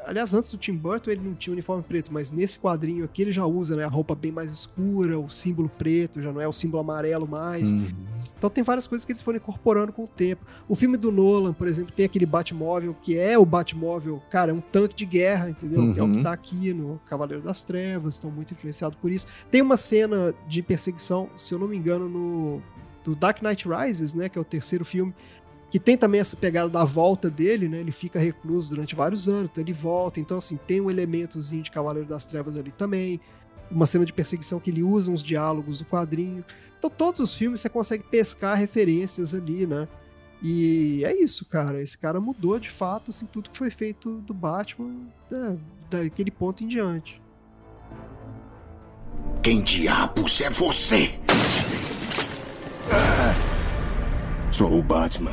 aliás, 0.07 0.33
antes 0.33 0.51
do 0.51 0.57
Tim 0.59 0.75
Burton 0.75 1.11
ele 1.11 1.21
não 1.23 1.35
tinha 1.35 1.53
uniforme 1.53 1.83
preto, 1.83 2.13
mas 2.13 2.31
nesse 2.31 2.59
quadrinho 2.59 3.05
aqui 3.05 3.23
ele 3.23 3.33
já 3.33 3.45
usa, 3.45 3.77
né? 3.77 3.85
A 3.85 3.89
roupa 3.89 4.15
bem 4.15 4.33
mais 4.33 4.53
escura, 4.53 5.19
o 5.19 5.29
símbolo 5.29 5.69
preto, 5.69 6.21
já 6.21 6.33
não 6.33 6.41
é 6.41 6.49
o 6.49 6.53
símbolo 6.53 6.81
amarelo 6.81 7.27
mais. 7.27 7.71
Uhum. 7.71 7.93
Então 8.37 8.51
tem 8.51 8.63
várias 8.63 8.87
coisas 8.87 9.05
que 9.05 9.13
eles 9.13 9.23
foram 9.23 9.39
incorporando 9.39 9.93
com 9.93 10.05
o 10.05 10.09
tempo. 10.09 10.45
O 10.69 10.75
filme 10.75 10.97
do 10.97 11.11
Nolan, 11.11 11.53
por 11.53 11.67
exemplo, 11.67 11.93
tem 11.93 12.05
aquele 12.05 12.27
Batmóvel 12.27 12.95
que 12.95 13.19
é 13.19 13.39
o 13.39 13.45
Batmóvel, 13.45 14.23
cara, 14.31 14.51
é 14.51 14.55
um 14.55 14.61
tanque 14.61 14.95
de 14.95 15.07
guerra, 15.07 15.51
entendeu? 15.51 15.81
Uhum. 15.81 15.95
Que 15.95 16.01
é 16.01 16.03
o 16.03 16.11
que 16.11 16.17
uhum. 16.19 16.23
tá 16.23 16.33
aqui 16.33 16.73
no 16.73 17.01
Cavaleiro 17.07 17.43
das 17.43 17.65
Trevas, 17.65 18.15
estão 18.15 18.31
muito 18.31 18.53
influenciados 18.53 18.99
por 18.99 19.11
isso. 19.11 19.27
Tem 19.51 19.63
uma 19.63 19.77
cena 19.77 20.35
de 20.49 20.63
perseguição, 20.63 21.29
se 21.37 21.55
eu 21.55 21.59
não 21.59 21.69
me 21.69 21.77
engano, 21.77 22.09
no 22.09 22.63
do 23.05 23.15
Dark 23.15 23.43
Knight 23.43 23.69
Rises, 23.69 24.15
né, 24.15 24.31
que 24.31 24.39
é 24.39 24.41
o 24.41 24.45
terceiro 24.45 24.85
filme, 24.85 25.15
que 25.75 25.81
tem 25.81 25.99
também 25.99 26.21
essa 26.21 26.37
pegada 26.37 26.69
da 26.69 26.85
volta 26.85 27.29
dele, 27.29 27.69
né? 27.69 27.81
Ele 27.81 27.91
fica 27.91 28.17
recluso 28.17 28.69
durante 28.69 28.95
vários 28.95 29.29
anos, 29.29 29.51
então 29.51 29.61
ele 29.61 29.73
volta. 29.73 30.21
Então, 30.21 30.39
assim, 30.39 30.57
tem 30.57 30.81
um 30.81 30.89
elementozinho 30.89 31.65
de 31.65 31.71
Cavaleiro 31.73 32.09
das 32.09 32.25
Trevas 32.25 32.57
ali 32.57 32.71
também. 32.71 33.21
Uma 33.69 33.85
cena 33.85 34.07
de 34.07 34.13
perseguição 34.13 34.61
que 34.61 34.71
ele 34.71 34.85
usa 34.85 35.11
uns 35.11 35.21
diálogos 35.21 35.81
do 35.81 35.85
quadrinho. 35.85 36.45
Então, 36.79 36.89
todos 36.89 37.19
os 37.19 37.35
filmes 37.35 37.59
você 37.59 37.69
consegue 37.69 38.05
pescar 38.05 38.57
referências 38.57 39.35
ali, 39.35 39.67
né? 39.67 39.89
E 40.41 41.05
é 41.05 41.13
isso, 41.13 41.45
cara. 41.45 41.83
Esse 41.83 41.99
cara 41.99 42.21
mudou 42.21 42.57
de 42.61 42.71
fato 42.71 43.11
assim, 43.11 43.27
tudo 43.27 43.51
que 43.51 43.59
foi 43.59 43.69
feito 43.69 44.19
do 44.19 44.33
Batman 44.33 44.95
né, 45.29 45.59
daquele 45.91 46.31
ponto 46.31 46.63
em 46.63 46.69
diante. 46.69 47.21
Quem 49.43 49.61
diabos 49.61 50.41
é 50.41 50.51
você? 50.51 51.19
Sou 54.55 54.79
o 54.79 54.83
Batman. 54.85 55.33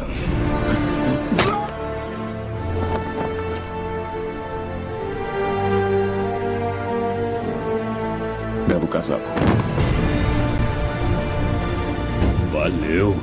Leva 8.68 8.84
o 8.84 8.88
casaco. 8.88 9.22
Valeu. 12.52 13.16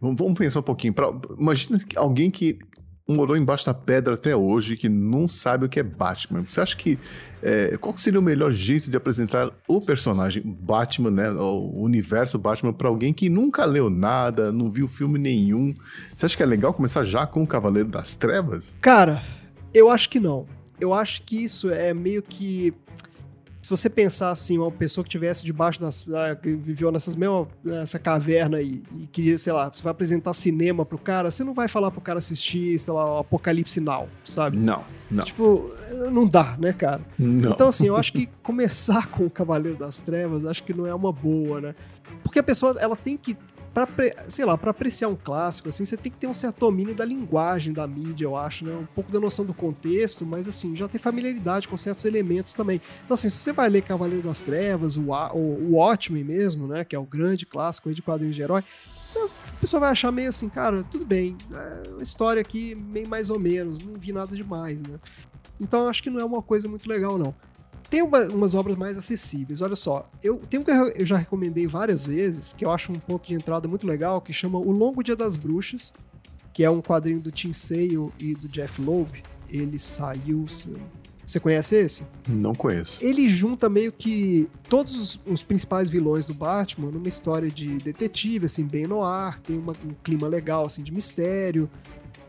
Vamos 0.00 0.36
pensar 0.36 0.58
um 0.58 0.62
pouquinho. 0.64 0.92
Pra, 0.92 1.12
imagina 1.38 1.78
alguém 1.94 2.28
que 2.28 2.58
morou 3.14 3.36
embaixo 3.36 3.66
da 3.66 3.74
pedra 3.74 4.14
até 4.14 4.34
hoje, 4.34 4.76
que 4.76 4.88
não 4.88 5.26
sabe 5.28 5.66
o 5.66 5.68
que 5.68 5.80
é 5.80 5.82
Batman. 5.82 6.42
Você 6.42 6.60
acha 6.60 6.76
que. 6.76 6.98
É, 7.42 7.76
qual 7.78 7.96
seria 7.96 8.20
o 8.20 8.22
melhor 8.22 8.52
jeito 8.52 8.90
de 8.90 8.96
apresentar 8.96 9.50
o 9.66 9.80
personagem 9.80 10.42
Batman, 10.44 11.10
né? 11.10 11.30
O 11.30 11.82
universo 11.82 12.38
Batman, 12.38 12.72
para 12.72 12.88
alguém 12.88 13.12
que 13.12 13.28
nunca 13.28 13.64
leu 13.64 13.88
nada, 13.88 14.52
não 14.52 14.70
viu 14.70 14.86
filme 14.86 15.18
nenhum? 15.18 15.74
Você 16.16 16.26
acha 16.26 16.36
que 16.36 16.42
é 16.42 16.46
legal 16.46 16.74
começar 16.74 17.02
já 17.02 17.26
com 17.26 17.42
o 17.42 17.46
Cavaleiro 17.46 17.88
das 17.88 18.14
Trevas? 18.14 18.76
Cara, 18.80 19.22
eu 19.72 19.90
acho 19.90 20.08
que 20.08 20.20
não. 20.20 20.46
eu 20.80 20.94
acho 20.94 21.22
que 21.22 21.44
isso 21.44 21.70
é 21.70 21.92
meio 21.92 22.22
que 22.22 22.74
se 23.70 23.82
você 23.82 23.88
pensar 23.88 24.30
assim, 24.32 24.58
uma 24.58 24.70
pessoa 24.70 25.04
que 25.04 25.10
tivesse 25.10 25.44
debaixo 25.44 25.80
das. 25.80 26.04
Ah, 26.12 26.34
que 26.34 26.52
viveu 26.52 26.90
nessas 26.90 27.14
mesmas. 27.14 27.46
nessa 27.62 28.00
caverna 28.00 28.58
aí, 28.58 28.82
e 28.98 29.06
queria, 29.06 29.38
sei 29.38 29.52
lá, 29.52 29.70
você 29.72 29.80
vai 29.80 29.92
apresentar 29.92 30.32
cinema 30.32 30.84
pro 30.84 30.98
cara, 30.98 31.30
você 31.30 31.44
não 31.44 31.54
vai 31.54 31.68
falar 31.68 31.92
pro 31.92 32.00
cara 32.00 32.18
assistir, 32.18 32.78
sei 32.80 32.92
lá, 32.92 33.14
o 33.14 33.18
Apocalipse 33.18 33.80
Now, 33.80 34.08
sabe? 34.24 34.56
Não, 34.56 34.82
não. 35.08 35.24
Tipo, 35.24 35.70
não 36.10 36.26
dá, 36.26 36.56
né, 36.58 36.72
cara? 36.72 37.00
Não. 37.16 37.52
Então, 37.52 37.68
assim, 37.68 37.86
eu 37.86 37.96
acho 37.96 38.12
que 38.12 38.28
começar 38.42 39.06
com 39.12 39.26
o 39.26 39.30
Cavaleiro 39.30 39.78
das 39.78 40.02
Trevas, 40.02 40.44
acho 40.44 40.64
que 40.64 40.74
não 40.74 40.84
é 40.84 40.94
uma 40.94 41.12
boa, 41.12 41.60
né? 41.60 41.74
Porque 42.24 42.40
a 42.40 42.42
pessoa, 42.42 42.76
ela 42.80 42.96
tem 42.96 43.16
que 43.16 43.36
para 43.72 43.88
sei 44.28 44.44
lá, 44.44 44.58
para 44.58 44.70
apreciar 44.70 45.08
um 45.08 45.16
clássico, 45.16 45.68
assim, 45.68 45.84
você 45.84 45.96
tem 45.96 46.10
que 46.10 46.18
ter 46.18 46.26
um 46.26 46.34
certo 46.34 46.60
domínio 46.60 46.94
da 46.94 47.04
linguagem 47.04 47.72
da 47.72 47.86
mídia, 47.86 48.24
eu 48.24 48.36
acho, 48.36 48.64
né? 48.64 48.74
Um 48.74 48.86
pouco 48.86 49.12
da 49.12 49.20
noção 49.20 49.44
do 49.44 49.54
contexto, 49.54 50.26
mas 50.26 50.48
assim, 50.48 50.74
já 50.74 50.88
tem 50.88 51.00
familiaridade 51.00 51.68
com 51.68 51.76
certos 51.76 52.04
elementos 52.04 52.52
também. 52.54 52.80
Então, 53.04 53.14
assim, 53.14 53.28
se 53.28 53.36
você 53.36 53.52
vai 53.52 53.68
ler 53.68 53.82
Cavaleiro 53.82 54.26
das 54.26 54.40
Trevas, 54.40 54.96
o, 54.96 55.10
o, 55.10 55.38
o 55.38 55.76
Watchmen 55.76 56.24
mesmo, 56.24 56.66
né? 56.66 56.84
Que 56.84 56.96
é 56.96 56.98
o 56.98 57.04
grande 57.04 57.46
clássico 57.46 57.94
de 57.94 58.02
quadrinhos 58.02 58.34
de 58.34 58.42
herói, 58.42 58.64
então, 59.10 59.26
a 59.26 59.60
pessoa 59.60 59.80
vai 59.80 59.90
achar 59.90 60.12
meio 60.12 60.28
assim, 60.28 60.48
cara, 60.48 60.84
tudo 60.84 61.04
bem, 61.04 61.36
é 61.52 61.90
uma 61.90 62.02
história 62.02 62.40
aqui 62.40 62.74
meio 62.74 63.08
mais 63.08 63.28
ou 63.28 63.38
menos, 63.38 63.82
não 63.84 63.94
vi 63.94 64.12
nada 64.12 64.34
demais, 64.34 64.78
né? 64.78 64.98
Então, 65.60 65.88
acho 65.88 66.02
que 66.02 66.10
não 66.10 66.20
é 66.20 66.24
uma 66.24 66.40
coisa 66.40 66.68
muito 66.68 66.88
legal, 66.88 67.18
não. 67.18 67.34
Tem 67.90 68.02
uma, 68.02 68.20
umas 68.28 68.54
obras 68.54 68.76
mais 68.76 68.96
acessíveis. 68.96 69.60
Olha 69.60 69.74
só, 69.74 70.08
eu 70.22 70.40
tenho 70.48 70.64
que 70.64 70.70
eu 70.70 71.04
já 71.04 71.16
recomendei 71.16 71.66
várias 71.66 72.06
vezes, 72.06 72.52
que 72.52 72.64
eu 72.64 72.70
acho 72.70 72.92
um 72.92 72.94
ponto 72.94 73.26
de 73.26 73.34
entrada 73.34 73.66
muito 73.66 73.84
legal, 73.84 74.20
que 74.20 74.32
chama 74.32 74.58
O 74.58 74.70
Longo 74.70 75.02
Dia 75.02 75.16
das 75.16 75.34
Bruxas, 75.34 75.92
que 76.52 76.62
é 76.62 76.70
um 76.70 76.80
quadrinho 76.80 77.20
do 77.20 77.32
Tim 77.32 77.52
Sale 77.52 78.08
e 78.18 78.34
do 78.34 78.48
Jeff 78.48 78.80
Loeb. 78.80 79.22
Ele 79.48 79.76
saiu. 79.76 80.46
Você 81.26 81.40
conhece 81.40 81.74
esse? 81.74 82.04
Não 82.28 82.54
conheço. 82.54 83.04
Ele 83.04 83.28
junta 83.28 83.68
meio 83.68 83.92
que 83.92 84.48
todos 84.68 84.96
os, 84.96 85.20
os, 85.26 85.42
principais 85.42 85.90
vilões 85.90 86.26
do 86.26 86.34
Batman 86.34 86.90
numa 86.90 87.08
história 87.08 87.50
de 87.50 87.78
detetive, 87.78 88.46
assim, 88.46 88.64
bem 88.64 88.86
no 88.86 89.02
ar, 89.02 89.40
tem 89.40 89.58
uma, 89.58 89.72
um 89.84 89.94
clima 90.02 90.28
legal, 90.28 90.66
assim, 90.66 90.82
de 90.82 90.92
mistério, 90.92 91.68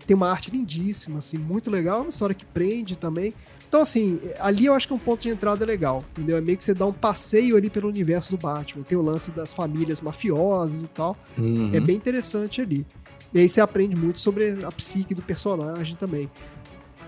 tem 0.06 0.16
uma 0.16 0.30
arte 0.30 0.52
lindíssima, 0.52 1.20
assim, 1.20 1.38
muito 1.38 1.70
legal, 1.70 2.02
uma 2.02 2.10
história 2.10 2.36
que 2.36 2.46
prende 2.46 2.98
também. 2.98 3.34
Então, 3.72 3.84
assim, 3.84 4.20
ali 4.38 4.66
eu 4.66 4.74
acho 4.74 4.86
que 4.86 4.92
é 4.92 4.98
um 4.98 5.00
ponto 5.00 5.22
de 5.22 5.30
entrada 5.30 5.66
legal, 5.66 6.04
entendeu? 6.12 6.36
É 6.36 6.42
meio 6.42 6.58
que 6.58 6.64
você 6.66 6.74
dá 6.74 6.86
um 6.86 6.92
passeio 6.92 7.56
ali 7.56 7.70
pelo 7.70 7.88
universo 7.88 8.36
do 8.36 8.38
Batman. 8.38 8.84
Tem 8.84 8.98
o 8.98 9.02
lance 9.02 9.32
das 9.32 9.54
famílias 9.54 10.02
mafiosas 10.02 10.82
e 10.82 10.88
tal. 10.90 11.16
Uhum. 11.38 11.72
É 11.74 11.80
bem 11.80 11.96
interessante 11.96 12.60
ali. 12.60 12.86
E 13.34 13.40
aí 13.40 13.48
você 13.48 13.62
aprende 13.62 13.96
muito 13.96 14.20
sobre 14.20 14.62
a 14.66 14.72
psique 14.74 15.16
do 15.16 15.22
personagem 15.22 15.96
também. 15.96 16.30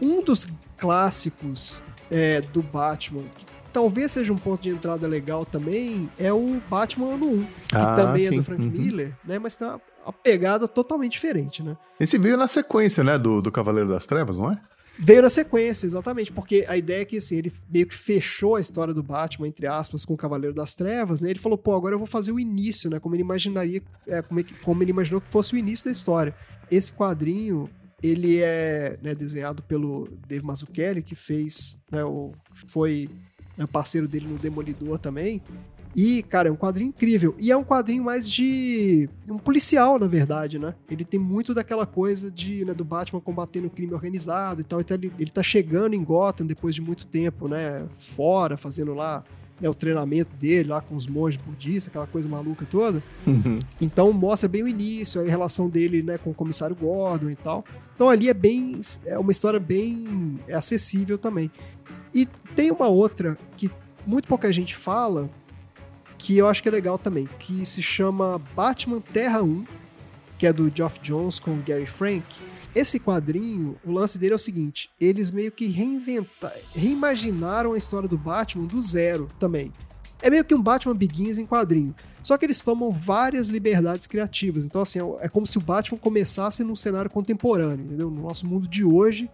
Um 0.01 0.23
dos 0.23 0.47
clássicos 0.77 1.81
é, 2.09 2.39
do 2.39 2.61
Batman, 2.61 3.23
que 3.37 3.45
talvez 3.73 4.13
seja 4.13 4.31
um 4.31 4.37
ponto 4.37 4.63
de 4.63 4.69
entrada 4.69 5.05
legal 5.05 5.45
também, 5.45 6.09
é 6.17 6.31
o 6.31 6.61
Batman 6.69 7.15
Ano 7.15 7.29
1, 7.29 7.43
que 7.43 7.75
ah, 7.75 7.93
também 7.93 8.27
sim. 8.29 8.35
é 8.35 8.37
do 8.37 8.43
Frank 8.45 8.61
uhum. 8.61 8.69
Miller, 8.69 9.13
né? 9.25 9.37
Mas 9.37 9.57
tá 9.57 9.77
uma 10.05 10.13
pegada 10.13 10.65
totalmente 10.65 11.11
diferente, 11.11 11.61
né? 11.61 11.75
Esse 11.99 12.17
veio 12.17 12.37
na 12.37 12.47
sequência, 12.47 13.03
né, 13.03 13.17
do, 13.17 13.41
do 13.41 13.51
Cavaleiro 13.51 13.89
das 13.89 14.05
Trevas, 14.05 14.37
não 14.37 14.49
é? 14.49 14.57
Veio 14.97 15.23
na 15.23 15.29
sequência, 15.29 15.87
exatamente, 15.87 16.31
porque 16.31 16.65
a 16.67 16.77
ideia 16.77 17.01
é 17.01 17.05
que 17.05 17.17
assim, 17.17 17.37
ele 17.37 17.51
meio 17.67 17.87
que 17.87 17.95
fechou 17.95 18.55
a 18.55 18.61
história 18.61 18.93
do 18.93 19.01
Batman, 19.01 19.47
entre 19.47 19.65
aspas, 19.65 20.05
com 20.05 20.13
o 20.13 20.17
Cavaleiro 20.17 20.55
das 20.55 20.75
Trevas, 20.75 21.19
né? 21.19 21.31
Ele 21.31 21.39
falou, 21.39 21.57
pô, 21.57 21.75
agora 21.75 21.95
eu 21.95 21.99
vou 21.99 22.07
fazer 22.07 22.31
o 22.31 22.39
início, 22.39 22.89
né? 22.89 22.99
Como 22.99 23.15
ele 23.15 23.23
imaginaria, 23.23 23.81
é, 24.07 24.21
como, 24.21 24.39
ele, 24.39 24.49
como 24.61 24.83
ele 24.83 24.91
imaginou 24.91 25.19
que 25.19 25.31
fosse 25.31 25.53
o 25.53 25.57
início 25.57 25.85
da 25.85 25.91
história. 25.91 26.35
Esse 26.69 26.93
quadrinho, 26.93 27.67
ele 28.03 28.41
é 28.41 28.99
né, 29.01 29.15
desenhado 29.15 29.63
pelo 29.63 30.07
Dave 30.27 30.45
Mazzucchelli, 30.45 31.01
que 31.01 31.15
fez, 31.15 31.75
né, 31.91 32.03
o, 32.03 32.31
foi 32.67 33.09
né, 33.57 33.65
parceiro 33.65 34.07
dele 34.07 34.27
no 34.27 34.37
Demolidor 34.37 34.99
também. 34.99 35.41
E, 35.95 36.23
cara, 36.23 36.49
é 36.49 36.51
um 36.51 36.55
quadrinho 36.55 36.89
incrível. 36.89 37.35
E 37.37 37.51
é 37.51 37.57
um 37.57 37.63
quadrinho 37.63 38.03
mais 38.03 38.29
de. 38.29 39.07
um 39.29 39.37
policial, 39.37 39.99
na 39.99 40.07
verdade, 40.07 40.57
né? 40.57 40.73
Ele 40.89 41.05
tem 41.05 41.19
muito 41.19 41.53
daquela 41.53 41.85
coisa 41.85 42.31
de, 42.31 42.65
né, 42.65 42.73
do 42.73 42.83
Batman 42.83 43.21
combatendo 43.21 43.67
o 43.67 43.69
crime 43.69 43.93
organizado 43.93 44.61
e 44.61 44.63
tal. 44.63 44.81
Então 44.81 44.97
ele, 44.97 45.11
ele 45.19 45.31
tá 45.31 45.43
chegando 45.43 45.93
em 45.93 46.03
Gotham 46.03 46.45
depois 46.45 46.73
de 46.73 46.81
muito 46.81 47.05
tempo, 47.05 47.47
né? 47.47 47.85
Fora, 48.15 48.57
fazendo 48.57 48.93
lá 48.93 49.23
né, 49.61 49.69
o 49.69 49.75
treinamento 49.75 50.31
dele 50.35 50.69
lá 50.69 50.81
com 50.81 50.95
os 50.95 51.07
monges 51.07 51.41
budistas, 51.41 51.87
aquela 51.87 52.07
coisa 52.07 52.27
maluca 52.27 52.65
toda. 52.69 53.01
Uhum. 53.25 53.59
Então 53.79 54.11
mostra 54.11 54.49
bem 54.49 54.63
o 54.63 54.67
início, 54.67 55.21
a 55.21 55.23
relação 55.23 55.69
dele 55.69 56.01
né, 56.01 56.17
com 56.17 56.31
o 56.31 56.33
comissário 56.33 56.75
Gordon 56.75 57.29
e 57.29 57.35
tal. 57.35 57.63
Então 57.93 58.09
ali 58.09 58.29
é 58.29 58.33
bem. 58.33 58.81
É 59.05 59.17
uma 59.17 59.31
história 59.31 59.59
bem 59.59 60.39
acessível 60.51 61.17
também. 61.17 61.51
E 62.13 62.25
tem 62.55 62.71
uma 62.71 62.87
outra 62.87 63.37
que 63.55 63.71
muito 64.05 64.27
pouca 64.27 64.51
gente 64.51 64.75
fala, 64.75 65.29
que 66.23 66.37
eu 66.37 66.47
acho 66.47 66.63
que 66.63 66.69
é 66.69 66.71
legal 66.71 66.97
também, 66.97 67.27
que 67.37 67.65
se 67.65 67.83
chama 67.83 68.41
Batman 68.55 69.01
Terra 69.01 69.43
1, 69.43 69.65
que 70.37 70.47
é 70.47 70.53
do 70.53 70.71
Geoff 70.73 70.99
Jones 71.01 71.39
com 71.39 71.61
Gary 71.61 71.85
Frank. 71.85 72.25
Esse 72.73 72.99
quadrinho, 72.99 73.75
o 73.85 73.91
lance 73.91 74.17
dele 74.17 74.33
é 74.33 74.35
o 74.35 74.39
seguinte: 74.39 74.89
eles 74.99 75.31
meio 75.31 75.51
que 75.51 75.67
reinventaram, 75.67 76.55
reimaginaram 76.73 77.73
a 77.73 77.77
história 77.77 78.07
do 78.07 78.17
Batman 78.17 78.65
do 78.65 78.81
zero 78.81 79.27
também. 79.39 79.71
É 80.21 80.29
meio 80.29 80.45
que 80.45 80.55
um 80.55 80.61
Batman 80.61 80.95
Begins 80.95 81.37
em 81.37 81.45
quadrinho. 81.45 81.93
Só 82.23 82.37
que 82.37 82.45
eles 82.45 82.61
tomam 82.61 82.89
várias 82.89 83.49
liberdades 83.49 84.07
criativas. 84.07 84.63
Então, 84.63 84.81
assim, 84.81 84.99
é 85.19 85.27
como 85.27 85.45
se 85.45 85.57
o 85.57 85.61
Batman 85.61 85.97
começasse 85.97 86.63
num 86.63 86.77
cenário 86.77 87.11
contemporâneo, 87.11 87.85
entendeu? 87.85 88.09
No 88.09 88.21
nosso 88.21 88.47
mundo 88.47 88.65
de 88.65 88.85
hoje, 88.85 89.29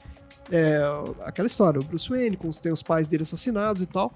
é 0.51 0.81
aquela 1.23 1.45
história, 1.45 1.79
o 1.79 1.83
Bruce 1.83 2.09
Wayne, 2.09 2.35
com 2.35 2.49
tem 2.49 2.73
os 2.73 2.81
pais 2.81 3.07
dele 3.07 3.21
assassinados 3.21 3.83
e 3.83 3.85
tal. 3.85 4.11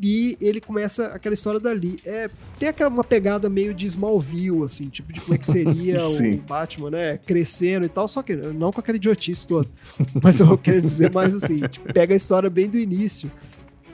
E 0.00 0.36
ele 0.40 0.60
começa 0.60 1.06
aquela 1.06 1.32
história 1.32 1.58
dali. 1.58 1.98
É, 2.04 2.28
tem 2.58 2.68
aquela 2.68 2.90
uma 2.90 3.04
pegada 3.04 3.48
meio 3.48 3.72
de 3.72 3.86
Smallville, 3.86 4.62
assim, 4.62 4.88
tipo 4.88 5.12
de 5.12 5.20
como 5.20 5.34
é 5.34 5.38
que 5.38 5.46
seria 5.46 6.06
o 6.06 6.36
Batman, 6.42 6.90
né? 6.90 7.18
Crescendo 7.18 7.86
e 7.86 7.88
tal, 7.88 8.06
só 8.06 8.22
que 8.22 8.36
não 8.36 8.70
com 8.70 8.80
aquela 8.80 8.96
idiotice 8.96 9.46
toda. 9.46 9.68
Mas 10.22 10.38
eu 10.38 10.56
quero 10.58 10.82
dizer 10.82 11.12
mais 11.12 11.34
assim, 11.34 11.60
tipo, 11.68 11.92
pega 11.92 12.12
a 12.12 12.16
história 12.16 12.50
bem 12.50 12.68
do 12.68 12.76
início. 12.76 13.30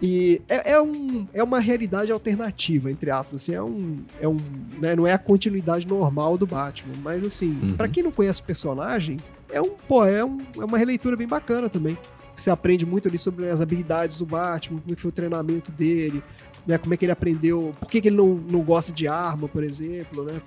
E 0.03 0.43
é, 0.49 0.73
é, 0.73 0.83
um, 0.83 1.29
é 1.33 1.41
uma 1.45 1.61
realidade 1.61 2.11
alternativa, 2.11 2.91
entre 2.91 3.09
aspas. 3.09 3.43
Assim, 3.43 3.55
é 3.55 3.63
um, 3.63 4.03
é 4.21 4.27
um, 4.27 4.37
né, 4.81 4.97
não 4.97 5.07
é 5.07 5.13
a 5.13 5.19
continuidade 5.19 5.87
normal 5.87 6.37
do 6.37 6.45
Batman. 6.45 6.95
Mas 7.01 7.25
assim, 7.25 7.57
uhum. 7.63 7.77
para 7.77 7.87
quem 7.87 8.03
não 8.03 8.11
conhece 8.11 8.41
o 8.41 8.45
personagem, 8.45 9.19
é 9.49 9.63
um, 9.63 9.71
pô, 9.87 10.05
é, 10.05 10.25
um, 10.25 10.39
é 10.59 10.65
uma 10.65 10.77
releitura 10.77 11.17
bem 11.17 11.29
bacana 11.29 11.69
também. 11.69 11.97
Você 12.43 12.51
aprende 12.51 12.85
muito 12.85 13.09
ali 13.09 13.17
sobre 13.17 13.49
as 13.49 13.61
habilidades 13.61 14.19
do 14.19 14.27
Batman, 14.27 14.81
como 14.81 14.93
é 14.93 14.97
foi 14.97 15.11
o 15.11 15.13
treinamento 15.13 15.71
dele, 15.71 16.25
né? 16.67 16.77
Como 16.77 16.93
é 16.93 16.97
que 16.97 17.05
ele 17.05 17.13
aprendeu, 17.13 17.71
por 17.79 17.89
que, 17.89 18.01
que 18.01 18.09
ele 18.09 18.17
não, 18.17 18.35
não 18.35 18.63
gosta 18.63 18.91
de 18.91 19.07
arma, 19.07 19.47
por 19.47 19.63
exemplo, 19.63 20.25
né? 20.25 20.43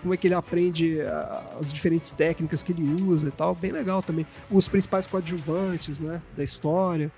Como 0.00 0.14
é 0.14 0.16
que 0.16 0.26
ele 0.26 0.34
aprende 0.34 0.98
as 1.60 1.70
diferentes 1.70 2.10
técnicas 2.10 2.62
que 2.62 2.72
ele 2.72 3.02
usa 3.02 3.28
e 3.28 3.30
tal. 3.30 3.54
Bem 3.54 3.70
legal 3.70 4.02
também. 4.02 4.26
Os 4.50 4.66
principais 4.66 5.06
coadjuvantes, 5.06 6.00
né? 6.00 6.22
Da 6.34 6.42
história. 6.42 7.12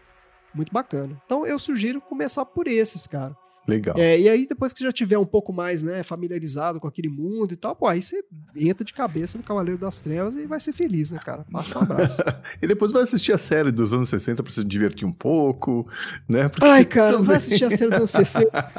Muito 0.52 0.72
bacana. 0.72 1.16
Então 1.24 1.46
eu 1.46 1.56
sugiro 1.56 2.00
começar 2.00 2.44
por 2.44 2.66
esses, 2.66 3.06
cara. 3.06 3.36
Legal. 3.68 3.94
É, 3.98 4.18
e 4.18 4.26
aí, 4.30 4.46
depois 4.46 4.72
que 4.72 4.78
você 4.78 4.86
já 4.86 4.92
tiver 4.92 5.18
um 5.18 5.26
pouco 5.26 5.52
mais 5.52 5.82
né, 5.82 6.02
familiarizado 6.02 6.80
com 6.80 6.88
aquele 6.88 7.10
mundo 7.10 7.52
e 7.52 7.56
tal, 7.56 7.76
pô, 7.76 7.86
aí 7.86 8.00
você 8.00 8.24
entra 8.56 8.82
de 8.82 8.94
cabeça 8.94 9.36
no 9.36 9.44
Cavaleiro 9.44 9.78
das 9.78 10.00
Trevas 10.00 10.36
e 10.36 10.46
vai 10.46 10.58
ser 10.58 10.72
feliz, 10.72 11.10
né, 11.10 11.18
cara? 11.22 11.44
Baixa 11.50 11.78
um 11.78 11.82
abraço. 11.82 12.16
e 12.62 12.66
depois 12.66 12.92
vai 12.92 13.02
assistir 13.02 13.30
a 13.30 13.36
série 13.36 13.70
dos 13.70 13.92
anos 13.92 14.08
60 14.08 14.42
pra 14.42 14.50
se 14.50 14.64
divertir 14.64 15.06
um 15.06 15.12
pouco, 15.12 15.86
né? 16.26 16.48
Porque 16.48 16.66
Ai, 16.66 16.86
cara, 16.86 17.12
também... 17.12 17.26
vai 17.26 17.36
assistir 17.36 17.66
a 17.66 17.76
série 17.76 17.90
dos 17.90 17.98
anos 17.98 18.10
60. 18.10 18.72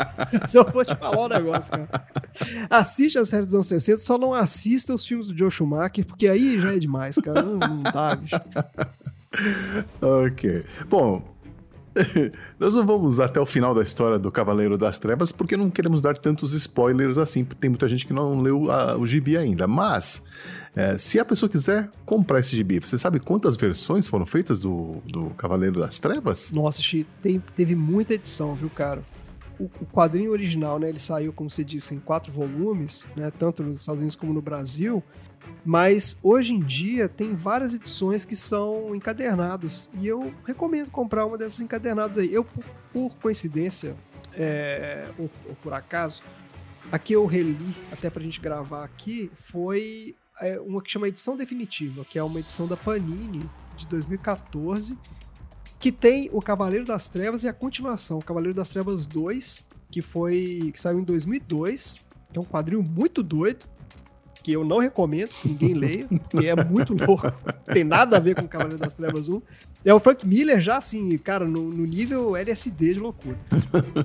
eu 0.55 0.63
vou 0.73 0.83
te 0.83 0.95
falar 0.95 1.23
um 1.23 1.29
negócio, 1.29 1.71
cara. 1.71 2.07
Assiste 2.67 3.19
a 3.19 3.25
série 3.25 3.45
dos 3.45 3.53
anos 3.53 3.67
60, 3.67 3.99
só 3.99 4.17
não 4.17 4.33
assista 4.33 4.91
os 4.91 5.05
filmes 5.05 5.27
do 5.27 5.37
Joe 5.37 5.51
Schumacher, 5.51 6.03
porque 6.03 6.27
aí 6.27 6.59
já 6.59 6.73
é 6.73 6.79
demais, 6.79 7.15
cara. 7.17 7.43
Não, 7.43 7.57
não 7.57 7.83
dá, 7.83 8.15
bicho. 8.15 8.35
ok. 10.01 10.63
Bom, 10.89 11.23
Nós 12.59 12.75
não 12.75 12.85
vamos 12.85 13.19
até 13.19 13.39
o 13.39 13.45
final 13.45 13.73
da 13.73 13.81
história 13.81 14.17
do 14.17 14.31
Cavaleiro 14.31 14.77
das 14.77 14.97
Trevas 14.97 15.31
porque 15.31 15.57
não 15.57 15.69
queremos 15.69 16.01
dar 16.01 16.17
tantos 16.17 16.53
spoilers 16.53 17.17
assim, 17.17 17.43
porque 17.43 17.61
tem 17.61 17.69
muita 17.69 17.87
gente 17.87 18.05
que 18.05 18.13
não 18.13 18.39
leu 18.39 18.71
a, 18.71 18.97
o 18.97 19.05
gibi 19.05 19.37
ainda. 19.37 19.67
Mas, 19.67 20.21
é, 20.75 20.97
se 20.97 21.19
a 21.19 21.25
pessoa 21.25 21.49
quiser 21.49 21.89
comprar 22.05 22.39
esse 22.39 22.55
gibi, 22.55 22.79
você 22.79 22.97
sabe 22.97 23.19
quantas 23.19 23.55
versões 23.57 24.07
foram 24.07 24.25
feitas 24.25 24.59
do, 24.59 24.97
do 25.05 25.29
Cavaleiro 25.31 25.79
das 25.79 25.99
Trevas? 25.99 26.51
Nossa, 26.51 26.81
tem, 27.21 27.39
teve 27.55 27.75
muita 27.75 28.13
edição, 28.13 28.55
viu, 28.55 28.69
cara? 28.69 29.03
O, 29.59 29.65
o, 29.65 29.85
quadrinho 29.85 30.31
original, 30.31 30.79
né, 30.79 30.87
ele 30.87 30.99
saiu, 30.99 31.33
como 31.33 31.49
você 31.49 31.65
disse, 31.65 31.93
em 31.93 31.99
quatro 31.99 32.31
volumes, 32.31 33.05
né, 33.15 33.29
tanto 33.37 33.61
nos 33.61 33.81
Estados 33.81 33.99
Unidos 33.99 34.15
como 34.15 34.33
no 34.33 34.41
Brasil. 34.41 35.03
Mas 35.65 36.17
hoje 36.23 36.53
em 36.53 36.59
dia 36.59 37.07
tem 37.09 37.35
várias 37.35 37.73
edições 37.73 38.25
que 38.25 38.35
são 38.35 38.95
encadernadas. 38.95 39.89
E 39.99 40.07
eu 40.07 40.33
recomendo 40.45 40.89
comprar 40.89 41.25
uma 41.25 41.37
dessas 41.37 41.59
encadernadas 41.59 42.17
aí. 42.17 42.33
Eu, 42.33 42.45
por, 42.93 43.15
coincidência, 43.17 43.95
é, 44.33 45.09
ou, 45.17 45.29
ou, 45.47 45.55
por 45.55 45.73
acaso, 45.73 46.23
a 46.91 46.97
que 46.97 47.13
eu 47.13 47.25
reli 47.25 47.75
até 47.91 48.09
pra 48.09 48.23
gente 48.23 48.39
gravar 48.39 48.83
aqui 48.83 49.31
foi 49.35 50.15
é, 50.41 50.59
uma 50.59 50.81
que 50.81 50.91
chama 50.91 51.07
Edição 51.07 51.35
Definitiva, 51.35 52.05
que 52.05 52.17
é 52.17 52.23
uma 52.23 52.39
edição 52.39 52.67
da 52.67 52.77
Panini 52.77 53.49
de 53.75 53.87
2014 53.87 54.97
que 55.79 55.91
tem 55.91 56.29
o 56.33 56.41
Cavaleiro 56.41 56.85
das 56.85 57.07
Trevas 57.07 57.43
e 57.43 57.47
a 57.47 57.53
continuação, 57.53 58.17
o 58.17 58.23
Cavaleiro 58.23 58.53
das 58.53 58.69
Trevas 58.69 59.05
2, 59.05 59.65
que 59.89 60.01
foi 60.01 60.71
que 60.73 60.79
saiu 60.79 60.99
em 60.99 61.03
2002. 61.03 62.03
É 62.33 62.39
um 62.39 62.43
quadrinho 62.43 62.83
muito 62.83 63.23
doido, 63.23 63.65
que 64.41 64.53
eu 64.53 64.63
não 64.63 64.77
recomendo 64.77 65.29
que 65.29 65.47
ninguém 65.49 65.73
leia, 65.73 66.07
porque 66.07 66.47
é 66.47 66.55
muito 66.63 66.93
louco. 66.93 67.31
Tem 67.65 67.83
nada 67.83 68.17
a 68.17 68.19
ver 68.19 68.35
com 68.35 68.43
o 68.43 68.47
Cavaleiro 68.47 68.79
das 68.79 68.93
Trevas 68.93 69.27
1. 69.27 69.41
É 69.83 69.93
o 69.93 69.99
Frank 69.99 70.27
Miller 70.27 70.59
já, 70.59 70.77
assim, 70.77 71.17
cara, 71.17 71.45
no, 71.45 71.61
no 71.69 71.85
nível 71.85 72.35
LSD 72.35 72.93
de 72.95 72.99
loucura. 72.99 73.37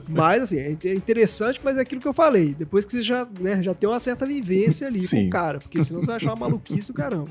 Mas, 0.08 0.44
assim, 0.44 0.58
é, 0.58 0.76
é 0.84 0.94
interessante, 0.94 1.60
mas 1.64 1.76
é 1.76 1.80
aquilo 1.80 2.00
que 2.00 2.06
eu 2.06 2.12
falei. 2.12 2.54
Depois 2.54 2.84
que 2.84 2.92
você 2.92 3.02
já, 3.02 3.26
né, 3.40 3.62
já 3.62 3.74
tem 3.74 3.88
uma 3.88 3.98
certa 3.98 4.24
vivência 4.24 4.86
ali 4.86 5.02
Sim. 5.02 5.22
com 5.22 5.26
o 5.26 5.30
cara, 5.30 5.58
porque 5.58 5.82
senão 5.82 6.00
você 6.00 6.06
vai 6.06 6.16
achar 6.16 6.30
uma 6.30 6.48
maluquice 6.48 6.90
o 6.90 6.94
caramba. 6.94 7.30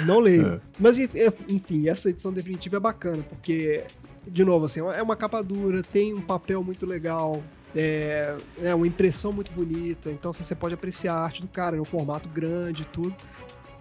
Não 0.00 0.18
leio. 0.18 0.54
É. 0.54 0.60
Mas, 0.78 0.98
enfim, 0.98 1.88
essa 1.88 2.10
edição 2.10 2.32
definitiva 2.32 2.76
é 2.76 2.80
bacana, 2.80 3.22
porque, 3.28 3.84
de 4.26 4.44
novo, 4.44 4.66
assim, 4.66 4.80
é 4.80 5.02
uma 5.02 5.16
capa 5.16 5.42
dura, 5.42 5.82
tem 5.82 6.12
um 6.14 6.20
papel 6.20 6.62
muito 6.62 6.84
legal, 6.84 7.42
é, 7.74 8.36
é 8.58 8.74
uma 8.74 8.86
impressão 8.86 9.32
muito 9.32 9.50
bonita, 9.52 10.10
então 10.10 10.30
assim, 10.30 10.44
você 10.44 10.54
pode 10.54 10.74
apreciar 10.74 11.14
a 11.14 11.20
arte 11.20 11.40
do 11.40 11.48
cara, 11.48 11.76
é 11.76 11.80
um 11.80 11.84
formato 11.84 12.28
grande 12.28 12.82
e 12.82 12.86
tudo. 12.86 13.14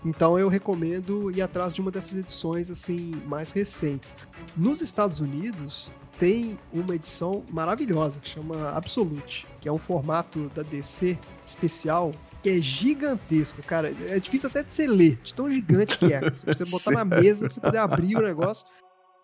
Então 0.03 0.37
eu 0.39 0.47
recomendo 0.47 1.29
ir 1.31 1.41
atrás 1.41 1.73
de 1.73 1.81
uma 1.81 1.91
dessas 1.91 2.17
edições 2.17 2.71
assim 2.71 3.11
mais 3.25 3.51
recentes. 3.51 4.15
Nos 4.57 4.81
Estados 4.81 5.19
Unidos 5.19 5.91
tem 6.17 6.59
uma 6.71 6.95
edição 6.95 7.43
maravilhosa 7.51 8.19
que 8.19 8.29
chama 8.29 8.71
Absolute, 8.71 9.47
que 9.59 9.67
é 9.67 9.71
um 9.71 9.77
formato 9.77 10.49
da 10.55 10.63
DC 10.63 11.17
especial 11.45 12.11
que 12.41 12.49
é 12.49 12.57
gigantesco, 12.57 13.61
cara. 13.63 13.93
É 14.07 14.19
difícil 14.19 14.49
até 14.49 14.63
de 14.63 14.71
você 14.71 14.87
ler, 14.87 15.19
de 15.23 15.33
tão 15.33 15.49
gigante 15.49 15.97
que 15.97 16.11
é. 16.11 16.19
Se 16.33 16.45
você 16.45 16.65
botar 16.69 16.91
na 16.93 17.05
mesa, 17.05 17.45
pra 17.45 17.53
você 17.53 17.61
poder 17.61 17.77
abrir 17.77 18.15
o 18.15 18.21
negócio, 18.21 18.65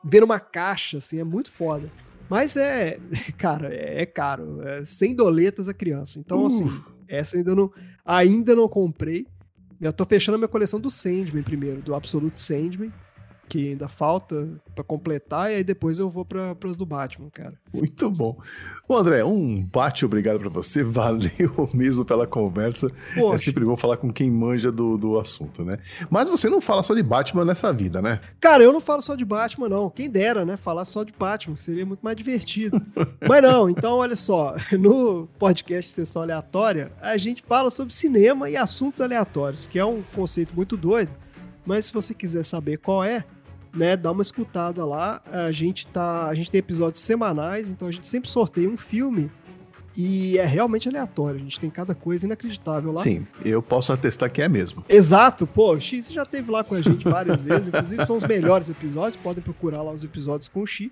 ver 0.04 0.22
numa 0.22 0.40
caixa, 0.40 1.00
assim, 1.00 1.20
é 1.20 1.24
muito 1.24 1.50
foda. 1.50 1.92
Mas 2.30 2.56
é, 2.58 3.00
cara, 3.38 3.74
é, 3.74 4.02
é 4.02 4.06
caro. 4.06 4.62
É 4.62 4.84
100 4.84 5.16
doletas 5.16 5.68
a 5.68 5.74
criança. 5.74 6.20
Então, 6.20 6.44
uh. 6.44 6.48
assim, 6.48 6.84
essa 7.08 7.36
eu 7.36 7.40
ainda 7.40 7.56
não, 7.56 7.72
ainda 8.06 8.56
não 8.56 8.68
comprei. 8.68 9.28
Eu 9.80 9.94
tô 9.94 10.06
fechando 10.06 10.36
a 10.36 10.40
minha 10.40 10.48
coleção 10.48 10.80
do 10.80 10.90
Sandman 10.90 11.44
primeiro, 11.44 11.82
do 11.82 11.94
Absolute 11.94 12.40
Sandman 12.40 12.92
que 13.48 13.70
ainda 13.70 13.88
falta 13.88 14.48
para 14.76 14.84
completar, 14.84 15.52
e 15.52 15.56
aí 15.56 15.64
depois 15.64 16.00
eu 16.00 16.10
vou 16.10 16.26
para 16.26 16.56
as 16.66 16.76
do 16.76 16.86
Batman, 16.86 17.30
cara. 17.30 17.54
Muito 17.74 18.10
bom. 18.10 18.38
Bom, 18.88 18.98
André, 18.98 19.24
um 19.24 19.64
bate 19.64 20.06
obrigado 20.06 20.40
para 20.40 20.50
você, 20.50 20.84
valeu 20.84 21.70
mesmo 21.74 22.04
pela 22.04 22.28
conversa. 22.28 22.90
Poxa. 23.16 23.36
É 23.36 23.38
sempre 23.38 23.64
bom 23.64 23.78
falar 23.78 23.98
com 23.98 24.12
quem 24.12 24.30
manja 24.30 24.72
do, 24.72 24.98
do 24.98 25.20
assunto, 25.20 25.64
né? 25.64 25.80
Mas 26.10 26.30
você 26.30 26.50
não 26.50 26.60
fala 26.60 26.84
só 26.84 26.94
de 26.94 27.04
Batman 27.04 27.46
nessa 27.46 27.72
vida, 27.72 28.02
né? 28.02 28.20
Cara, 28.40 28.64
eu 28.64 28.74
não 28.74 28.82
falo 28.82 29.02
só 29.02 29.16
de 29.16 29.26
Batman, 29.26 29.70
não. 29.70 29.90
Quem 29.90 30.10
dera, 30.10 30.46
né? 30.46 30.58
Falar 30.58 30.86
só 30.86 31.04
de 31.04 31.14
Batman, 31.18 31.56
que 31.56 31.64
seria 31.64 31.86
muito 31.86 32.02
mais 32.02 32.16
divertido. 32.16 32.82
Mas 33.28 33.42
não, 33.42 33.70
então 33.70 33.98
olha 33.98 34.16
só, 34.16 34.56
no 34.78 35.28
podcast 35.40 35.92
Sessão 35.92 36.22
Aleatória, 36.22 36.92
a 37.02 37.16
gente 37.18 37.44
fala 37.44 37.70
sobre 37.70 37.94
cinema 37.94 38.50
e 38.50 38.58
assuntos 38.58 39.02
aleatórios, 39.02 39.68
que 39.68 39.80
é 39.80 39.86
um 39.86 40.04
conceito 40.14 40.54
muito 40.56 40.76
doido. 40.76 41.12
Mas 41.66 41.88
se 41.88 41.94
você 41.94 42.14
quiser 42.14 42.44
saber 42.46 42.78
qual 42.78 43.04
é, 43.04 43.26
né, 43.74 43.98
dá 43.98 44.12
uma 44.12 44.22
escutada 44.22 44.86
lá. 44.86 45.22
A 45.26 45.52
gente 45.52 45.88
tá, 45.88 46.28
a 46.28 46.34
gente 46.34 46.52
tem 46.52 46.60
episódios 46.60 47.02
semanais, 47.02 47.70
então 47.70 47.88
a 47.88 47.92
gente 47.92 48.08
sempre 48.08 48.30
sorteia 48.30 48.70
um 48.70 48.78
filme 48.78 49.32
e 49.96 50.38
é 50.38 50.46
realmente 50.46 50.88
aleatório. 50.88 51.40
A 51.40 51.44
gente 51.44 51.60
tem 51.60 51.72
cada 51.72 51.96
coisa 51.96 52.28
inacreditável 52.28 52.92
lá. 52.92 53.02
Sim, 53.02 53.26
eu 53.44 53.64
posso 53.64 53.92
atestar 53.92 54.32
que 54.32 54.42
é 54.42 54.48
mesmo. 54.48 54.86
Exato, 54.88 55.48
pô, 55.48 55.74
o 55.74 55.82
X 55.82 56.12
já 56.12 56.24
teve 56.24 56.52
lá 56.52 56.64
com 56.64 56.76
a 56.76 56.82
gente 56.82 57.04
várias 57.10 57.42
vezes, 57.42 57.68
inclusive 57.68 58.06
são 58.06 58.18
os 58.18 58.24
melhores 58.24 58.70
episódios, 58.70 59.22
podem 59.22 59.44
procurar 59.44 59.82
lá 59.82 59.92
os 59.92 60.04
episódios 60.04 60.48
com 60.48 60.62
o 60.62 60.68
X. 60.68 60.92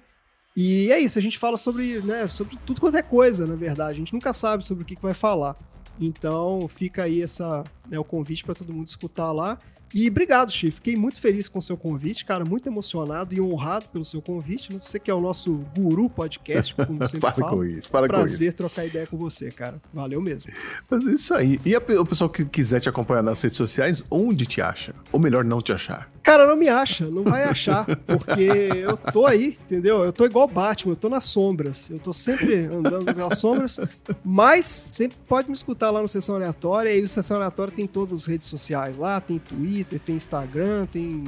E 0.57 0.91
é 0.91 0.97
isso, 0.97 1.19
a 1.19 1.21
gente 1.21 1.37
fala 1.37 1.57
sobre, 1.57 1.99
né, 1.99 2.27
sobre 2.27 2.57
tudo 2.65 2.79
quanto 2.81 2.97
é 2.97 3.03
coisa, 3.03 3.45
na 3.45 3.55
verdade. 3.55 3.91
A 3.91 3.99
gente 3.99 4.13
nunca 4.13 4.33
sabe 4.33 4.65
sobre 4.65 4.83
o 4.83 4.87
que, 4.87 4.95
que 4.95 5.01
vai 5.01 5.13
falar. 5.13 5.55
Então 5.99 6.67
fica 6.67 7.03
aí 7.03 7.21
essa, 7.21 7.63
né, 7.87 7.99
o 7.99 8.03
convite 8.03 8.43
para 8.43 8.55
todo 8.55 8.73
mundo 8.73 8.87
escutar 8.87 9.31
lá. 9.31 9.59
E 9.93 10.07
obrigado, 10.09 10.51
Chief. 10.51 10.73
Fiquei 10.73 10.95
muito 10.95 11.19
feliz 11.19 11.47
com 11.47 11.59
o 11.59 11.61
seu 11.61 11.77
convite, 11.77 12.25
cara, 12.25 12.43
muito 12.43 12.67
emocionado 12.67 13.33
e 13.33 13.41
honrado 13.41 13.87
pelo 13.89 14.03
seu 14.03 14.21
convite. 14.21 14.73
Né? 14.73 14.79
Você 14.81 14.99
que 14.99 15.09
é 15.09 15.13
o 15.13 15.21
nosso 15.21 15.63
guru 15.77 16.09
podcast, 16.09 16.73
como 16.75 16.97
sempre 17.05 17.19
para 17.21 17.33
fala. 17.33 17.49
com 17.49 17.63
isso, 17.63 17.89
para 17.89 18.07
Prazer 18.07 18.23
com 18.23 18.27
isso. 18.27 18.37
Prazer 18.37 18.53
trocar 18.53 18.85
ideia 18.85 19.07
com 19.07 19.17
você, 19.17 19.49
cara. 19.51 19.81
Valeu 19.93 20.21
mesmo. 20.21 20.51
Mas 20.89 21.05
é 21.07 21.11
isso 21.11 21.33
aí. 21.33 21.59
E 21.65 21.75
a, 21.75 21.79
o 21.79 22.05
pessoal 22.05 22.29
que 22.29 22.45
quiser 22.45 22.79
te 22.79 22.89
acompanhar 22.89 23.23
nas 23.23 23.41
redes 23.41 23.57
sociais, 23.57 24.03
onde 24.09 24.45
te 24.45 24.61
acha? 24.61 24.93
Ou 25.11 25.19
melhor, 25.19 25.43
não 25.43 25.61
te 25.61 25.71
achar? 25.71 26.14
Cara, 26.25 26.47
não 26.47 26.55
me 26.55 26.67
acha, 26.67 27.05
não 27.05 27.23
vai 27.23 27.43
achar, 27.43 27.85
porque 28.07 28.41
eu 28.41 28.97
tô 28.97 29.27
aí, 29.27 29.59
entendeu? 29.65 30.03
Eu 30.03 30.11
tô 30.11 30.25
igual 30.25 30.47
Batman, 30.47 30.93
eu 30.93 30.95
tô 30.95 31.07
nas 31.07 31.25
sombras. 31.25 31.87
Eu 31.87 31.99
tô 31.99 32.11
sempre 32.11 32.65
andando 32.65 33.13
pelas 33.13 33.37
sombras, 33.37 33.79
mas 34.23 34.65
sempre 34.65 35.15
pode 35.27 35.47
me 35.47 35.53
escutar 35.53 35.91
lá 35.91 36.01
no 36.01 36.07
Sessão 36.07 36.33
Aleatória. 36.33 36.97
E 36.97 37.03
o 37.03 37.07
Sessão 37.07 37.37
Aleatória 37.37 37.71
tem 37.71 37.85
todas 37.85 38.11
as 38.11 38.25
redes 38.25 38.47
sociais 38.47 38.97
lá, 38.97 39.21
tem 39.21 39.37
Twitter, 39.37 39.99
tem 39.99 40.15
Instagram, 40.15 40.87
tem 40.87 41.23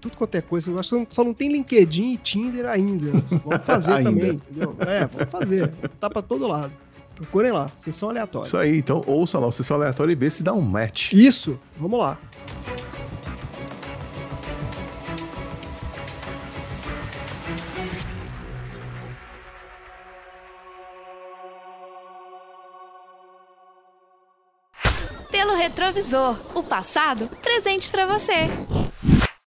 tudo 0.00 0.16
quanto 0.16 0.34
é 0.34 0.40
coisa. 0.40 0.72
Eu 0.72 0.78
acho 0.80 1.06
que 1.06 1.14
só 1.14 1.22
não 1.22 1.32
tem 1.32 1.48
LinkedIn 1.52 2.14
e 2.14 2.16
Tinder 2.16 2.66
ainda. 2.66 3.12
Vamos 3.44 3.64
fazer 3.64 3.92
ainda. 4.02 4.10
também, 4.10 4.32
entendeu? 4.32 4.76
É, 4.80 5.06
vamos 5.06 5.30
fazer. 5.30 5.68
Tá 6.00 6.10
pra 6.10 6.20
todo 6.20 6.48
lado. 6.48 6.72
Procurem 7.14 7.52
lá, 7.52 7.70
Sessão 7.76 8.10
Aleatória. 8.10 8.48
Isso 8.48 8.56
aí, 8.56 8.76
então 8.76 9.02
ouça 9.06 9.38
lá 9.38 9.46
o 9.46 9.52
Sessão 9.52 9.76
Aleatória 9.76 10.10
e 10.10 10.16
vê 10.16 10.28
se 10.28 10.42
dá 10.42 10.52
um 10.52 10.60
match. 10.60 11.12
Isso, 11.12 11.56
vamos 11.78 12.00
lá. 12.00 12.18
Retrovisor, 25.62 26.36
o 26.56 26.62
passado 26.64 27.28
presente 27.40 27.88
para 27.88 28.04
você. 28.04 28.48